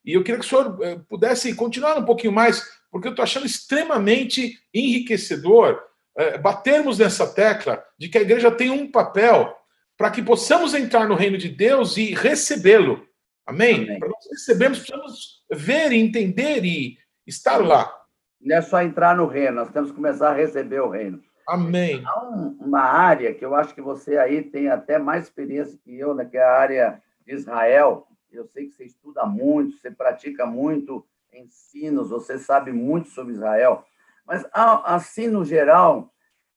E 0.05 0.13
eu 0.13 0.23
queria 0.23 0.39
que 0.39 0.45
o 0.45 0.47
senhor 0.47 0.77
eh, 0.83 0.99
pudesse 1.09 1.55
continuar 1.55 1.97
um 1.97 2.05
pouquinho 2.05 2.31
mais, 2.31 2.63
porque 2.91 3.07
eu 3.07 3.13
estou 3.13 3.23
achando 3.23 3.47
extremamente 3.47 4.59
enriquecedor 4.71 5.81
é, 6.15 6.37
batermos 6.37 6.99
nessa 6.99 7.25
tecla 7.25 7.83
de 7.97 8.07
que 8.07 8.19
a 8.19 8.21
igreja 8.21 8.51
tem 8.51 8.69
um 8.69 8.91
papel 8.91 9.51
para 9.97 10.11
que 10.11 10.21
possamos 10.21 10.75
entrar 10.75 11.07
no 11.07 11.15
reino 11.15 11.39
de 11.39 11.49
Deus 11.49 11.97
e 11.97 12.13
recebê-lo. 12.13 13.03
Amém? 13.45 13.83
Amém. 13.83 13.99
Para 13.99 14.09
nós 14.09 14.27
recebermos, 14.31 14.79
precisamos 14.79 15.43
ver 15.55 15.91
entender 15.91 16.63
e 16.63 16.97
estar 17.25 17.57
lá. 17.57 17.91
Não 18.39 18.55
é 18.55 18.61
só 18.61 18.81
entrar 18.81 19.15
no 19.15 19.25
reino, 19.25 19.55
nós 19.55 19.71
temos 19.71 19.89
que 19.89 19.95
começar 19.95 20.29
a 20.29 20.35
receber 20.35 20.79
o 20.81 20.89
reino. 20.89 21.21
Amém. 21.47 22.03
Há 22.05 22.25
um, 22.25 22.57
uma 22.59 22.81
área 22.81 23.33
que 23.33 23.45
eu 23.45 23.55
acho 23.55 23.73
que 23.73 23.81
você 23.81 24.17
aí 24.17 24.41
tem 24.41 24.67
até 24.67 24.97
mais 24.97 25.25
experiência 25.25 25.79
que 25.83 25.97
eu, 25.97 26.13
né, 26.13 26.25
que 26.25 26.37
é 26.37 26.43
a 26.43 26.57
área 26.57 27.01
de 27.25 27.33
Israel. 27.33 28.07
Eu 28.31 28.45
sei 28.47 28.65
que 28.65 28.73
você 28.73 28.85
estuda 28.85 29.25
muito, 29.25 29.77
você 29.77 29.91
pratica 29.91 30.45
muito 30.45 31.05
ensinos, 31.33 32.09
você 32.09 32.37
sabe 32.39 32.71
muito 32.71 33.09
sobre 33.09 33.33
Israel. 33.33 33.83
Mas, 34.25 34.45
assim, 34.53 35.27
no 35.27 35.45
geral, 35.45 36.11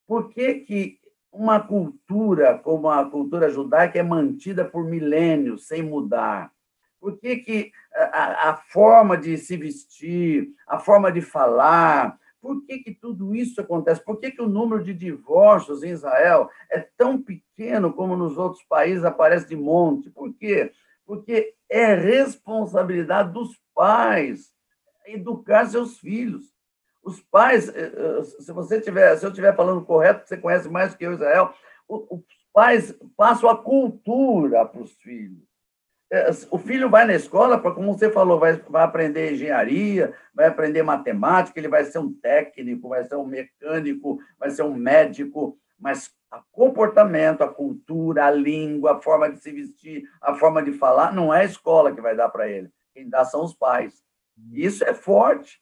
por 0.06 0.30
que, 0.30 0.54
que 0.54 0.98
uma 1.30 1.60
cultura 1.60 2.58
como 2.58 2.88
a 2.88 3.08
cultura 3.08 3.50
judaica 3.50 3.98
é 3.98 4.02
mantida 4.02 4.64
por 4.64 4.84
milênios 4.84 5.66
sem 5.66 5.82
mudar? 5.82 6.50
Por 7.00 7.18
que, 7.18 7.36
que 7.36 7.72
a, 7.94 8.50
a 8.50 8.56
forma 8.56 9.16
de 9.16 9.36
se 9.38 9.56
vestir, 9.56 10.50
a 10.66 10.78
forma 10.78 11.12
de 11.12 11.20
falar, 11.20 12.18
por 12.40 12.64
que, 12.64 12.78
que 12.78 12.94
tudo 12.94 13.34
isso 13.34 13.60
acontece? 13.60 14.04
Por 14.04 14.18
que, 14.18 14.30
que 14.30 14.42
o 14.42 14.48
número 14.48 14.82
de 14.82 14.94
divórcios 14.94 15.82
em 15.82 15.90
Israel 15.90 16.48
é 16.70 16.80
tão 16.96 17.20
pequeno 17.20 17.92
como 17.92 18.16
nos 18.16 18.38
outros 18.38 18.62
países 18.64 19.04
aparece 19.04 19.48
de 19.48 19.56
monte? 19.56 20.10
Por 20.10 20.32
quê? 20.34 20.72
Porque 21.04 21.54
é 21.68 21.94
responsabilidade 21.94 23.32
dos 23.32 23.60
pais 23.74 24.52
educar 25.06 25.66
seus 25.66 25.98
filhos. 25.98 26.54
Os 27.02 27.20
pais, 27.20 27.68
eh, 27.68 27.92
eh, 27.94 28.24
se 28.24 28.52
você 28.52 28.80
tiver, 28.80 29.16
se 29.16 29.24
eu 29.24 29.30
estiver 29.30 29.56
falando 29.56 29.84
correto, 29.84 30.28
você 30.28 30.36
conhece 30.36 30.68
mais 30.68 30.94
que 30.94 31.04
eu, 31.04 31.14
Israel, 31.14 31.54
os 31.88 32.22
pais 32.52 32.94
passam 33.16 33.48
a 33.48 33.56
cultura 33.56 34.66
para 34.66 34.82
os 34.82 34.92
filhos. 34.96 35.47
É, 36.10 36.30
o 36.50 36.58
filho 36.58 36.88
vai 36.88 37.04
na 37.04 37.14
escola, 37.14 37.60
como 37.60 37.92
você 37.92 38.10
falou, 38.10 38.38
vai, 38.38 38.54
vai 38.68 38.82
aprender 38.82 39.32
engenharia, 39.32 40.14
vai 40.34 40.46
aprender 40.46 40.82
matemática, 40.82 41.58
ele 41.60 41.68
vai 41.68 41.84
ser 41.84 41.98
um 41.98 42.12
técnico, 42.12 42.88
vai 42.88 43.04
ser 43.04 43.16
um 43.16 43.26
mecânico, 43.26 44.18
vai 44.38 44.50
ser 44.50 44.62
um 44.62 44.74
médico, 44.74 45.58
mas 45.78 46.10
o 46.32 46.40
comportamento, 46.50 47.42
a 47.42 47.48
cultura, 47.48 48.24
a 48.24 48.30
língua, 48.30 48.92
a 48.92 49.02
forma 49.02 49.30
de 49.30 49.38
se 49.38 49.52
vestir, 49.52 50.08
a 50.20 50.34
forma 50.34 50.62
de 50.62 50.72
falar, 50.72 51.12
não 51.12 51.32
é 51.32 51.40
a 51.40 51.44
escola 51.44 51.92
que 51.94 52.00
vai 52.00 52.16
dar 52.16 52.30
para 52.30 52.48
ele. 52.48 52.70
Quem 52.94 53.08
dá 53.08 53.24
são 53.24 53.44
os 53.44 53.54
pais. 53.54 54.02
Isso 54.52 54.84
é 54.84 54.94
forte. 54.94 55.60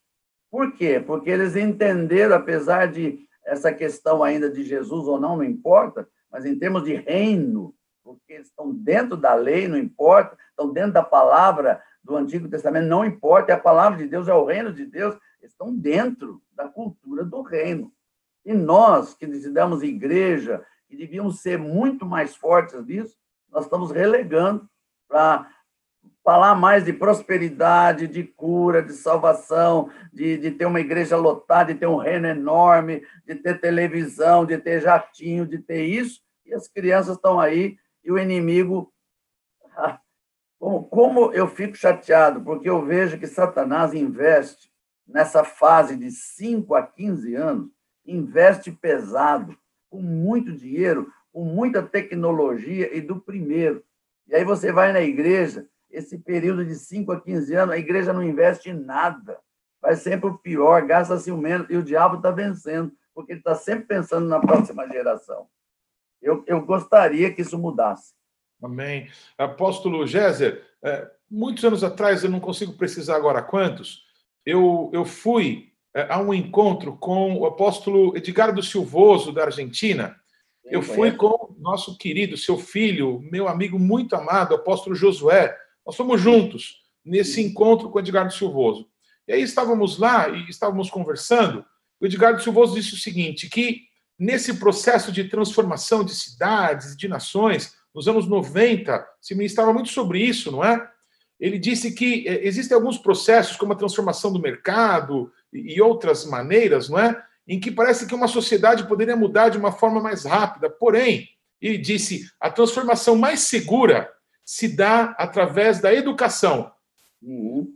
Por 0.50 0.72
quê? 0.72 1.02
Porque 1.04 1.28
eles 1.28 1.56
entenderam, 1.56 2.36
apesar 2.36 2.86
de 2.86 3.26
essa 3.44 3.72
questão 3.72 4.22
ainda 4.22 4.50
de 4.50 4.62
Jesus 4.62 5.06
ou 5.06 5.20
não, 5.20 5.36
não 5.36 5.44
importa, 5.44 6.08
mas 6.30 6.44
em 6.44 6.58
termos 6.58 6.84
de 6.84 6.94
reino, 6.94 7.74
porque 8.06 8.34
eles 8.34 8.46
estão 8.46 8.72
dentro 8.72 9.16
da 9.16 9.34
lei, 9.34 9.66
não 9.66 9.76
importa, 9.76 10.38
estão 10.50 10.72
dentro 10.72 10.92
da 10.92 11.02
palavra 11.02 11.82
do 12.04 12.16
Antigo 12.16 12.48
Testamento, 12.48 12.86
não 12.86 13.04
importa, 13.04 13.50
é 13.50 13.54
a 13.56 13.60
palavra 13.60 13.98
de 13.98 14.06
Deus, 14.06 14.28
é 14.28 14.32
o 14.32 14.44
reino 14.44 14.72
de 14.72 14.86
Deus, 14.86 15.18
estão 15.42 15.74
dentro 15.74 16.40
da 16.52 16.68
cultura 16.68 17.24
do 17.24 17.42
reino. 17.42 17.92
E 18.44 18.54
nós, 18.54 19.12
que 19.12 19.26
decidamos 19.26 19.82
igreja, 19.82 20.64
que 20.88 20.96
devíamos 20.96 21.40
ser 21.40 21.58
muito 21.58 22.06
mais 22.06 22.36
fortes 22.36 22.86
nisso, 22.86 23.16
nós 23.50 23.64
estamos 23.64 23.90
relegando 23.90 24.68
para 25.08 25.50
falar 26.22 26.54
mais 26.54 26.84
de 26.84 26.92
prosperidade, 26.92 28.06
de 28.06 28.22
cura, 28.22 28.82
de 28.82 28.92
salvação, 28.92 29.90
de, 30.12 30.38
de 30.38 30.52
ter 30.52 30.66
uma 30.66 30.80
igreja 30.80 31.16
lotada, 31.16 31.72
de 31.72 31.80
ter 31.80 31.86
um 31.86 31.96
reino 31.96 32.28
enorme, 32.28 33.04
de 33.26 33.34
ter 33.34 33.60
televisão, 33.60 34.46
de 34.46 34.58
ter 34.58 34.80
jatinho, 34.80 35.44
de 35.44 35.58
ter 35.58 35.84
isso, 35.84 36.20
e 36.44 36.54
as 36.54 36.68
crianças 36.68 37.16
estão 37.16 37.40
aí 37.40 37.76
e 38.06 38.10
o 38.12 38.18
inimigo 38.18 38.92
Como, 40.58 41.32
eu 41.32 41.46
fico 41.48 41.76
chateado, 41.76 42.40
porque 42.40 42.68
eu 42.68 42.84
vejo 42.84 43.18
que 43.18 43.26
Satanás 43.26 43.92
investe 43.92 44.72
nessa 45.06 45.44
fase 45.44 45.96
de 45.96 46.10
5 46.10 46.74
a 46.74 46.82
15 46.82 47.34
anos, 47.34 47.70
investe 48.04 48.72
pesado, 48.72 49.56
com 49.88 50.00
muito 50.00 50.52
dinheiro, 50.52 51.12
com 51.32 51.44
muita 51.44 51.82
tecnologia 51.82 52.94
e 52.96 53.00
do 53.00 53.20
primeiro. 53.20 53.84
E 54.26 54.34
aí 54.34 54.44
você 54.44 54.72
vai 54.72 54.92
na 54.92 55.00
igreja, 55.00 55.68
esse 55.90 56.18
período 56.18 56.64
de 56.64 56.74
5 56.74 57.12
a 57.12 57.20
15 57.20 57.54
anos, 57.54 57.74
a 57.74 57.78
igreja 57.78 58.12
não 58.12 58.22
investe 58.22 58.70
em 58.70 58.74
nada. 58.74 59.38
Vai 59.80 59.94
sempre 59.94 60.28
o 60.28 60.38
pior, 60.38 60.84
gasta-se 60.86 61.30
o 61.30 61.36
menos, 61.36 61.68
e 61.70 61.76
o 61.76 61.82
diabo 61.82 62.16
está 62.16 62.30
vencendo, 62.30 62.92
porque 63.14 63.32
ele 63.32 63.40
está 63.40 63.54
sempre 63.54 63.84
pensando 63.84 64.26
na 64.26 64.40
próxima 64.40 64.88
geração. 64.88 65.46
Eu, 66.20 66.44
eu 66.46 66.64
gostaria 66.64 67.32
que 67.32 67.42
isso 67.42 67.58
mudasse. 67.58 68.14
Amém. 68.62 69.08
Apóstolo 69.36 70.06
Géser, 70.06 70.64
é, 70.82 71.10
muitos 71.30 71.64
anos 71.64 71.84
atrás, 71.84 72.24
eu 72.24 72.30
não 72.30 72.40
consigo 72.40 72.72
precisar 72.72 73.16
agora 73.16 73.42
quantos, 73.42 74.04
eu, 74.44 74.90
eu 74.92 75.04
fui 75.04 75.72
é, 75.94 76.06
a 76.12 76.20
um 76.20 76.32
encontro 76.32 76.96
com 76.96 77.38
o 77.38 77.46
apóstolo 77.46 78.16
Edgardo 78.16 78.62
Silvoso, 78.62 79.32
da 79.32 79.44
Argentina. 79.44 80.16
Eu 80.64 80.82
fui 80.82 81.12
com 81.12 81.28
o 81.28 81.56
nosso 81.58 81.96
querido, 81.96 82.36
seu 82.36 82.58
filho, 82.58 83.20
meu 83.30 83.46
amigo 83.46 83.78
muito 83.78 84.16
amado, 84.16 84.54
apóstolo 84.54 84.96
Josué. 84.96 85.56
Nós 85.86 85.94
fomos 85.94 86.20
juntos 86.20 86.82
nesse 87.04 87.40
encontro 87.40 87.88
com 87.88 87.98
o 87.98 88.00
Edgardo 88.00 88.32
Silvoso. 88.32 88.88
E 89.28 89.32
aí 89.32 89.42
estávamos 89.42 89.98
lá 89.98 90.28
e 90.28 90.50
estávamos 90.50 90.90
conversando. 90.90 91.64
O 92.00 92.06
Edgardo 92.06 92.42
Silvoso 92.42 92.74
disse 92.74 92.94
o 92.94 92.98
seguinte: 92.98 93.48
que 93.48 93.85
nesse 94.18 94.54
processo 94.54 95.12
de 95.12 95.24
transformação 95.24 96.04
de 96.04 96.14
cidades, 96.14 96.96
de 96.96 97.08
nações, 97.08 97.74
nos 97.94 98.08
anos 98.08 98.26
90, 98.26 99.06
se 99.20 99.34
ministrava 99.34 99.72
muito 99.72 99.88
sobre 99.88 100.20
isso, 100.20 100.50
não 100.52 100.64
é? 100.64 100.88
Ele 101.38 101.58
disse 101.58 101.92
que 101.92 102.26
é, 102.26 102.46
existem 102.46 102.74
alguns 102.74 102.98
processos, 102.98 103.56
como 103.56 103.72
a 103.72 103.76
transformação 103.76 104.32
do 104.32 104.40
mercado 104.40 105.30
e 105.52 105.80
outras 105.80 106.24
maneiras, 106.24 106.88
não 106.88 106.98
é? 106.98 107.22
Em 107.46 107.60
que 107.60 107.70
parece 107.70 108.06
que 108.06 108.14
uma 108.14 108.28
sociedade 108.28 108.86
poderia 108.88 109.16
mudar 109.16 109.50
de 109.50 109.58
uma 109.58 109.72
forma 109.72 110.00
mais 110.00 110.24
rápida. 110.24 110.68
Porém, 110.70 111.28
ele 111.60 111.78
disse, 111.78 112.30
a 112.40 112.50
transformação 112.50 113.16
mais 113.16 113.40
segura 113.40 114.10
se 114.44 114.68
dá 114.68 115.14
através 115.18 115.80
da 115.80 115.92
educação. 115.92 116.72
Uhum. 117.22 117.74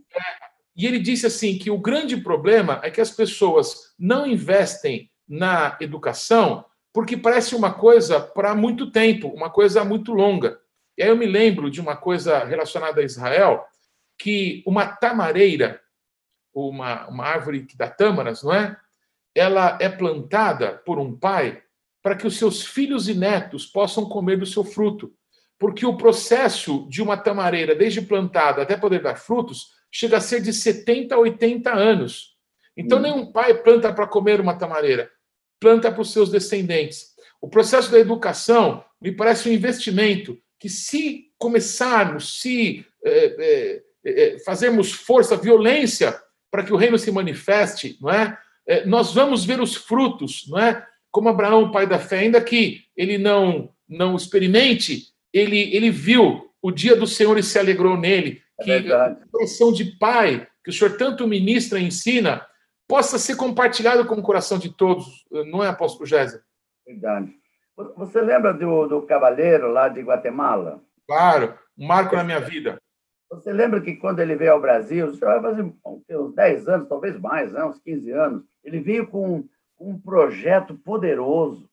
E 0.75 0.85
ele 0.85 0.99
disse 0.99 1.25
assim 1.25 1.57
que 1.57 1.69
o 1.69 1.77
grande 1.77 2.17
problema 2.17 2.79
é 2.83 2.89
que 2.89 3.01
as 3.01 3.11
pessoas 3.11 3.93
não 3.99 4.25
investem 4.25 5.10
na 5.31 5.77
educação 5.79 6.65
porque 6.93 7.15
parece 7.15 7.55
uma 7.55 7.73
coisa 7.73 8.19
para 8.19 8.53
muito 8.53 8.91
tempo, 8.91 9.29
uma 9.29 9.49
coisa 9.49 9.83
muito 9.83 10.13
longa. 10.13 10.59
E 10.97 11.03
aí 11.03 11.09
eu 11.09 11.15
me 11.15 11.25
lembro 11.25 11.71
de 11.71 11.79
uma 11.79 11.95
coisa 11.95 12.43
relacionada 12.43 12.99
a 12.99 13.03
Israel, 13.03 13.65
que 14.17 14.61
uma 14.67 14.85
tamareira, 14.85 15.81
uma, 16.53 17.07
uma 17.07 17.25
árvore 17.25 17.65
que 17.65 17.77
dá 17.77 17.89
tâmaras, 17.89 18.43
não 18.43 18.53
é? 18.53 18.77
Ela 19.33 19.77
é 19.79 19.87
plantada 19.87 20.81
por 20.85 20.99
um 20.99 21.17
pai 21.17 21.63
para 22.03 22.15
que 22.15 22.27
os 22.27 22.37
seus 22.37 22.65
filhos 22.65 23.07
e 23.07 23.13
netos 23.13 23.65
possam 23.65 24.09
comer 24.09 24.37
do 24.37 24.45
seu 24.45 24.63
fruto. 24.63 25.13
Porque 25.57 25.85
o 25.85 25.95
processo 25.95 26.87
de 26.89 27.01
uma 27.01 27.15
tamareira, 27.15 27.73
desde 27.73 28.01
plantada 28.01 28.63
até 28.63 28.75
poder 28.75 29.01
dar 29.01 29.15
frutos, 29.15 29.67
chega 29.89 30.17
a 30.17 30.21
ser 30.21 30.41
de 30.41 30.51
70 30.51 31.15
a 31.15 31.19
80 31.19 31.71
anos. 31.71 32.35
Então, 32.75 32.97
hum. 32.97 33.01
nenhum 33.01 33.31
pai 33.31 33.53
planta 33.53 33.93
para 33.93 34.07
comer 34.07 34.41
uma 34.41 34.57
tamareira 34.57 35.09
planta 35.61 35.91
para 35.91 36.01
os 36.01 36.11
seus 36.11 36.29
descendentes. 36.29 37.11
O 37.39 37.47
processo 37.47 37.91
da 37.91 37.99
educação 37.99 38.83
me 38.99 39.11
parece 39.11 39.47
um 39.47 39.53
investimento 39.53 40.37
que, 40.59 40.67
se 40.67 41.27
começarmos, 41.37 42.41
se 42.41 42.85
é, 43.05 43.81
é, 44.03 44.39
fazermos 44.43 44.91
força, 44.91 45.37
violência 45.37 46.19
para 46.49 46.63
que 46.63 46.73
o 46.73 46.75
reino 46.75 46.97
se 46.97 47.11
manifeste, 47.11 47.97
não 48.01 48.11
é? 48.11 48.37
é? 48.67 48.85
Nós 48.85 49.13
vamos 49.13 49.45
ver 49.45 49.61
os 49.61 49.75
frutos, 49.75 50.45
não 50.49 50.59
é? 50.59 50.85
Como 51.09 51.29
Abraão, 51.29 51.71
pai 51.71 51.87
da 51.87 51.99
fé, 51.99 52.19
ainda 52.19 52.41
que 52.41 52.83
ele 52.97 53.17
não 53.17 53.69
não 53.87 54.15
experimente, 54.15 55.07
ele 55.33 55.75
ele 55.75 55.91
viu 55.91 56.49
o 56.61 56.71
dia 56.71 56.95
do 56.95 57.05
Senhor 57.05 57.37
e 57.37 57.43
se 57.43 57.59
alegrou 57.59 57.97
nele. 57.97 58.41
É 58.59 58.63
que 58.63 58.93
a 58.93 59.17
expressão 59.25 59.71
de 59.71 59.85
pai 59.97 60.47
que 60.63 60.69
o 60.69 60.73
Senhor 60.73 60.95
tanto 60.97 61.27
ministra 61.27 61.79
e 61.79 61.83
ensina 61.83 62.45
possa 62.91 63.17
ser 63.17 63.37
compartilhado 63.37 64.05
com 64.05 64.15
o 64.15 64.21
coração 64.21 64.59
de 64.59 64.69
todos, 64.69 65.25
não 65.49 65.63
é, 65.63 65.69
apóstolo 65.69 66.05
Géser? 66.05 66.43
Verdade. 66.85 67.33
Você 67.95 68.19
lembra 68.19 68.53
do, 68.53 68.85
do 68.85 69.01
cavaleiro 69.03 69.71
lá 69.71 69.87
de 69.87 70.01
Guatemala? 70.01 70.83
Claro, 71.07 71.57
um 71.77 71.87
marco 71.87 72.17
na 72.17 72.23
minha 72.25 72.41
vida. 72.41 72.77
Você 73.29 73.53
lembra 73.53 73.79
que 73.79 73.95
quando 73.95 74.19
ele 74.19 74.35
veio 74.35 74.51
ao 74.51 74.59
Brasil, 74.59 75.13
já 75.13 75.39
vai 75.39 75.41
fazer 75.41 75.73
uns 76.17 76.35
10 76.35 76.67
anos, 76.67 76.89
talvez 76.89 77.17
mais, 77.17 77.53
né? 77.53 77.63
uns 77.63 77.79
15 77.79 78.11
anos, 78.11 78.43
ele 78.61 78.81
veio 78.81 79.07
com 79.07 79.45
um 79.79 79.97
projeto 79.97 80.75
poderoso 80.75 81.69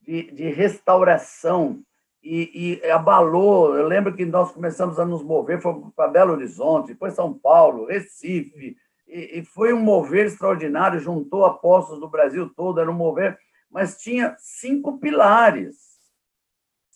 de, 0.00 0.30
de 0.30 0.48
restauração 0.48 1.82
e, 2.22 2.80
e, 2.82 2.90
abalou. 2.90 3.76
Eu 3.76 3.86
lembro 3.86 4.16
que 4.16 4.24
nós 4.24 4.50
começamos 4.50 4.98
a 4.98 5.04
nos 5.04 5.22
mover, 5.22 5.60
foi 5.60 5.74
para 5.94 6.08
Belo 6.08 6.32
Horizonte, 6.32 6.88
depois 6.88 7.12
São 7.12 7.34
Paulo, 7.34 7.84
Recife, 7.84 8.78
e, 9.06 9.38
e 9.38 9.44
foi 9.44 9.72
um 9.72 9.80
mover 9.80 10.26
extraordinário, 10.26 11.00
juntou 11.00 11.44
apóstolos 11.44 12.00
do 12.00 12.08
Brasil 12.08 12.50
todo, 12.54 12.80
era 12.80 12.90
um 12.90 12.94
mover, 12.94 13.38
mas 13.70 13.96
tinha 13.96 14.36
cinco 14.38 14.98
pilares. 14.98 15.76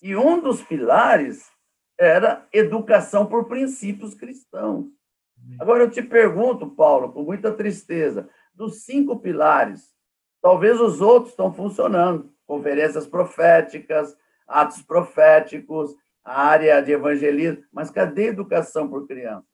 E 0.02 0.14
um 0.16 0.40
dos 0.40 0.62
pilares 0.62 1.50
era 1.98 2.46
educação 2.52 3.26
por 3.26 3.46
princípios 3.46 4.14
cristãos. 4.14 4.86
Agora 5.58 5.84
eu 5.84 5.90
te 5.90 6.02
pergunto, 6.02 6.70
Paulo, 6.70 7.12
com 7.12 7.22
muita 7.22 7.52
tristeza, 7.52 8.28
dos 8.54 8.84
cinco 8.84 9.18
pilares, 9.18 9.92
talvez 10.42 10.80
os 10.80 11.00
outros 11.00 11.30
estão 11.30 11.52
funcionando, 11.52 12.32
conferências 12.46 13.06
proféticas, 13.06 14.16
atos 14.46 14.82
proféticos, 14.82 15.94
a 16.24 16.42
área 16.42 16.80
de 16.80 16.92
evangelismo, 16.92 17.64
mas 17.72 17.90
cadê 17.90 18.26
a 18.26 18.30
educação 18.30 18.88
por 18.88 19.06
criança? 19.06 19.46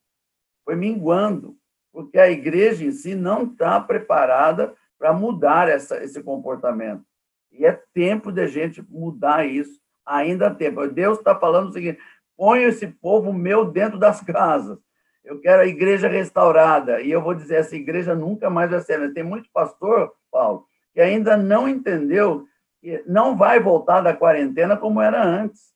Foi 0.64 0.74
minguando 0.74 1.57
porque 1.95 2.18
a 2.18 2.28
igreja 2.28 2.84
em 2.84 2.90
si 2.90 3.14
não 3.14 3.45
está 3.45 3.80
preparada 3.80 4.74
para 4.99 5.12
mudar 5.12 5.68
essa, 5.68 6.03
esse 6.03 6.20
comportamento. 6.20 7.05
E 7.53 7.64
é 7.64 7.80
tempo 7.95 8.32
de 8.32 8.40
a 8.40 8.49
gente 8.49 8.84
mudar 8.90 9.47
isso, 9.47 9.78
ainda 10.05 10.49
há 10.49 10.55
tempo. 10.55 10.88
Deus 10.88 11.18
está 11.18 11.36
falando 11.36 11.68
o 11.68 11.72
seguinte: 11.72 12.01
põe 12.36 12.64
esse 12.64 12.88
povo 12.88 13.32
meu 13.32 13.64
dentro 13.64 13.97
das 13.97 14.20
casas. 14.20 14.76
Eu 15.22 15.40
quero 15.40 15.62
a 15.62 15.66
igreja 15.66 16.09
restaurada. 16.09 17.01
E 17.01 17.12
eu 17.12 17.22
vou 17.22 17.32
dizer: 17.32 17.59
essa 17.61 17.76
igreja 17.76 18.12
nunca 18.12 18.51
mais 18.51 18.72
vai 18.72 18.80
ser. 18.80 19.12
Tem 19.14 19.22
muito 19.22 19.49
pastor, 19.53 20.12
Paulo, 20.32 20.66
que 20.92 21.01
ainda 21.01 21.36
não 21.36 21.68
entendeu 21.68 22.45
que 22.80 23.05
não 23.07 23.36
vai 23.36 23.61
voltar 23.61 24.01
da 24.01 24.12
quarentena 24.12 24.76
como 24.76 25.01
era 25.01 25.24
antes. 25.24 25.72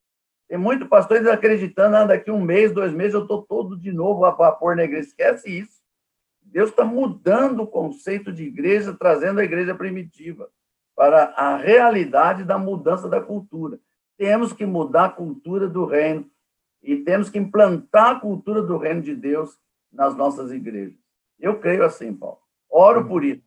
Tem 0.48 0.58
muito 0.58 0.88
pastor 0.88 1.26
acreditando, 1.28 1.94
ah, 1.94 2.04
daqui 2.06 2.28
um 2.28 2.40
mês, 2.40 2.72
dois 2.72 2.92
meses, 2.92 3.14
eu 3.14 3.22
estou 3.22 3.42
todo 3.42 3.78
de 3.78 3.92
novo 3.92 4.24
a 4.24 4.32
vapor 4.32 4.74
na 4.74 4.82
igreja. 4.82 5.06
Esquece 5.06 5.60
isso. 5.60 5.77
Deus 6.50 6.70
está 6.70 6.84
mudando 6.84 7.62
o 7.62 7.66
conceito 7.66 8.32
de 8.32 8.44
igreja, 8.44 8.94
trazendo 8.94 9.40
a 9.40 9.44
igreja 9.44 9.74
primitiva 9.74 10.50
para 10.96 11.24
a 11.36 11.56
realidade 11.56 12.44
da 12.44 12.58
mudança 12.58 13.08
da 13.08 13.20
cultura. 13.20 13.78
Temos 14.16 14.52
que 14.52 14.66
mudar 14.66 15.04
a 15.04 15.10
cultura 15.10 15.68
do 15.68 15.84
reino 15.84 16.28
e 16.82 16.96
temos 16.96 17.30
que 17.30 17.38
implantar 17.38 18.16
a 18.16 18.20
cultura 18.20 18.62
do 18.62 18.78
reino 18.78 19.02
de 19.02 19.14
Deus 19.14 19.56
nas 19.92 20.16
nossas 20.16 20.50
igrejas. 20.50 20.98
Eu 21.38 21.60
creio 21.60 21.84
assim, 21.84 22.12
Paulo. 22.12 22.38
Oro 22.70 23.06
por 23.06 23.24
isso. 23.24 23.42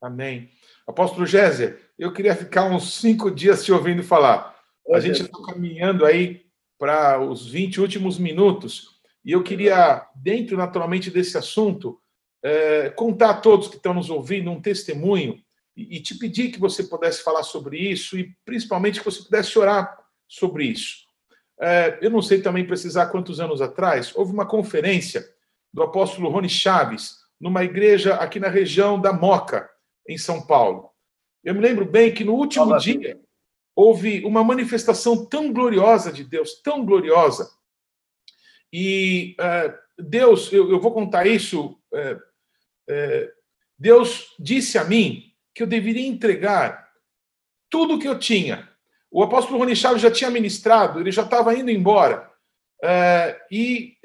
Amém. 0.00 0.50
Apóstolo 0.86 1.26
Géser, 1.26 1.78
eu 1.98 2.12
queria 2.12 2.34
ficar 2.34 2.64
uns 2.64 2.94
cinco 2.94 3.30
dias 3.30 3.64
te 3.64 3.72
ouvindo 3.72 4.02
falar. 4.02 4.56
A 4.92 4.98
gente 4.98 5.22
está 5.22 5.38
caminhando 5.46 6.04
aí 6.04 6.46
para 6.78 7.20
os 7.20 7.46
20 7.46 7.80
últimos 7.80 8.18
minutos. 8.18 9.00
E 9.24 9.32
eu 9.32 9.42
queria, 9.42 10.06
dentro 10.14 10.56
naturalmente 10.56 11.10
desse 11.10 11.36
assunto, 11.36 11.99
é, 12.42 12.90
contar 12.90 13.30
a 13.30 13.34
todos 13.34 13.68
que 13.68 13.76
estão 13.76 13.94
nos 13.94 14.10
ouvindo 14.10 14.50
um 14.50 14.60
testemunho 14.60 15.40
e, 15.76 15.96
e, 15.96 16.00
te 16.00 16.16
pedir 16.16 16.50
que 16.50 16.58
você 16.58 16.84
pudesse 16.84 17.22
falar 17.22 17.42
sobre 17.42 17.78
isso 17.78 18.18
e 18.18 18.34
principalmente 18.44 18.98
que 18.98 19.04
você 19.04 19.22
pudesse 19.22 19.58
orar 19.58 19.98
sobre 20.28 20.64
isso. 20.64 21.06
É, 21.60 21.98
eu 22.00 22.10
não 22.10 22.22
sei 22.22 22.40
também 22.40 22.66
precisar 22.66 23.06
quantos 23.06 23.40
anos 23.40 23.60
atrás, 23.60 24.14
houve 24.16 24.32
uma 24.32 24.46
conferência 24.46 25.28
do 25.72 25.82
apóstolo 25.82 26.30
Rony 26.30 26.48
Chaves 26.48 27.16
numa 27.40 27.62
igreja 27.62 28.14
aqui 28.14 28.40
na 28.40 28.48
região 28.48 29.00
da 29.00 29.12
Moca, 29.12 29.68
em 30.08 30.18
São 30.18 30.46
Paulo. 30.46 30.90
Eu 31.44 31.54
me 31.54 31.60
lembro 31.60 31.84
bem 31.84 32.12
que 32.12 32.24
no 32.24 32.34
último 32.34 32.66
Olá, 32.66 32.78
dia 32.78 33.20
houve 33.76 34.24
uma 34.24 34.42
manifestação 34.42 35.24
tão 35.24 35.52
gloriosa 35.52 36.12
de 36.12 36.24
Deus, 36.24 36.60
tão 36.62 36.84
gloriosa, 36.84 37.50
e 38.72 39.34
é, 39.38 39.74
Deus, 39.98 40.52
eu, 40.52 40.70
eu, 40.70 40.80
vou 40.80 40.92
contar 40.92 41.26
isso. 41.26 41.76
É, 41.92 42.16
é, 42.90 43.30
Deus 43.78 44.34
disse 44.38 44.76
a 44.76 44.84
mim 44.84 45.32
que 45.54 45.62
eu 45.62 45.66
deveria 45.66 46.06
entregar 46.06 46.88
tudo 47.70 47.98
que 47.98 48.08
eu 48.08 48.18
tinha. 48.18 48.68
O 49.10 49.22
apóstolo 49.22 49.58
Rony 49.58 49.74
Chaves 49.74 50.02
já 50.02 50.10
tinha 50.10 50.30
ministrado, 50.30 51.00
ele 51.00 51.10
já 51.10 51.22
estava 51.22 51.54
indo 51.54 51.70
embora. 51.70 52.28
é, 52.82 53.38
e 53.50 53.96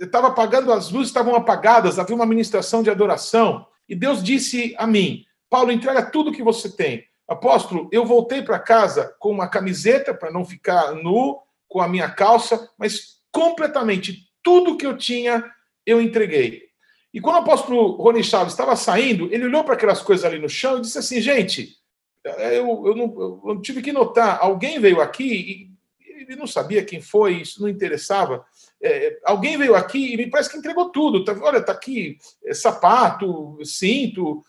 estava 0.00 0.28
apagando, 0.28 0.72
as 0.72 0.90
luzes 0.90 1.08
estavam 1.08 1.34
apagadas, 1.34 1.98
havia 1.98 2.14
uma 2.14 2.26
ministração 2.26 2.82
de 2.82 2.90
adoração, 2.90 3.66
e 3.88 3.94
Deus 3.94 4.22
disse 4.22 4.74
a 4.78 4.86
mim: 4.86 5.24
Paulo, 5.48 5.72
entrega 5.72 6.10
tudo 6.10 6.32
que 6.32 6.42
você 6.42 6.70
tem. 6.70 7.04
Apóstolo, 7.26 7.88
eu 7.92 8.04
voltei 8.04 8.42
para 8.42 8.58
casa 8.58 9.14
com 9.18 9.30
uma 9.30 9.48
camiseta 9.48 10.14
para 10.14 10.30
não 10.30 10.44
ficar 10.44 10.92
nu, 10.94 11.40
com 11.66 11.80
a 11.80 11.88
minha 11.88 12.10
calça, 12.10 12.70
mas 12.78 13.18
completamente 13.30 14.30
tudo 14.42 14.76
que 14.76 14.86
eu 14.86 14.96
tinha 14.96 15.44
eu 15.84 16.00
entreguei. 16.00 16.67
E 17.12 17.20
quando 17.20 17.36
o 17.36 17.38
apóstolo 17.38 17.96
Rony 17.96 18.22
Chaves 18.22 18.52
estava 18.52 18.76
saindo, 18.76 19.32
ele 19.32 19.46
olhou 19.46 19.64
para 19.64 19.74
aquelas 19.74 20.02
coisas 20.02 20.24
ali 20.24 20.38
no 20.38 20.48
chão 20.48 20.78
e 20.78 20.82
disse 20.82 20.98
assim: 20.98 21.20
gente, 21.20 21.76
eu, 22.24 22.86
eu, 22.86 22.94
não, 22.94 23.42
eu 23.46 23.60
tive 23.62 23.80
que 23.80 23.92
notar, 23.92 24.38
alguém 24.40 24.78
veio 24.78 25.00
aqui 25.00 25.24
e 25.24 25.78
ele 26.22 26.36
não 26.36 26.46
sabia 26.46 26.84
quem 26.84 27.00
foi, 27.00 27.40
isso 27.40 27.62
não 27.62 27.68
interessava. 27.68 28.44
É, 28.82 29.18
alguém 29.24 29.56
veio 29.56 29.74
aqui 29.74 30.12
e 30.12 30.16
me 30.16 30.28
parece 30.28 30.50
que 30.50 30.58
entregou 30.58 30.90
tudo. 30.90 31.24
Tá, 31.24 31.32
olha, 31.40 31.58
está 31.58 31.72
aqui 31.72 32.18
é, 32.44 32.52
sapato, 32.52 33.58
cinto. 33.64 34.42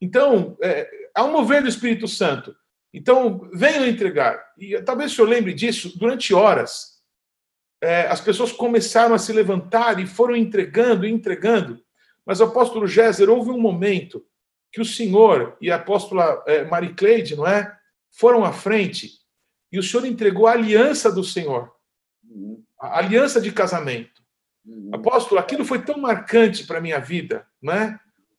Então, 0.00 0.56
é, 0.62 0.90
há 1.14 1.24
um 1.24 1.32
mover 1.32 1.62
do 1.62 1.68
Espírito 1.68 2.08
Santo. 2.08 2.54
Então, 2.92 3.48
venham 3.52 3.86
entregar. 3.86 4.42
E 4.58 4.80
talvez 4.82 5.12
o 5.12 5.14
senhor 5.14 5.28
lembre 5.28 5.54
disso, 5.54 5.96
durante 5.96 6.34
horas, 6.34 7.00
é, 7.80 8.08
as 8.08 8.20
pessoas 8.20 8.50
começaram 8.50 9.14
a 9.14 9.18
se 9.18 9.32
levantar 9.32 10.00
e 10.00 10.06
foram 10.06 10.34
entregando 10.34 11.06
entregando. 11.06 11.80
Mas 12.26 12.40
apóstolo 12.40 12.86
Géser, 12.86 13.28
houve 13.28 13.50
um 13.50 13.60
momento 13.60 14.24
que 14.72 14.80
o 14.80 14.84
senhor 14.84 15.56
e 15.60 15.70
a 15.70 15.76
apóstola 15.76 16.42
é, 16.46 16.64
Maricleide, 16.64 17.36
não 17.36 17.46
é? 17.46 17.76
Foram 18.10 18.44
à 18.44 18.52
frente 18.52 19.20
e 19.72 19.78
o 19.78 19.82
senhor 19.82 20.04
entregou 20.04 20.46
a 20.46 20.52
aliança 20.52 21.12
do 21.12 21.22
Senhor, 21.22 21.72
a 22.78 22.98
aliança 22.98 23.40
de 23.40 23.52
casamento. 23.52 24.20
Uhum. 24.64 24.90
Apóstolo, 24.92 25.40
aquilo 25.40 25.64
foi 25.64 25.80
tão 25.80 25.98
marcante 25.98 26.66
para 26.66 26.78
a 26.78 26.80
minha 26.80 26.98
vida, 26.98 27.46
não 27.62 27.72
é? 27.72 27.98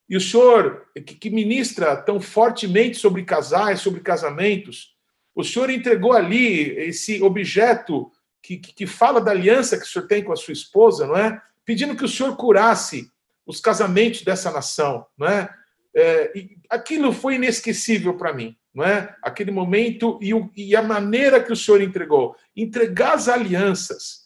E 0.10 0.18
o 0.18 0.22
senhor, 0.22 0.88
que, 0.94 1.16
que 1.16 1.30
ministra 1.30 1.96
tão 1.96 2.20
fortemente 2.20 2.98
sobre 2.98 3.24
casais, 3.24 3.80
sobre 3.80 4.02
casamentos, 4.02 4.94
o 5.34 5.42
senhor 5.42 5.70
entregou 5.70 6.12
ali 6.12 6.72
esse 6.78 7.24
objeto 7.24 8.12
que, 8.44 8.58
que, 8.58 8.74
que, 8.74 8.86
fala 8.86 9.22
da 9.22 9.32
aliança 9.32 9.78
que 9.78 9.86
o 9.86 9.88
senhor 9.88 10.08
tem 10.08 10.22
com 10.22 10.34
a 10.34 10.36
sua 10.36 10.52
esposa, 10.52 11.08
não 11.08 11.16
é? 11.16 11.42
Pedindo 11.64 11.96
que 11.96 12.04
o 12.04 12.10
senhor 12.10 12.36
curasse 12.36 13.10
os 13.46 13.60
casamentos 13.60 14.22
dessa 14.22 14.52
nação, 14.52 15.06
não 15.18 15.28
é? 15.28 15.50
é 15.96 16.32
aquilo 16.70 17.12
foi 17.12 17.36
inesquecível 17.36 18.16
para 18.16 18.34
mim, 18.34 18.56
não 18.74 18.84
é? 18.84 19.16
Aquele 19.22 19.52
momento 19.52 20.18
e, 20.22 20.34
o, 20.34 20.50
e 20.56 20.76
a 20.76 20.82
maneira 20.82 21.44
que 21.44 21.52
o 21.52 21.56
senhor 21.56 21.82
entregou. 21.82 22.36
Entregar 22.56 23.14
as 23.14 23.28
alianças 23.28 24.22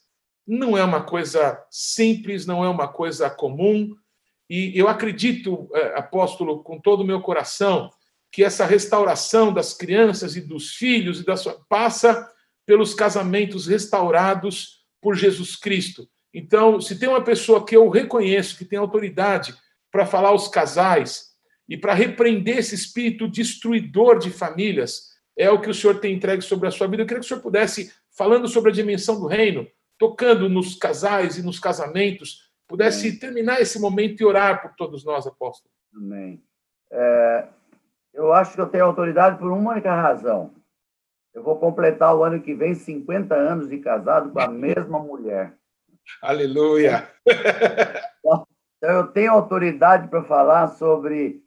não 0.48 0.78
é 0.78 0.84
uma 0.84 1.04
coisa 1.04 1.60
simples, 1.72 2.46
não 2.46 2.64
é 2.64 2.70
uma 2.70 2.88
coisa 2.88 3.30
comum, 3.30 3.96
e 4.50 4.78
eu 4.78 4.88
acredito, 4.88 5.68
é, 5.74 5.98
apóstolo, 5.98 6.64
com 6.64 6.80
todo 6.80 7.02
o 7.02 7.06
meu 7.06 7.22
coração, 7.22 7.90
que 8.32 8.44
essa 8.44 8.66
restauração 8.66 9.52
das 9.54 9.74
crianças 9.74 10.36
e 10.36 10.42
dos 10.42 10.72
filhos 10.74 11.20
e 11.20 11.26
da 11.26 11.36
sua 11.36 11.60
passa 11.68 12.30
pelos 12.66 12.94
casamentos 12.94 13.68
restaurados 13.68 14.84
por 15.02 15.16
Jesus 15.16 15.56
Cristo. 15.56 16.08
Então, 16.38 16.82
se 16.82 17.00
tem 17.00 17.08
uma 17.08 17.24
pessoa 17.24 17.66
que 17.66 17.78
eu 17.78 17.88
reconheço 17.88 18.58
que 18.58 18.66
tem 18.66 18.78
autoridade 18.78 19.56
para 19.90 20.06
falar 20.06 20.30
aos 20.30 20.50
casais 20.50 21.30
e 21.68 21.78
para 21.78 21.94
repreender 21.94 22.58
esse 22.58 22.76
espírito 22.76 23.26
destruidor 23.26 24.20
de 24.20 24.30
famílias, 24.30 25.16
é 25.38 25.50
o 25.50 25.62
que 25.62 25.70
o 25.70 25.74
senhor 25.74 26.02
tem 26.02 26.14
entregue 26.14 26.42
sobre 26.42 26.68
a 26.68 26.72
sua 26.72 26.88
vida. 26.88 27.04
Eu 27.04 27.08
queria 27.08 27.22
que 27.22 27.26
o 27.26 27.30
senhor 27.30 27.40
pudesse, 27.40 27.90
falando 28.12 28.50
sobre 28.50 28.70
a 28.70 28.74
dimensão 28.74 29.18
do 29.18 29.28
reino, 29.28 29.66
tocando 29.98 30.50
nos 30.50 30.76
casais 30.76 31.38
e 31.38 31.42
nos 31.42 31.58
casamentos, 31.58 32.52
pudesse 32.68 33.08
Amém. 33.08 33.20
terminar 33.20 33.62
esse 33.62 33.80
momento 33.80 34.20
e 34.20 34.26
orar 34.26 34.62
por 34.62 34.76
todos 34.76 35.06
nós, 35.06 35.26
apóstolo. 35.26 35.74
Amém. 35.96 36.44
É, 36.92 37.48
eu 38.14 38.34
acho 38.34 38.56
que 38.56 38.60
eu 38.60 38.68
tenho 38.68 38.84
autoridade 38.84 39.40
por 39.40 39.50
uma 39.50 39.72
única 39.72 39.96
razão. 39.96 40.54
Eu 41.34 41.44
vou 41.44 41.58
completar 41.58 42.14
o 42.14 42.26
ano 42.26 42.42
que 42.42 42.54
vem 42.54 42.76
50 42.76 43.34
anos 43.34 43.70
de 43.70 43.78
casado 43.78 44.32
com 44.32 44.40
a 44.42 44.50
mesma 44.50 45.00
mulher. 45.00 45.54
Aleluia! 46.22 47.10
Então, 48.78 48.98
eu 48.98 49.08
tenho 49.08 49.32
autoridade 49.32 50.08
para 50.10 50.24
falar 50.24 50.68
sobre 50.68 51.42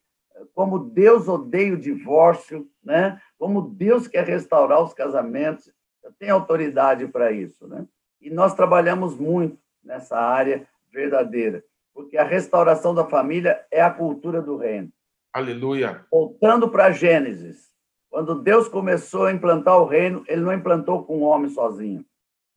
como 0.55 0.79
Deus 0.79 1.29
odeia 1.29 1.75
o 1.75 1.79
divórcio, 1.79 2.69
né? 2.83 3.21
como 3.39 3.63
Deus 3.63 4.09
quer 4.09 4.25
restaurar 4.25 4.83
os 4.83 4.93
casamentos. 4.93 5.71
Eu 6.03 6.13
tenho 6.19 6.35
autoridade 6.35 7.07
para 7.07 7.31
isso. 7.31 7.67
Né? 7.67 7.87
E 8.21 8.31
nós 8.31 8.55
trabalhamos 8.55 9.17
muito 9.17 9.59
nessa 9.83 10.19
área 10.19 10.67
verdadeira, 10.91 11.63
porque 11.95 12.17
a 12.17 12.25
restauração 12.25 12.95
da 12.95 13.05
família 13.05 13.65
é 13.71 13.81
a 13.81 13.91
cultura 13.91 14.43
do 14.43 14.57
reino. 14.57 14.91
Aleluia. 15.33 16.05
Voltando 16.11 16.69
para 16.69 16.91
Gênesis, 16.91 17.69
quando 18.11 18.43
Deus 18.43 18.69
começou 18.69 19.27
a 19.27 19.33
implantar 19.33 19.79
o 19.79 19.87
reino, 19.87 20.25
ele 20.27 20.41
não 20.41 20.53
implantou 20.53 21.05
com 21.05 21.19
um 21.19 21.25
homem 21.25 21.51
sozinho. 21.51 22.05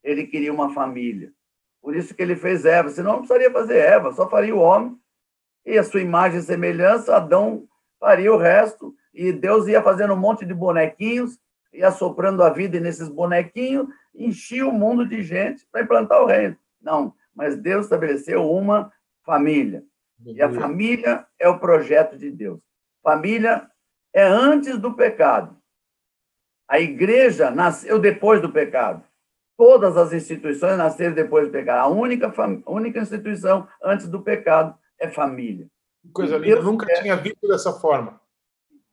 Ele 0.04 0.26
queria 0.26 0.54
uma 0.54 0.74
família. 0.74 1.32
Por 1.82 1.96
isso 1.96 2.14
que 2.14 2.22
ele 2.22 2.36
fez 2.36 2.66
Eva, 2.66 2.90
senão 2.90 3.14
não 3.14 3.20
precisaria 3.20 3.52
fazer 3.52 3.78
Eva, 3.78 4.14
só 4.14 4.30
faria 4.30 4.56
o 4.56 4.60
homem 4.60 4.98
e 5.66 5.78
a 5.78 5.84
sua 5.84 6.02
imagem 6.02 6.40
e 6.40 6.44
semelhança, 6.44 7.16
Adão 7.16 7.68
faria 8.00 8.34
o 8.34 8.38
resto, 8.38 8.96
e 9.14 9.32
Deus 9.32 9.68
ia 9.68 9.82
fazendo 9.82 10.14
um 10.14 10.18
monte 10.18 10.46
de 10.46 10.54
bonequinhos, 10.54 11.40
ia 11.72 11.92
soprando 11.92 12.44
a 12.44 12.50
vida 12.50 12.80
nesses 12.80 13.08
bonequinhos, 13.08 13.88
enchia 14.14 14.68
o 14.68 14.72
mundo 14.72 15.08
de 15.08 15.22
gente 15.22 15.66
para 15.72 15.82
implantar 15.82 16.22
o 16.22 16.26
reino. 16.26 16.58
Não, 16.82 17.14
mas 17.34 17.58
Deus 17.58 17.86
estabeleceu 17.86 18.50
uma 18.50 18.92
família. 19.24 19.84
E 20.26 20.42
a 20.42 20.52
família 20.52 21.26
é 21.40 21.48
o 21.48 21.60
projeto 21.60 22.18
de 22.18 22.32
Deus. 22.32 22.60
Família 23.04 23.70
é 24.14 24.24
antes 24.24 24.78
do 24.78 24.94
pecado. 24.94 25.58
A 26.68 26.80
igreja 26.80 27.52
nasceu 27.52 28.00
depois 28.00 28.42
do 28.42 28.52
pecado. 28.52 29.04
Todas 29.58 29.96
as 29.98 30.14
instituições 30.14 30.78
nasceram 30.78 31.14
depois 31.14 31.48
do 31.48 31.52
pecado. 31.52 31.80
A 31.80 31.88
única, 31.88 32.34
única 32.66 33.00
instituição 33.00 33.68
antes 33.84 34.08
do 34.08 34.22
pecado 34.22 34.76
é 35.00 35.08
família. 35.08 35.68
Coisa 36.14 36.38
linda, 36.38 36.56
Deus 36.56 36.66
nunca 36.66 36.86
quer... 36.86 37.02
tinha 37.02 37.16
visto 37.16 37.48
dessa 37.48 37.74
forma. 37.74 38.20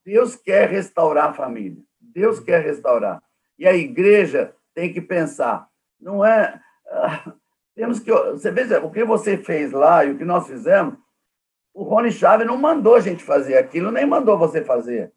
Deus 0.05 0.37
quer 0.37 0.69
restaurar 0.69 1.31
a 1.31 1.35
família. 1.35 1.83
Deus 2.01 2.41
quer 2.41 2.63
restaurar. 2.63 3.23
E 3.59 3.67
a 3.67 3.75
igreja 3.75 4.55
tem 4.75 4.93
que 4.93 5.01
pensar. 5.01 5.69
Não 6.01 6.25
é. 6.25 6.61
Ah, 6.89 7.33
temos 7.75 8.01
que. 8.01 8.11
Você 8.11 8.51
veja, 8.51 8.85
o 8.85 8.91
que 8.91 9.05
você 9.05 9.37
fez 9.37 9.73
lá 9.73 10.05
e 10.05 10.13
o 10.13 10.19
que 10.19 10.25
nós 10.25 10.47
fizemos, 10.47 10.95
o 11.75 11.83
Rony 11.83 12.11
Chaves 12.11 12.47
não 12.47 12.57
mandou 12.57 12.95
a 12.95 13.01
gente 13.01 13.23
fazer 13.23 13.57
aquilo, 13.57 13.91
nem 13.91 14.07
mandou 14.07 14.39
você 14.39 14.65
fazer. 14.65 15.13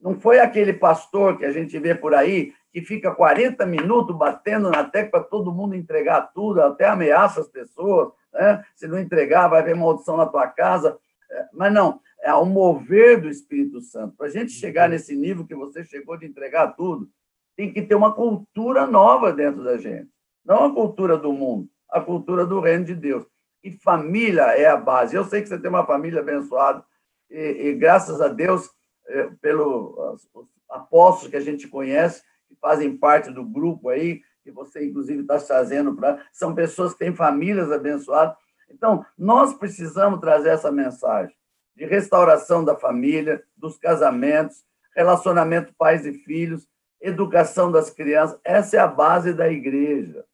Não 0.00 0.18
foi 0.18 0.40
aquele 0.40 0.72
pastor 0.72 1.38
que 1.38 1.44
a 1.44 1.52
gente 1.52 1.78
vê 1.78 1.94
por 1.94 2.14
aí 2.14 2.54
que 2.72 2.82
fica 2.82 3.14
40 3.14 3.66
minutos 3.66 4.16
batendo 4.16 4.70
na 4.70 4.84
tecla 4.84 5.20
para 5.20 5.28
todo 5.28 5.52
mundo 5.52 5.74
entregar 5.74 6.32
tudo, 6.32 6.62
até 6.62 6.86
ameaça 6.86 7.40
as 7.40 7.48
pessoas. 7.48 8.12
Né? 8.32 8.64
Se 8.74 8.86
não 8.86 8.98
entregar, 8.98 9.48
vai 9.48 9.60
haver 9.60 9.74
maldição 9.74 10.16
na 10.16 10.26
tua 10.26 10.46
casa. 10.46 10.98
É, 11.30 11.48
mas 11.52 11.72
não, 11.72 12.00
é 12.22 12.32
o 12.34 12.44
mover 12.44 13.20
do 13.20 13.28
Espírito 13.28 13.80
Santo. 13.80 14.16
Para 14.16 14.26
a 14.26 14.30
gente 14.30 14.52
chegar 14.52 14.88
nesse 14.88 15.16
nível 15.16 15.46
que 15.46 15.54
você 15.54 15.84
chegou 15.84 16.16
de 16.16 16.26
entregar 16.26 16.68
tudo, 16.76 17.08
tem 17.56 17.72
que 17.72 17.82
ter 17.82 17.94
uma 17.94 18.14
cultura 18.14 18.86
nova 18.86 19.32
dentro 19.32 19.64
da 19.64 19.76
gente. 19.76 20.08
Não 20.44 20.64
a 20.64 20.74
cultura 20.74 21.16
do 21.16 21.32
mundo, 21.32 21.68
a 21.90 22.00
cultura 22.00 22.46
do 22.46 22.60
reino 22.60 22.84
de 22.84 22.94
Deus. 22.94 23.26
E 23.62 23.70
família 23.70 24.42
é 24.56 24.66
a 24.66 24.76
base. 24.76 25.14
Eu 25.14 25.24
sei 25.24 25.42
que 25.42 25.48
você 25.48 25.58
tem 25.58 25.68
uma 25.68 25.84
família 25.84 26.20
abençoada, 26.20 26.84
e, 27.28 27.68
e 27.68 27.74
graças 27.74 28.20
a 28.20 28.28
Deus, 28.28 28.70
é, 29.06 29.30
pelos 29.40 30.26
apóstolos 30.68 31.30
que 31.30 31.36
a 31.36 31.40
gente 31.40 31.68
conhece, 31.68 32.22
que 32.50 32.56
fazem 32.60 32.96
parte 32.96 33.30
do 33.30 33.44
grupo 33.44 33.88
aí, 33.88 34.20
que 34.42 34.50
você, 34.50 34.84
inclusive, 34.84 35.22
está 35.22 35.38
trazendo 35.38 35.94
para. 35.94 36.20
São 36.32 36.52
pessoas 36.54 36.92
que 36.92 36.98
têm 36.98 37.14
famílias 37.14 37.70
abençoadas. 37.70 38.34
Então, 38.68 39.06
nós 39.16 39.54
precisamos 39.54 40.20
trazer 40.20 40.50
essa 40.50 40.70
mensagem 40.72 41.34
de 41.76 41.86
restauração 41.86 42.64
da 42.64 42.76
família, 42.76 43.42
dos 43.56 43.78
casamentos, 43.78 44.64
relacionamento 44.94 45.72
pais 45.78 46.04
e 46.04 46.12
filhos, 46.12 46.68
educação 47.00 47.70
das 47.70 47.88
crianças. 47.90 48.38
Essa 48.44 48.76
é 48.76 48.80
a 48.80 48.86
base 48.86 49.32
da 49.32 49.48
igreja. 49.48 50.24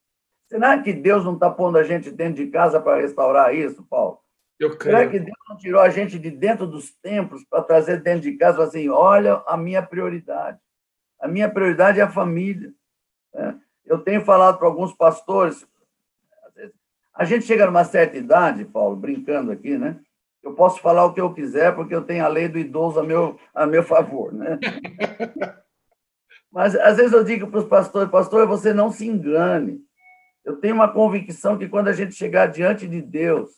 Será 0.48 0.80
que 0.80 0.92
Deus 0.92 1.24
não 1.24 1.34
está 1.34 1.50
pondo 1.50 1.76
a 1.76 1.82
gente 1.82 2.10
dentro 2.10 2.42
de 2.42 2.50
casa 2.50 2.80
para 2.80 3.00
restaurar 3.00 3.54
isso, 3.54 3.84
Paulo? 3.84 4.18
Eu 4.58 4.76
creio. 4.76 4.96
Será 4.96 5.10
que 5.10 5.18
Deus 5.18 5.36
não 5.48 5.56
tirou 5.56 5.80
a 5.80 5.90
gente 5.90 6.18
de 6.18 6.30
dentro 6.30 6.66
dos 6.66 6.94
templos 6.94 7.44
para 7.44 7.62
trazer 7.62 8.00
dentro 8.00 8.22
de 8.22 8.36
casa 8.36 8.62
assim, 8.62 8.88
olha 8.88 9.42
a 9.46 9.56
minha 9.56 9.82
prioridade. 9.82 10.58
A 11.20 11.28
minha 11.28 11.50
prioridade 11.50 12.00
é 12.00 12.02
a 12.02 12.10
família. 12.10 12.72
Né? 13.34 13.58
Eu 13.84 13.98
tenho 13.98 14.24
falado 14.24 14.58
para 14.58 14.66
alguns 14.66 14.92
pastores, 14.92 15.66
a 17.16 17.24
gente 17.24 17.46
chega 17.46 17.64
numa 17.64 17.84
certa 17.84 18.18
idade, 18.18 18.64
Paulo, 18.64 18.94
brincando 18.94 19.50
aqui, 19.50 19.78
né? 19.78 19.98
Eu 20.42 20.52
posso 20.52 20.80
falar 20.80 21.04
o 21.06 21.14
que 21.14 21.20
eu 21.20 21.32
quiser 21.32 21.74
porque 21.74 21.94
eu 21.94 22.02
tenho 22.02 22.24
a 22.24 22.28
lei 22.28 22.46
do 22.46 22.58
idoso 22.58 23.00
a 23.00 23.02
meu, 23.02 23.38
a 23.54 23.66
meu 23.66 23.82
favor, 23.82 24.32
né? 24.32 24.58
Mas 26.52 26.76
às 26.76 26.98
vezes 26.98 27.12
eu 27.12 27.24
digo 27.24 27.46
para 27.48 27.60
os 27.60 27.66
pastores, 27.66 28.10
pastor, 28.10 28.46
você 28.46 28.72
não 28.72 28.92
se 28.92 29.06
engane. 29.06 29.80
Eu 30.44 30.56
tenho 30.56 30.74
uma 30.74 30.92
convicção 30.92 31.58
que 31.58 31.68
quando 31.68 31.88
a 31.88 31.92
gente 31.92 32.14
chegar 32.14 32.46
diante 32.46 32.86
de 32.86 33.00
Deus, 33.00 33.50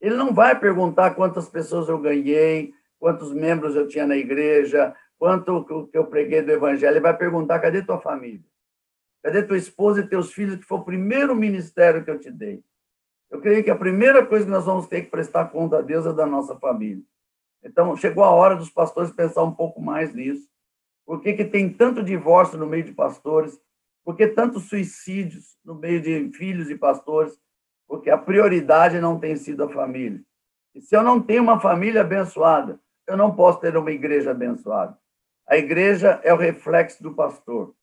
ele 0.00 0.14
não 0.14 0.32
vai 0.32 0.58
perguntar 0.58 1.14
quantas 1.14 1.48
pessoas 1.48 1.88
eu 1.88 1.98
ganhei, 1.98 2.72
quantos 2.98 3.32
membros 3.32 3.74
eu 3.76 3.86
tinha 3.86 4.06
na 4.06 4.16
igreja, 4.16 4.94
quanto 5.24 5.88
que 5.90 5.96
eu 5.96 6.06
preguei 6.06 6.42
do 6.42 6.52
evangelho. 6.52 6.92
Ele 6.92 7.00
vai 7.00 7.16
perguntar: 7.16 7.58
cadê 7.58 7.82
tua 7.82 7.98
família? 7.98 8.44
Cadê 9.22 9.42
tua 9.42 9.56
esposa 9.56 10.00
e 10.00 10.06
teus 10.06 10.34
filhos, 10.34 10.56
que 10.56 10.66
foi 10.66 10.76
o 10.76 10.84
primeiro 10.84 11.34
ministério 11.34 12.04
que 12.04 12.10
eu 12.10 12.20
te 12.20 12.30
dei? 12.30 12.62
Eu 13.30 13.40
creio 13.40 13.64
que 13.64 13.70
a 13.70 13.74
primeira 13.74 14.26
coisa 14.26 14.44
que 14.44 14.50
nós 14.50 14.66
vamos 14.66 14.86
ter 14.86 15.00
que 15.00 15.10
prestar 15.10 15.46
conta 15.46 15.78
a 15.78 15.80
Deus 15.80 16.04
é 16.04 16.12
da 16.12 16.26
nossa 16.26 16.54
família. 16.56 17.02
Então, 17.62 17.96
chegou 17.96 18.22
a 18.22 18.28
hora 18.28 18.54
dos 18.54 18.68
pastores 18.68 19.10
pensar 19.12 19.42
um 19.44 19.54
pouco 19.54 19.80
mais 19.80 20.12
nisso. 20.12 20.46
Por 21.06 21.22
que, 21.22 21.32
que 21.32 21.44
tem 21.46 21.72
tanto 21.72 22.02
divórcio 22.02 22.58
no 22.58 22.66
meio 22.66 22.84
de 22.84 22.92
pastores? 22.92 23.58
Por 24.04 24.14
que 24.14 24.26
tantos 24.26 24.64
suicídios 24.64 25.56
no 25.64 25.74
meio 25.74 26.02
de 26.02 26.30
filhos 26.36 26.68
e 26.68 26.76
pastores? 26.76 27.40
Porque 27.88 28.10
a 28.10 28.18
prioridade 28.18 29.00
não 29.00 29.18
tem 29.18 29.36
sido 29.36 29.64
a 29.64 29.70
família. 29.70 30.20
E 30.74 30.82
se 30.82 30.94
eu 30.94 31.02
não 31.02 31.18
tenho 31.18 31.42
uma 31.42 31.58
família 31.58 32.02
abençoada, 32.02 32.78
eu 33.06 33.16
não 33.16 33.34
posso 33.34 33.58
ter 33.58 33.74
uma 33.74 33.90
igreja 33.90 34.32
abençoada. 34.32 35.02
A 35.48 35.56
igreja 35.56 36.20
é 36.22 36.32
o 36.32 36.36
reflexo 36.36 37.02
do 37.02 37.14
pastor. 37.14 37.74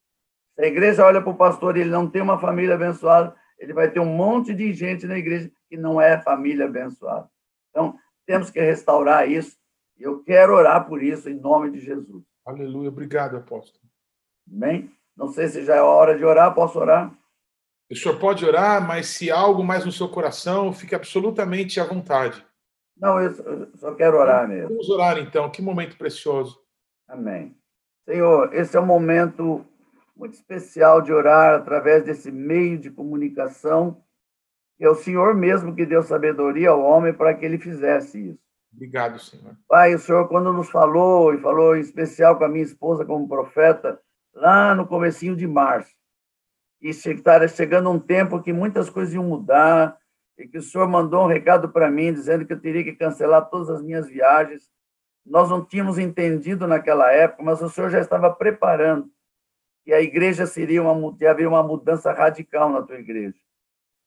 Se 0.55 0.63
a 0.63 0.67
igreja 0.67 1.05
olha 1.05 1.21
para 1.21 1.31
o 1.31 1.37
pastor 1.37 1.77
e 1.77 1.81
ele 1.81 1.89
não 1.89 2.09
tem 2.09 2.21
uma 2.21 2.39
família 2.39 2.75
abençoada, 2.75 3.35
ele 3.57 3.73
vai 3.73 3.89
ter 3.89 3.99
um 3.99 4.05
monte 4.05 4.53
de 4.53 4.73
gente 4.73 5.05
na 5.05 5.17
igreja 5.17 5.51
que 5.69 5.77
não 5.77 6.01
é 6.01 6.19
família 6.21 6.65
abençoada. 6.65 7.29
Então, 7.69 7.95
temos 8.25 8.49
que 8.49 8.59
restaurar 8.59 9.29
isso. 9.29 9.57
E 9.97 10.03
eu 10.03 10.23
quero 10.23 10.55
orar 10.55 10.87
por 10.87 11.01
isso 11.01 11.29
em 11.29 11.35
nome 11.35 11.69
de 11.71 11.79
Jesus. 11.79 12.23
Aleluia. 12.45 12.89
Obrigado, 12.89 13.37
apóstolo. 13.37 13.85
Bem, 14.45 14.91
não 15.15 15.29
sei 15.29 15.47
se 15.47 15.63
já 15.63 15.75
é 15.75 15.81
hora 15.81 16.17
de 16.17 16.25
orar. 16.25 16.53
Posso 16.53 16.79
orar? 16.79 17.13
O 17.89 17.95
senhor 17.95 18.17
pode 18.19 18.45
orar, 18.45 18.85
mas 18.85 19.07
se 19.07 19.29
há 19.29 19.37
algo 19.37 19.63
mais 19.63 19.85
no 19.85 19.91
seu 19.91 20.09
coração, 20.09 20.73
fique 20.73 20.95
absolutamente 20.95 21.79
à 21.79 21.83
vontade. 21.83 22.43
Não, 22.97 23.19
eu 23.19 23.69
só 23.75 23.93
quero 23.93 24.17
orar 24.17 24.47
mesmo. 24.47 24.69
Vamos 24.69 24.89
orar 24.89 25.17
então. 25.17 25.49
Que 25.49 25.61
momento 25.61 25.97
precioso. 25.97 26.60
Amém. 27.11 27.53
Senhor, 28.05 28.53
esse 28.55 28.77
é 28.77 28.79
um 28.79 28.85
momento 28.85 29.65
muito 30.15 30.33
especial 30.33 31.01
de 31.01 31.11
orar 31.11 31.55
através 31.55 32.05
desse 32.05 32.31
meio 32.31 32.77
de 32.77 32.89
comunicação. 32.89 34.01
É 34.79 34.87
o 34.87 34.95
Senhor 34.95 35.35
mesmo 35.35 35.75
que 35.75 35.85
deu 35.85 36.01
sabedoria 36.01 36.69
ao 36.69 36.81
homem 36.81 37.13
para 37.13 37.33
que 37.33 37.45
ele 37.45 37.57
fizesse 37.57 38.29
isso. 38.29 38.39
Obrigado, 38.73 39.19
Senhor. 39.19 39.57
Pai, 39.67 39.93
o 39.93 39.99
Senhor, 39.99 40.29
quando 40.29 40.53
nos 40.53 40.69
falou, 40.69 41.33
e 41.33 41.41
falou 41.41 41.75
em 41.75 41.81
especial 41.81 42.37
com 42.37 42.45
a 42.45 42.49
minha 42.49 42.63
esposa 42.63 43.03
como 43.03 43.27
profeta, 43.27 43.99
lá 44.33 44.73
no 44.73 44.87
comecinho 44.87 45.35
de 45.35 45.45
março, 45.45 45.93
e 46.81 46.89
estava 46.91 47.45
chegando 47.49 47.91
um 47.91 47.99
tempo 47.99 48.41
que 48.41 48.53
muitas 48.53 48.89
coisas 48.89 49.13
iam 49.13 49.25
mudar, 49.25 49.97
e 50.37 50.47
que 50.47 50.59
o 50.59 50.61
Senhor 50.61 50.87
mandou 50.87 51.25
um 51.25 51.27
recado 51.27 51.67
para 51.67 51.91
mim, 51.91 52.13
dizendo 52.13 52.45
que 52.45 52.53
eu 52.53 52.61
teria 52.61 52.85
que 52.85 52.93
cancelar 52.93 53.49
todas 53.49 53.69
as 53.69 53.83
minhas 53.83 54.07
viagens. 54.07 54.71
Nós 55.25 55.49
não 55.49 55.63
tínhamos 55.63 55.97
entendido 55.97 56.67
naquela 56.67 57.11
época, 57.11 57.43
mas 57.43 57.61
o 57.61 57.69
Senhor 57.69 57.89
já 57.89 57.99
estava 57.99 58.31
preparando 58.33 59.09
que 59.83 59.93
a 59.93 60.01
igreja 60.01 60.45
seria 60.45 60.81
uma, 60.81 61.09
haveria 61.29 61.49
uma 61.49 61.63
mudança 61.63 62.11
radical 62.11 62.69
na 62.69 62.81
tua 62.81 62.99
igreja. 62.99 63.37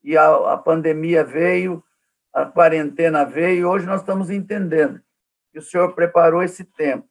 E 0.02 0.16
a, 0.16 0.52
a 0.52 0.58
pandemia 0.58 1.24
veio, 1.24 1.82
a 2.32 2.44
quarentena 2.44 3.24
veio, 3.24 3.58
e 3.60 3.64
hoje 3.64 3.86
nós 3.86 4.00
estamos 4.00 4.30
entendendo 4.30 5.00
que 5.52 5.58
o 5.58 5.62
Senhor 5.62 5.94
preparou 5.94 6.42
esse 6.42 6.64
tempo 6.64 7.08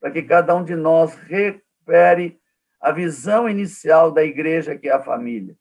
para 0.00 0.10
que 0.10 0.22
cada 0.22 0.54
um 0.54 0.64
de 0.64 0.74
nós 0.74 1.14
recupere 1.14 2.40
a 2.80 2.90
visão 2.90 3.48
inicial 3.48 4.10
da 4.10 4.24
igreja, 4.24 4.76
que 4.76 4.88
é 4.88 4.92
a 4.92 5.02
família. 5.02 5.56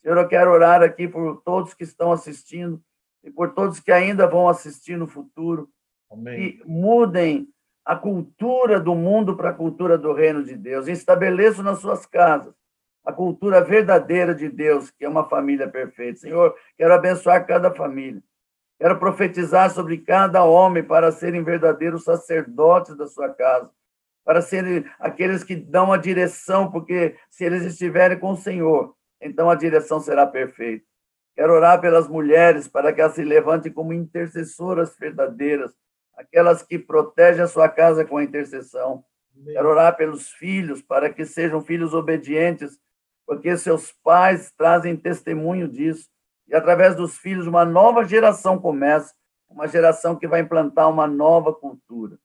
Senhor, 0.00 0.16
eu 0.16 0.26
quero 0.26 0.50
orar 0.50 0.82
aqui 0.82 1.06
por 1.06 1.42
todos 1.42 1.74
que 1.74 1.84
estão 1.84 2.10
assistindo 2.10 2.82
e 3.22 3.30
por 3.30 3.52
todos 3.52 3.78
que 3.78 3.92
ainda 3.92 4.26
vão 4.26 4.48
assistir 4.48 4.96
no 4.96 5.06
futuro. 5.06 5.68
Amém. 6.12 6.40
E 6.40 6.62
mudem 6.66 7.48
a 7.84 7.96
cultura 7.96 8.78
do 8.78 8.94
mundo 8.94 9.36
para 9.36 9.50
a 9.50 9.54
cultura 9.54 9.96
do 9.98 10.12
reino 10.12 10.44
de 10.44 10.56
Deus. 10.56 10.86
Estabeleçam 10.86 11.64
nas 11.64 11.78
suas 11.78 12.06
casas 12.06 12.54
a 13.04 13.12
cultura 13.12 13.60
verdadeira 13.60 14.34
de 14.34 14.48
Deus, 14.48 14.90
que 14.90 15.04
é 15.04 15.08
uma 15.08 15.28
família 15.28 15.68
perfeita. 15.68 16.20
Senhor, 16.20 16.54
quero 16.76 16.94
abençoar 16.94 17.44
cada 17.46 17.74
família. 17.74 18.22
Quero 18.78 18.98
profetizar 18.98 19.70
sobre 19.70 19.98
cada 19.98 20.44
homem 20.44 20.82
para 20.82 21.10
serem 21.12 21.42
verdadeiros 21.42 22.04
sacerdotes 22.04 22.96
da 22.96 23.06
sua 23.06 23.28
casa, 23.28 23.70
para 24.24 24.42
serem 24.42 24.84
aqueles 24.98 25.44
que 25.44 25.54
dão 25.54 25.92
a 25.92 25.96
direção, 25.96 26.70
porque 26.70 27.16
se 27.30 27.44
eles 27.44 27.64
estiverem 27.64 28.18
com 28.18 28.32
o 28.32 28.36
Senhor, 28.36 28.94
então 29.20 29.48
a 29.48 29.54
direção 29.54 30.00
será 30.00 30.26
perfeita. 30.26 30.84
Quero 31.34 31.52
orar 31.52 31.80
pelas 31.80 32.08
mulheres 32.08 32.68
para 32.68 32.92
que 32.92 33.00
elas 33.00 33.14
se 33.14 33.24
levantem 33.24 33.72
como 33.72 33.92
intercessoras 33.92 34.96
verdadeiras, 34.98 35.72
aquelas 36.16 36.62
que 36.62 36.78
protegem 36.78 37.42
a 37.42 37.48
sua 37.48 37.68
casa 37.68 38.04
com 38.04 38.16
a 38.16 38.24
intercessão. 38.24 39.04
Quero 39.44 39.68
orar 39.68 39.96
pelos 39.96 40.28
filhos 40.30 40.82
para 40.82 41.10
que 41.10 41.24
sejam 41.24 41.62
filhos 41.62 41.94
obedientes, 41.94 42.78
porque 43.26 43.56
seus 43.56 43.92
pais 44.04 44.52
trazem 44.56 44.96
testemunho 44.96 45.66
disso 45.66 46.12
e 46.46 46.54
através 46.54 46.94
dos 46.94 47.16
filhos 47.16 47.46
uma 47.46 47.64
nova 47.64 48.04
geração 48.04 48.58
começa, 48.58 49.14
uma 49.48 49.66
geração 49.66 50.16
que 50.16 50.28
vai 50.28 50.40
implantar 50.40 50.88
uma 50.90 51.06
nova 51.06 51.52
cultura. 51.52 52.18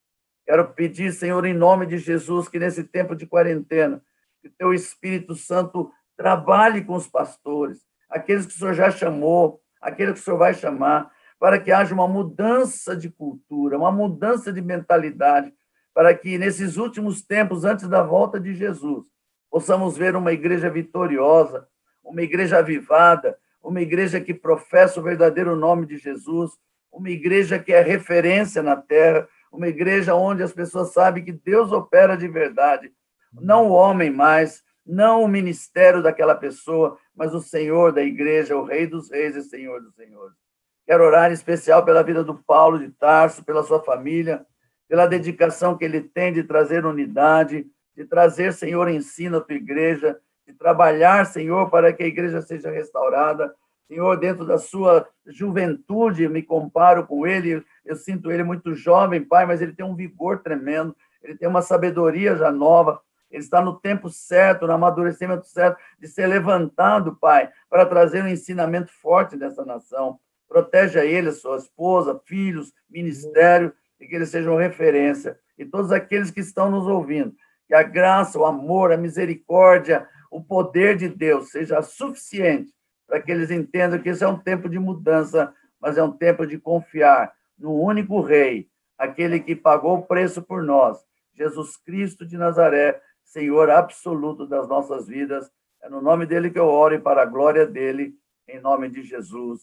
Quero 0.45 0.73
pedir, 0.73 1.11
Senhor, 1.11 1.45
em 1.45 1.53
nome 1.53 1.85
de 1.85 1.97
Jesus, 1.97 2.47
que 2.47 2.59
nesse 2.59 2.83
tempo 2.83 3.15
de 3.15 3.25
quarentena, 3.25 4.01
que 4.41 4.49
teu 4.49 4.73
Espírito 4.73 5.35
Santo 5.35 5.91
trabalhe 6.15 6.83
com 6.83 6.95
os 6.95 7.07
pastores, 7.07 7.81
aqueles 8.09 8.45
que 8.45 8.53
o 8.53 8.57
Senhor 8.57 8.73
já 8.73 8.89
chamou, 8.89 9.61
aqueles 9.81 10.15
que 10.15 10.19
o 10.19 10.23
Senhor 10.23 10.37
vai 10.37 10.53
chamar, 10.53 11.11
para 11.39 11.59
que 11.59 11.71
haja 11.71 11.93
uma 11.93 12.07
mudança 12.07 12.95
de 12.95 13.09
cultura, 13.09 13.77
uma 13.77 13.91
mudança 13.91 14.51
de 14.51 14.61
mentalidade, 14.61 15.53
para 15.93 16.13
que 16.13 16.37
nesses 16.37 16.77
últimos 16.77 17.21
tempos, 17.21 17.63
antes 17.63 17.87
da 17.87 18.03
volta 18.03 18.39
de 18.39 18.53
Jesus, 18.53 19.05
possamos 19.49 19.97
ver 19.97 20.15
uma 20.15 20.31
igreja 20.31 20.69
vitoriosa, 20.69 21.67
uma 22.03 22.21
igreja 22.21 22.59
avivada, 22.59 23.37
uma 23.61 23.81
igreja 23.81 24.21
que 24.21 24.33
professa 24.33 24.99
o 24.99 25.03
verdadeiro 25.03 25.55
nome 25.55 25.85
de 25.85 25.97
Jesus, 25.97 26.51
uma 26.91 27.09
igreja 27.09 27.59
que 27.59 27.73
é 27.73 27.81
referência 27.81 28.63
na 28.63 28.75
terra, 28.75 29.27
uma 29.51 29.67
igreja 29.67 30.15
onde 30.15 30.43
as 30.43 30.53
pessoas 30.53 30.93
sabem 30.93 31.23
que 31.23 31.31
Deus 31.31 31.71
opera 31.71 32.15
de 32.15 32.27
verdade, 32.27 32.91
não 33.33 33.67
o 33.67 33.71
homem 33.71 34.09
mais, 34.09 34.63
não 34.85 35.23
o 35.23 35.27
ministério 35.27 36.01
daquela 36.01 36.35
pessoa, 36.35 36.97
mas 37.15 37.33
o 37.33 37.41
Senhor 37.41 37.91
da 37.91 38.01
igreja, 38.01 38.55
o 38.55 38.63
Rei 38.63 38.87
dos 38.87 39.11
Reis 39.11 39.35
e 39.35 39.43
Senhor 39.43 39.81
dos 39.81 39.93
Senhores. 39.95 40.46
Quero 40.87 41.03
orar 41.03 41.29
em 41.29 41.33
especial 41.33 41.83
pela 41.83 42.01
vida 42.01 42.23
do 42.23 42.33
Paulo 42.33 42.79
de 42.79 42.89
Tarso, 42.89 43.43
pela 43.43 43.61
sua 43.61 43.83
família, 43.83 44.45
pela 44.87 45.05
dedicação 45.05 45.77
que 45.77 45.83
ele 45.83 45.99
tem 45.99 46.31
de 46.31 46.45
trazer 46.45 46.85
unidade, 46.85 47.67
de 47.93 48.05
trazer, 48.05 48.53
Senhor, 48.53 48.87
ensino 48.87 49.35
à 49.35 49.41
tua 49.41 49.57
igreja, 49.57 50.17
de 50.47 50.53
trabalhar, 50.53 51.25
Senhor, 51.25 51.69
para 51.69 51.91
que 51.91 52.03
a 52.03 52.07
igreja 52.07 52.41
seja 52.41 52.71
restaurada. 52.71 53.53
Senhor, 53.85 54.17
dentro 54.17 54.45
da 54.45 54.57
sua 54.57 55.05
juventude, 55.25 56.29
me 56.29 56.41
comparo 56.41 57.05
com 57.05 57.27
ele, 57.27 57.65
eu 57.83 57.97
sinto 57.97 58.31
ele 58.31 58.43
muito 58.43 58.73
jovem, 58.73 59.21
Pai, 59.21 59.45
mas 59.45 59.61
ele 59.61 59.73
tem 59.73 59.85
um 59.85 59.95
vigor 59.95 60.39
tremendo, 60.39 60.95
ele 61.21 61.35
tem 61.35 61.49
uma 61.49 61.61
sabedoria 61.61 62.33
já 62.37 62.49
nova, 62.49 63.01
ele 63.29 63.43
está 63.43 63.59
no 63.59 63.77
tempo 63.77 64.09
certo, 64.09 64.65
no 64.65 64.71
amadurecimento 64.71 65.47
certo, 65.47 65.77
de 65.99 66.07
ser 66.07 66.27
levantado, 66.27 67.13
Pai, 67.17 67.51
para 67.69 67.85
trazer 67.85 68.23
um 68.23 68.27
ensinamento 68.29 68.89
forte 69.01 69.35
dessa 69.35 69.65
nação. 69.65 70.17
Proteja 70.47 71.05
ele, 71.05 71.31
sua 71.31 71.57
esposa, 71.57 72.19
filhos, 72.25 72.73
ministério, 72.89 73.73
e 73.99 74.07
que 74.07 74.15
eles 74.15 74.29
sejam 74.29 74.55
referência. 74.55 75.39
E 75.57 75.65
todos 75.65 75.91
aqueles 75.91 76.31
que 76.31 76.39
estão 76.39 76.69
nos 76.69 76.87
ouvindo, 76.87 77.35
que 77.67 77.73
a 77.73 77.83
graça, 77.83 78.39
o 78.39 78.45
amor, 78.45 78.91
a 78.91 78.97
misericórdia, 78.97 80.07
o 80.31 80.41
poder 80.43 80.95
de 80.95 81.07
Deus 81.09 81.49
seja 81.49 81.81
suficiente 81.81 82.73
para 83.07 83.21
que 83.21 83.31
eles 83.31 83.49
entendam 83.49 83.99
que 83.99 84.09
esse 84.09 84.23
é 84.23 84.27
um 84.27 84.37
tempo 84.37 84.67
de 84.67 84.77
mudança, 84.77 85.53
mas 85.79 85.97
é 85.97 86.03
um 86.03 86.11
tempo 86.11 86.45
de 86.45 86.59
confiar 86.59 87.33
no 87.57 87.73
único 87.73 88.21
Rei, 88.21 88.69
aquele 88.97 89.39
que 89.39 89.55
pagou 89.55 89.97
o 89.97 90.05
preço 90.05 90.41
por 90.41 90.61
nós, 90.61 90.97
Jesus 91.33 91.77
Cristo 91.77 92.25
de 92.25 92.37
Nazaré, 92.37 93.01
Senhor 93.23 93.69
absoluto 93.69 94.45
das 94.45 94.67
nossas 94.67 95.07
vidas. 95.07 95.49
É 95.81 95.89
no 95.89 96.01
nome 96.01 96.25
dele 96.25 96.49
que 96.49 96.59
eu 96.59 96.65
oro 96.65 96.95
e 96.95 96.99
para 96.99 97.21
a 97.21 97.25
glória 97.25 97.65
dele, 97.65 98.15
em 98.47 98.59
nome 98.59 98.89
de 98.89 99.03
Jesus. 99.03 99.61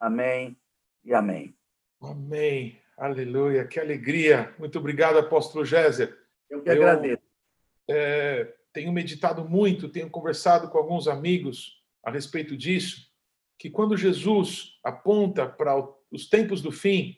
Amém 0.00 0.56
e 1.04 1.14
amém. 1.14 1.56
Amém. 2.00 2.78
Aleluia. 2.96 3.66
Que 3.66 3.80
alegria. 3.80 4.54
Muito 4.58 4.78
obrigado, 4.78 5.18
apóstolo 5.18 5.64
Géser. 5.64 6.16
Eu 6.48 6.62
que 6.62 6.70
agradeço. 6.70 7.22
é, 7.88 8.54
tenho 8.72 8.92
meditado 8.92 9.48
muito, 9.48 9.88
tenho 9.88 10.10
conversado 10.10 10.68
com 10.68 10.78
alguns 10.78 11.08
amigos 11.08 11.82
a 12.04 12.10
respeito 12.10 12.56
disso, 12.56 13.10
que 13.58 13.70
quando 13.70 13.96
Jesus 13.96 14.78
aponta 14.84 15.46
para 15.46 15.74
os 16.10 16.28
tempos 16.28 16.60
do 16.60 16.70
fim, 16.70 17.16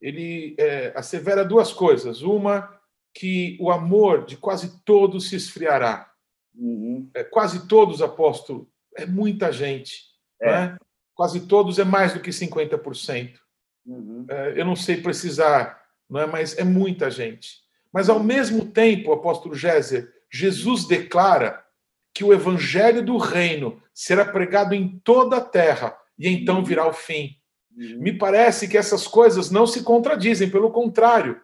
ele 0.00 0.54
é, 0.58 0.92
assevera 0.96 1.44
duas 1.44 1.72
coisas. 1.72 2.22
Uma, 2.22 2.80
que 3.14 3.58
o 3.60 3.70
amor 3.70 4.24
de 4.24 4.36
quase 4.36 4.82
todos 4.84 5.28
se 5.28 5.36
esfriará. 5.36 6.10
Uhum. 6.54 7.10
É, 7.14 7.22
quase 7.22 7.68
todos, 7.68 8.02
apóstolo, 8.02 8.70
é 8.96 9.06
muita 9.06 9.52
gente. 9.52 10.04
É. 10.40 10.50
Né? 10.50 10.78
Quase 11.14 11.40
todos 11.46 11.78
é 11.78 11.84
mais 11.84 12.14
do 12.14 12.20
que 12.20 12.30
50%. 12.30 13.34
Uhum. 13.86 14.26
É, 14.28 14.60
eu 14.60 14.64
não 14.64 14.76
sei 14.76 14.96
precisar, 14.96 15.80
não 16.08 16.20
é? 16.20 16.26
mas 16.26 16.56
é 16.56 16.64
muita 16.64 17.10
gente. 17.10 17.62
Mas, 17.92 18.08
ao 18.08 18.22
mesmo 18.22 18.66
tempo, 18.66 19.12
apóstolo 19.12 19.54
Géser, 19.54 20.10
Jesus 20.30 20.86
declara 20.86 21.62
que 22.14 22.24
o 22.24 22.32
evangelho 22.32 23.04
do 23.04 23.16
reino 23.18 23.82
será 23.92 24.24
pregado 24.24 24.74
em 24.74 25.00
toda 25.04 25.36
a 25.36 25.40
terra 25.40 25.96
e 26.18 26.28
então 26.28 26.56
uhum. 26.56 26.64
virá 26.64 26.86
o 26.86 26.92
fim. 26.92 27.36
Uhum. 27.76 27.98
Me 27.98 28.12
parece 28.12 28.68
que 28.68 28.78
essas 28.78 29.06
coisas 29.06 29.50
não 29.50 29.66
se 29.66 29.82
contradizem, 29.82 30.48
pelo 30.48 30.70
contrário. 30.70 31.40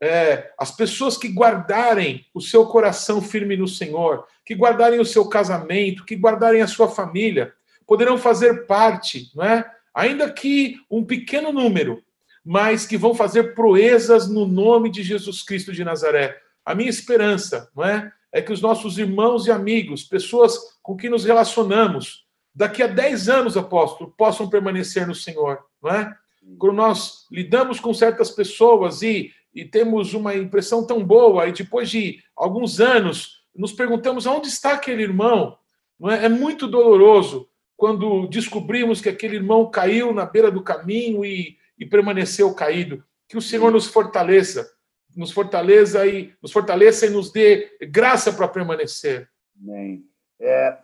É, 0.00 0.52
as 0.58 0.70
pessoas 0.70 1.16
que 1.16 1.28
guardarem 1.28 2.26
o 2.34 2.40
seu 2.40 2.66
coração 2.66 3.22
firme 3.22 3.56
no 3.56 3.68
Senhor, 3.68 4.26
que 4.44 4.54
guardarem 4.54 5.00
o 5.00 5.04
seu 5.04 5.28
casamento, 5.28 6.04
que 6.04 6.16
guardarem 6.16 6.60
a 6.60 6.66
sua 6.66 6.88
família, 6.88 7.54
poderão 7.86 8.18
fazer 8.18 8.66
parte, 8.66 9.30
não 9.34 9.44
é? 9.44 9.70
ainda 9.94 10.30
que 10.30 10.76
um 10.90 11.04
pequeno 11.04 11.52
número, 11.52 12.02
mas 12.44 12.84
que 12.84 12.98
vão 12.98 13.14
fazer 13.14 13.54
proezas 13.54 14.28
no 14.28 14.46
nome 14.46 14.90
de 14.90 15.02
Jesus 15.02 15.42
Cristo 15.42 15.72
de 15.72 15.84
Nazaré. 15.84 16.36
A 16.64 16.74
minha 16.74 16.90
esperança, 16.90 17.70
não 17.74 17.84
é? 17.84 18.12
É 18.32 18.42
que 18.42 18.52
os 18.52 18.60
nossos 18.60 18.98
irmãos 18.98 19.46
e 19.46 19.52
amigos, 19.52 20.02
pessoas 20.02 20.58
com 20.82 20.96
quem 20.96 21.08
nos 21.08 21.24
relacionamos, 21.24 22.26
daqui 22.52 22.82
a 22.82 22.88
10 22.88 23.28
anos, 23.28 23.56
apóstolo, 23.56 24.12
possam 24.18 24.50
permanecer 24.50 25.06
no 25.06 25.14
Senhor, 25.14 25.64
não 25.80 25.90
é? 25.90 26.14
Quando 26.58 26.74
nós 26.74 27.26
lidamos 27.30 27.80
com 27.80 27.94
certas 27.94 28.30
pessoas 28.30 29.00
e, 29.00 29.32
e 29.54 29.64
temos 29.64 30.12
uma 30.12 30.34
impressão 30.34 30.84
tão 30.86 31.02
boa, 31.02 31.46
e 31.46 31.52
depois 31.52 31.88
de 31.88 32.22
alguns 32.36 32.80
anos 32.80 33.44
nos 33.54 33.72
perguntamos 33.72 34.26
aonde 34.26 34.48
está 34.48 34.72
aquele 34.72 35.02
irmão, 35.02 35.56
não 35.98 36.10
é? 36.10 36.26
É 36.26 36.28
muito 36.28 36.66
doloroso 36.66 37.48
quando 37.76 38.26
descobrimos 38.28 39.00
que 39.00 39.08
aquele 39.08 39.36
irmão 39.36 39.70
caiu 39.70 40.12
na 40.12 40.24
beira 40.24 40.50
do 40.50 40.62
caminho 40.62 41.24
e, 41.24 41.56
e 41.78 41.84
permaneceu 41.84 42.54
caído. 42.54 43.02
Que 43.28 43.36
o 43.36 43.42
Senhor 43.42 43.70
nos 43.70 43.86
fortaleça, 43.86 44.70
nos 45.16 45.32
fortaleça 45.32 46.06
e 46.06 46.32
nos 46.42 46.52
fortaleça 46.52 47.06
e 47.06 47.10
nos 47.10 47.32
dê 47.32 47.76
graça 47.90 48.32
para 48.32 48.48
permanecer. 48.48 49.28
Amém. 49.60 50.04
É, 50.40 50.78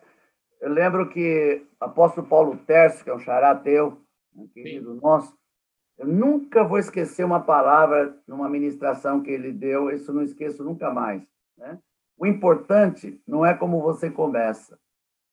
eu 0.61 0.71
lembro 0.73 1.09
que 1.09 1.67
o 1.81 1.85
apóstolo 1.85 2.27
Paulo 2.27 2.57
Terço, 2.67 3.03
que 3.05 3.11
é 3.11 3.15
um 3.15 3.19
xará 3.21 3.55
teu, 3.55 4.01
um 4.35 4.47
querido 4.47 4.95
Sim. 4.95 5.01
nosso, 5.01 5.35
eu 5.99 6.07
nunca 6.07 6.65
vou 6.65 6.79
esquecer 6.79 7.25
uma 7.25 7.41
palavra 7.41 8.17
numa 8.27 8.49
ministração 8.49 9.23
que 9.23 9.31
ele 9.31 9.53
deu, 9.53 9.91
isso 9.91 10.13
não 10.13 10.23
esqueço 10.23 10.65
nunca 10.65 10.91
mais. 10.91 11.23
Né? 11.59 11.79
O 12.17 12.27
importante 12.27 13.21
não 13.27 13.45
é 13.45 13.55
como 13.55 13.83
você 13.83 14.11
começa, 14.11 14.79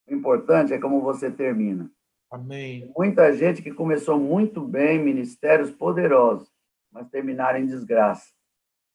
o 0.07 0.13
importante 0.13 0.73
é 0.73 0.79
como 0.79 1.01
você 1.01 1.29
termina. 1.29 1.89
Amém. 2.31 2.91
Muita 2.95 3.33
gente 3.33 3.61
que 3.61 3.71
começou 3.71 4.19
muito 4.19 4.61
bem, 4.61 4.99
ministérios 4.99 5.71
poderosos, 5.71 6.49
mas 6.91 7.09
terminaram 7.09 7.59
em 7.59 7.65
desgraça. 7.65 8.27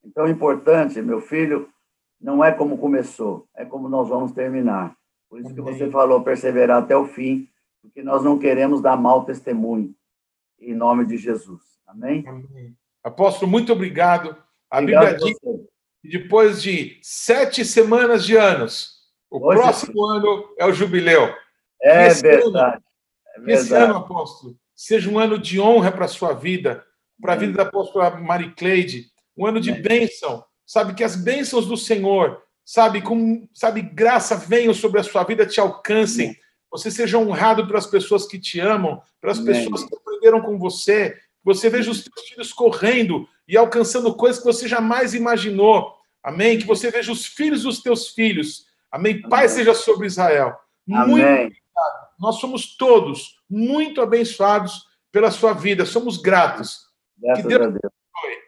Então, 0.05 0.25
o 0.25 0.29
importante, 0.29 1.01
meu 1.01 1.21
filho, 1.21 1.69
não 2.21 2.45
é 2.45 2.53
como 2.53 2.79
começou, 2.79 3.49
é 3.55 3.65
como 3.65 3.89
nós 3.89 4.09
vamos 4.09 4.33
terminar. 4.33 4.97
Por 5.29 5.41
isso 5.41 5.51
Amém. 5.51 5.65
que 5.65 5.73
você 5.73 5.91
falou 5.91 6.23
perseverar 6.23 6.83
até 6.83 6.97
o 6.97 7.07
fim, 7.07 7.49
porque 7.81 8.03
nós 8.03 8.23
não 8.23 8.39
queremos 8.39 8.81
dar 8.81 8.97
mau 8.97 9.25
testemunho. 9.25 9.95
Em 10.61 10.75
nome 10.75 11.05
de 11.07 11.17
Jesus. 11.17 11.63
Amém? 11.87 12.25
Amém. 12.27 12.77
Apóstolo, 13.03 13.51
muito 13.51 13.73
obrigado. 13.73 14.37
A 14.71 14.79
obrigado 14.79 15.15
Bíblia 15.15 15.33
diz 15.33 15.39
que 16.03 16.09
depois 16.09 16.63
de 16.63 16.99
sete 17.03 17.65
semanas 17.65 18.25
de 18.25 18.37
anos, 18.37 18.92
o 19.33 19.47
Hoje, 19.47 19.63
próximo 19.63 20.05
ano 20.05 20.55
é 20.59 20.67
o 20.67 20.75
jubileu. 20.75 21.35
É 21.81 22.13
verdade. 22.13 22.45
Ano, 22.45 22.85
é 23.35 23.41
verdade. 23.41 23.63
Esse 23.63 23.75
ano, 23.75 23.97
apóstolo, 23.97 24.57
seja 24.77 25.11
um 25.11 25.19
ano 25.19 25.39
de 25.39 25.59
honra 25.59 25.91
para 25.91 26.05
a 26.05 26.09
sua 26.09 26.35
vida, 26.35 26.85
para 27.19 27.33
a 27.33 27.37
vida 27.37 27.55
da 27.55 27.63
apóstola 27.63 28.11
Marie 28.11 28.55
Cleide, 28.55 29.07
um 29.35 29.47
ano 29.47 29.59
de 29.59 29.73
bênção. 29.73 30.45
Sabe 30.67 30.95
que 30.95 31.03
as 31.03 31.17
bênçãos 31.17 31.67
do 31.67 31.79
Senhor, 31.79 32.43
sabe, 32.63 33.01
com, 33.01 33.49
sabe, 33.55 33.81
graça 33.81 34.37
venham 34.37 34.75
sobre 34.75 35.01
a 35.01 35.03
sua 35.03 35.25
vida, 35.25 35.47
te 35.47 35.59
alcancem. 35.59 36.37
Você 36.71 36.91
seja 36.91 37.17
honrado 37.17 37.67
pelas 37.67 37.87
pessoas 37.87 38.27
que 38.27 38.39
te 38.39 38.61
amam, 38.61 39.01
pelas 39.19 39.39
pessoas 39.39 39.83
que 39.83 39.95
aprenderam 39.97 40.43
com 40.43 40.59
você. 40.59 41.17
Você 41.43 41.71
veja 41.71 41.91
os 41.91 42.03
seus 42.03 42.29
filhos 42.29 42.53
correndo 42.53 43.27
e 43.49 43.57
alcançando 43.57 44.15
coisas 44.15 44.41
que 44.41 44.47
você 44.47 44.69
jamais 44.69 45.15
imaginou. 45.15 45.95
Amém? 46.23 46.59
Que 46.59 46.67
você 46.67 46.91
veja 46.91 47.11
os 47.11 47.25
filhos 47.25 47.63
dos 47.63 47.83
teus 47.83 48.09
filhos 48.11 48.71
Amém? 48.93 49.23
Pai 49.23 49.49
seja 49.49 49.73
sobre 49.73 50.07
Israel. 50.07 50.55
Amém. 50.93 51.09
Muito 51.09 51.25
obrigado. 51.25 51.63
Nós 52.21 52.37
somos 52.37 52.77
todos 52.77 53.41
muito 53.49 54.03
abençoados 54.03 54.85
pela 55.11 55.31
sua 55.31 55.55
vida. 55.55 55.87
Somos 55.87 56.19
gratos. 56.19 56.81
Graças 57.19 57.43
que 57.43 57.49
Deus, 57.49 57.61
Deus. 57.61 57.77
abençoe. 57.77 58.43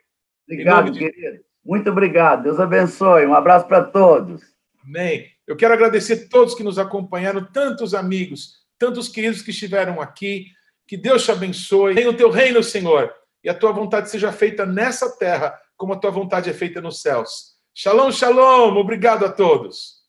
Obrigado, 0.46 0.90
de... 0.90 0.98
querido. 0.98 1.44
Muito 1.64 1.90
obrigado. 1.90 2.42
Deus 2.42 2.60
abençoe. 2.60 3.26
Um 3.26 3.34
abraço 3.34 3.66
para 3.66 3.84
todos. 3.84 4.42
Amém. 4.84 5.26
Eu 5.46 5.56
quero 5.56 5.72
agradecer 5.72 6.26
a 6.26 6.28
todos 6.28 6.54
que 6.54 6.62
nos 6.62 6.78
acompanharam, 6.78 7.44
tantos 7.44 7.94
amigos, 7.94 8.64
tantos 8.78 9.08
queridos 9.08 9.40
que 9.40 9.50
estiveram 9.50 10.00
aqui. 10.00 10.48
Que 10.86 10.96
Deus 10.96 11.24
te 11.24 11.30
abençoe. 11.30 11.94
Venha 11.94 12.10
o 12.10 12.16
teu 12.16 12.30
reino, 12.30 12.62
Senhor, 12.62 13.10
e 13.42 13.48
a 13.48 13.54
tua 13.54 13.72
vontade 13.72 14.10
seja 14.10 14.30
feita 14.30 14.66
nessa 14.66 15.16
terra, 15.16 15.58
como 15.76 15.94
a 15.94 15.96
tua 15.96 16.10
vontade 16.10 16.50
é 16.50 16.52
feita 16.52 16.80
nos 16.82 17.00
céus. 17.00 17.54
Shalom, 17.74 18.12
shalom. 18.12 18.76
Obrigado 18.76 19.24
a 19.24 19.32
todos. 19.32 20.03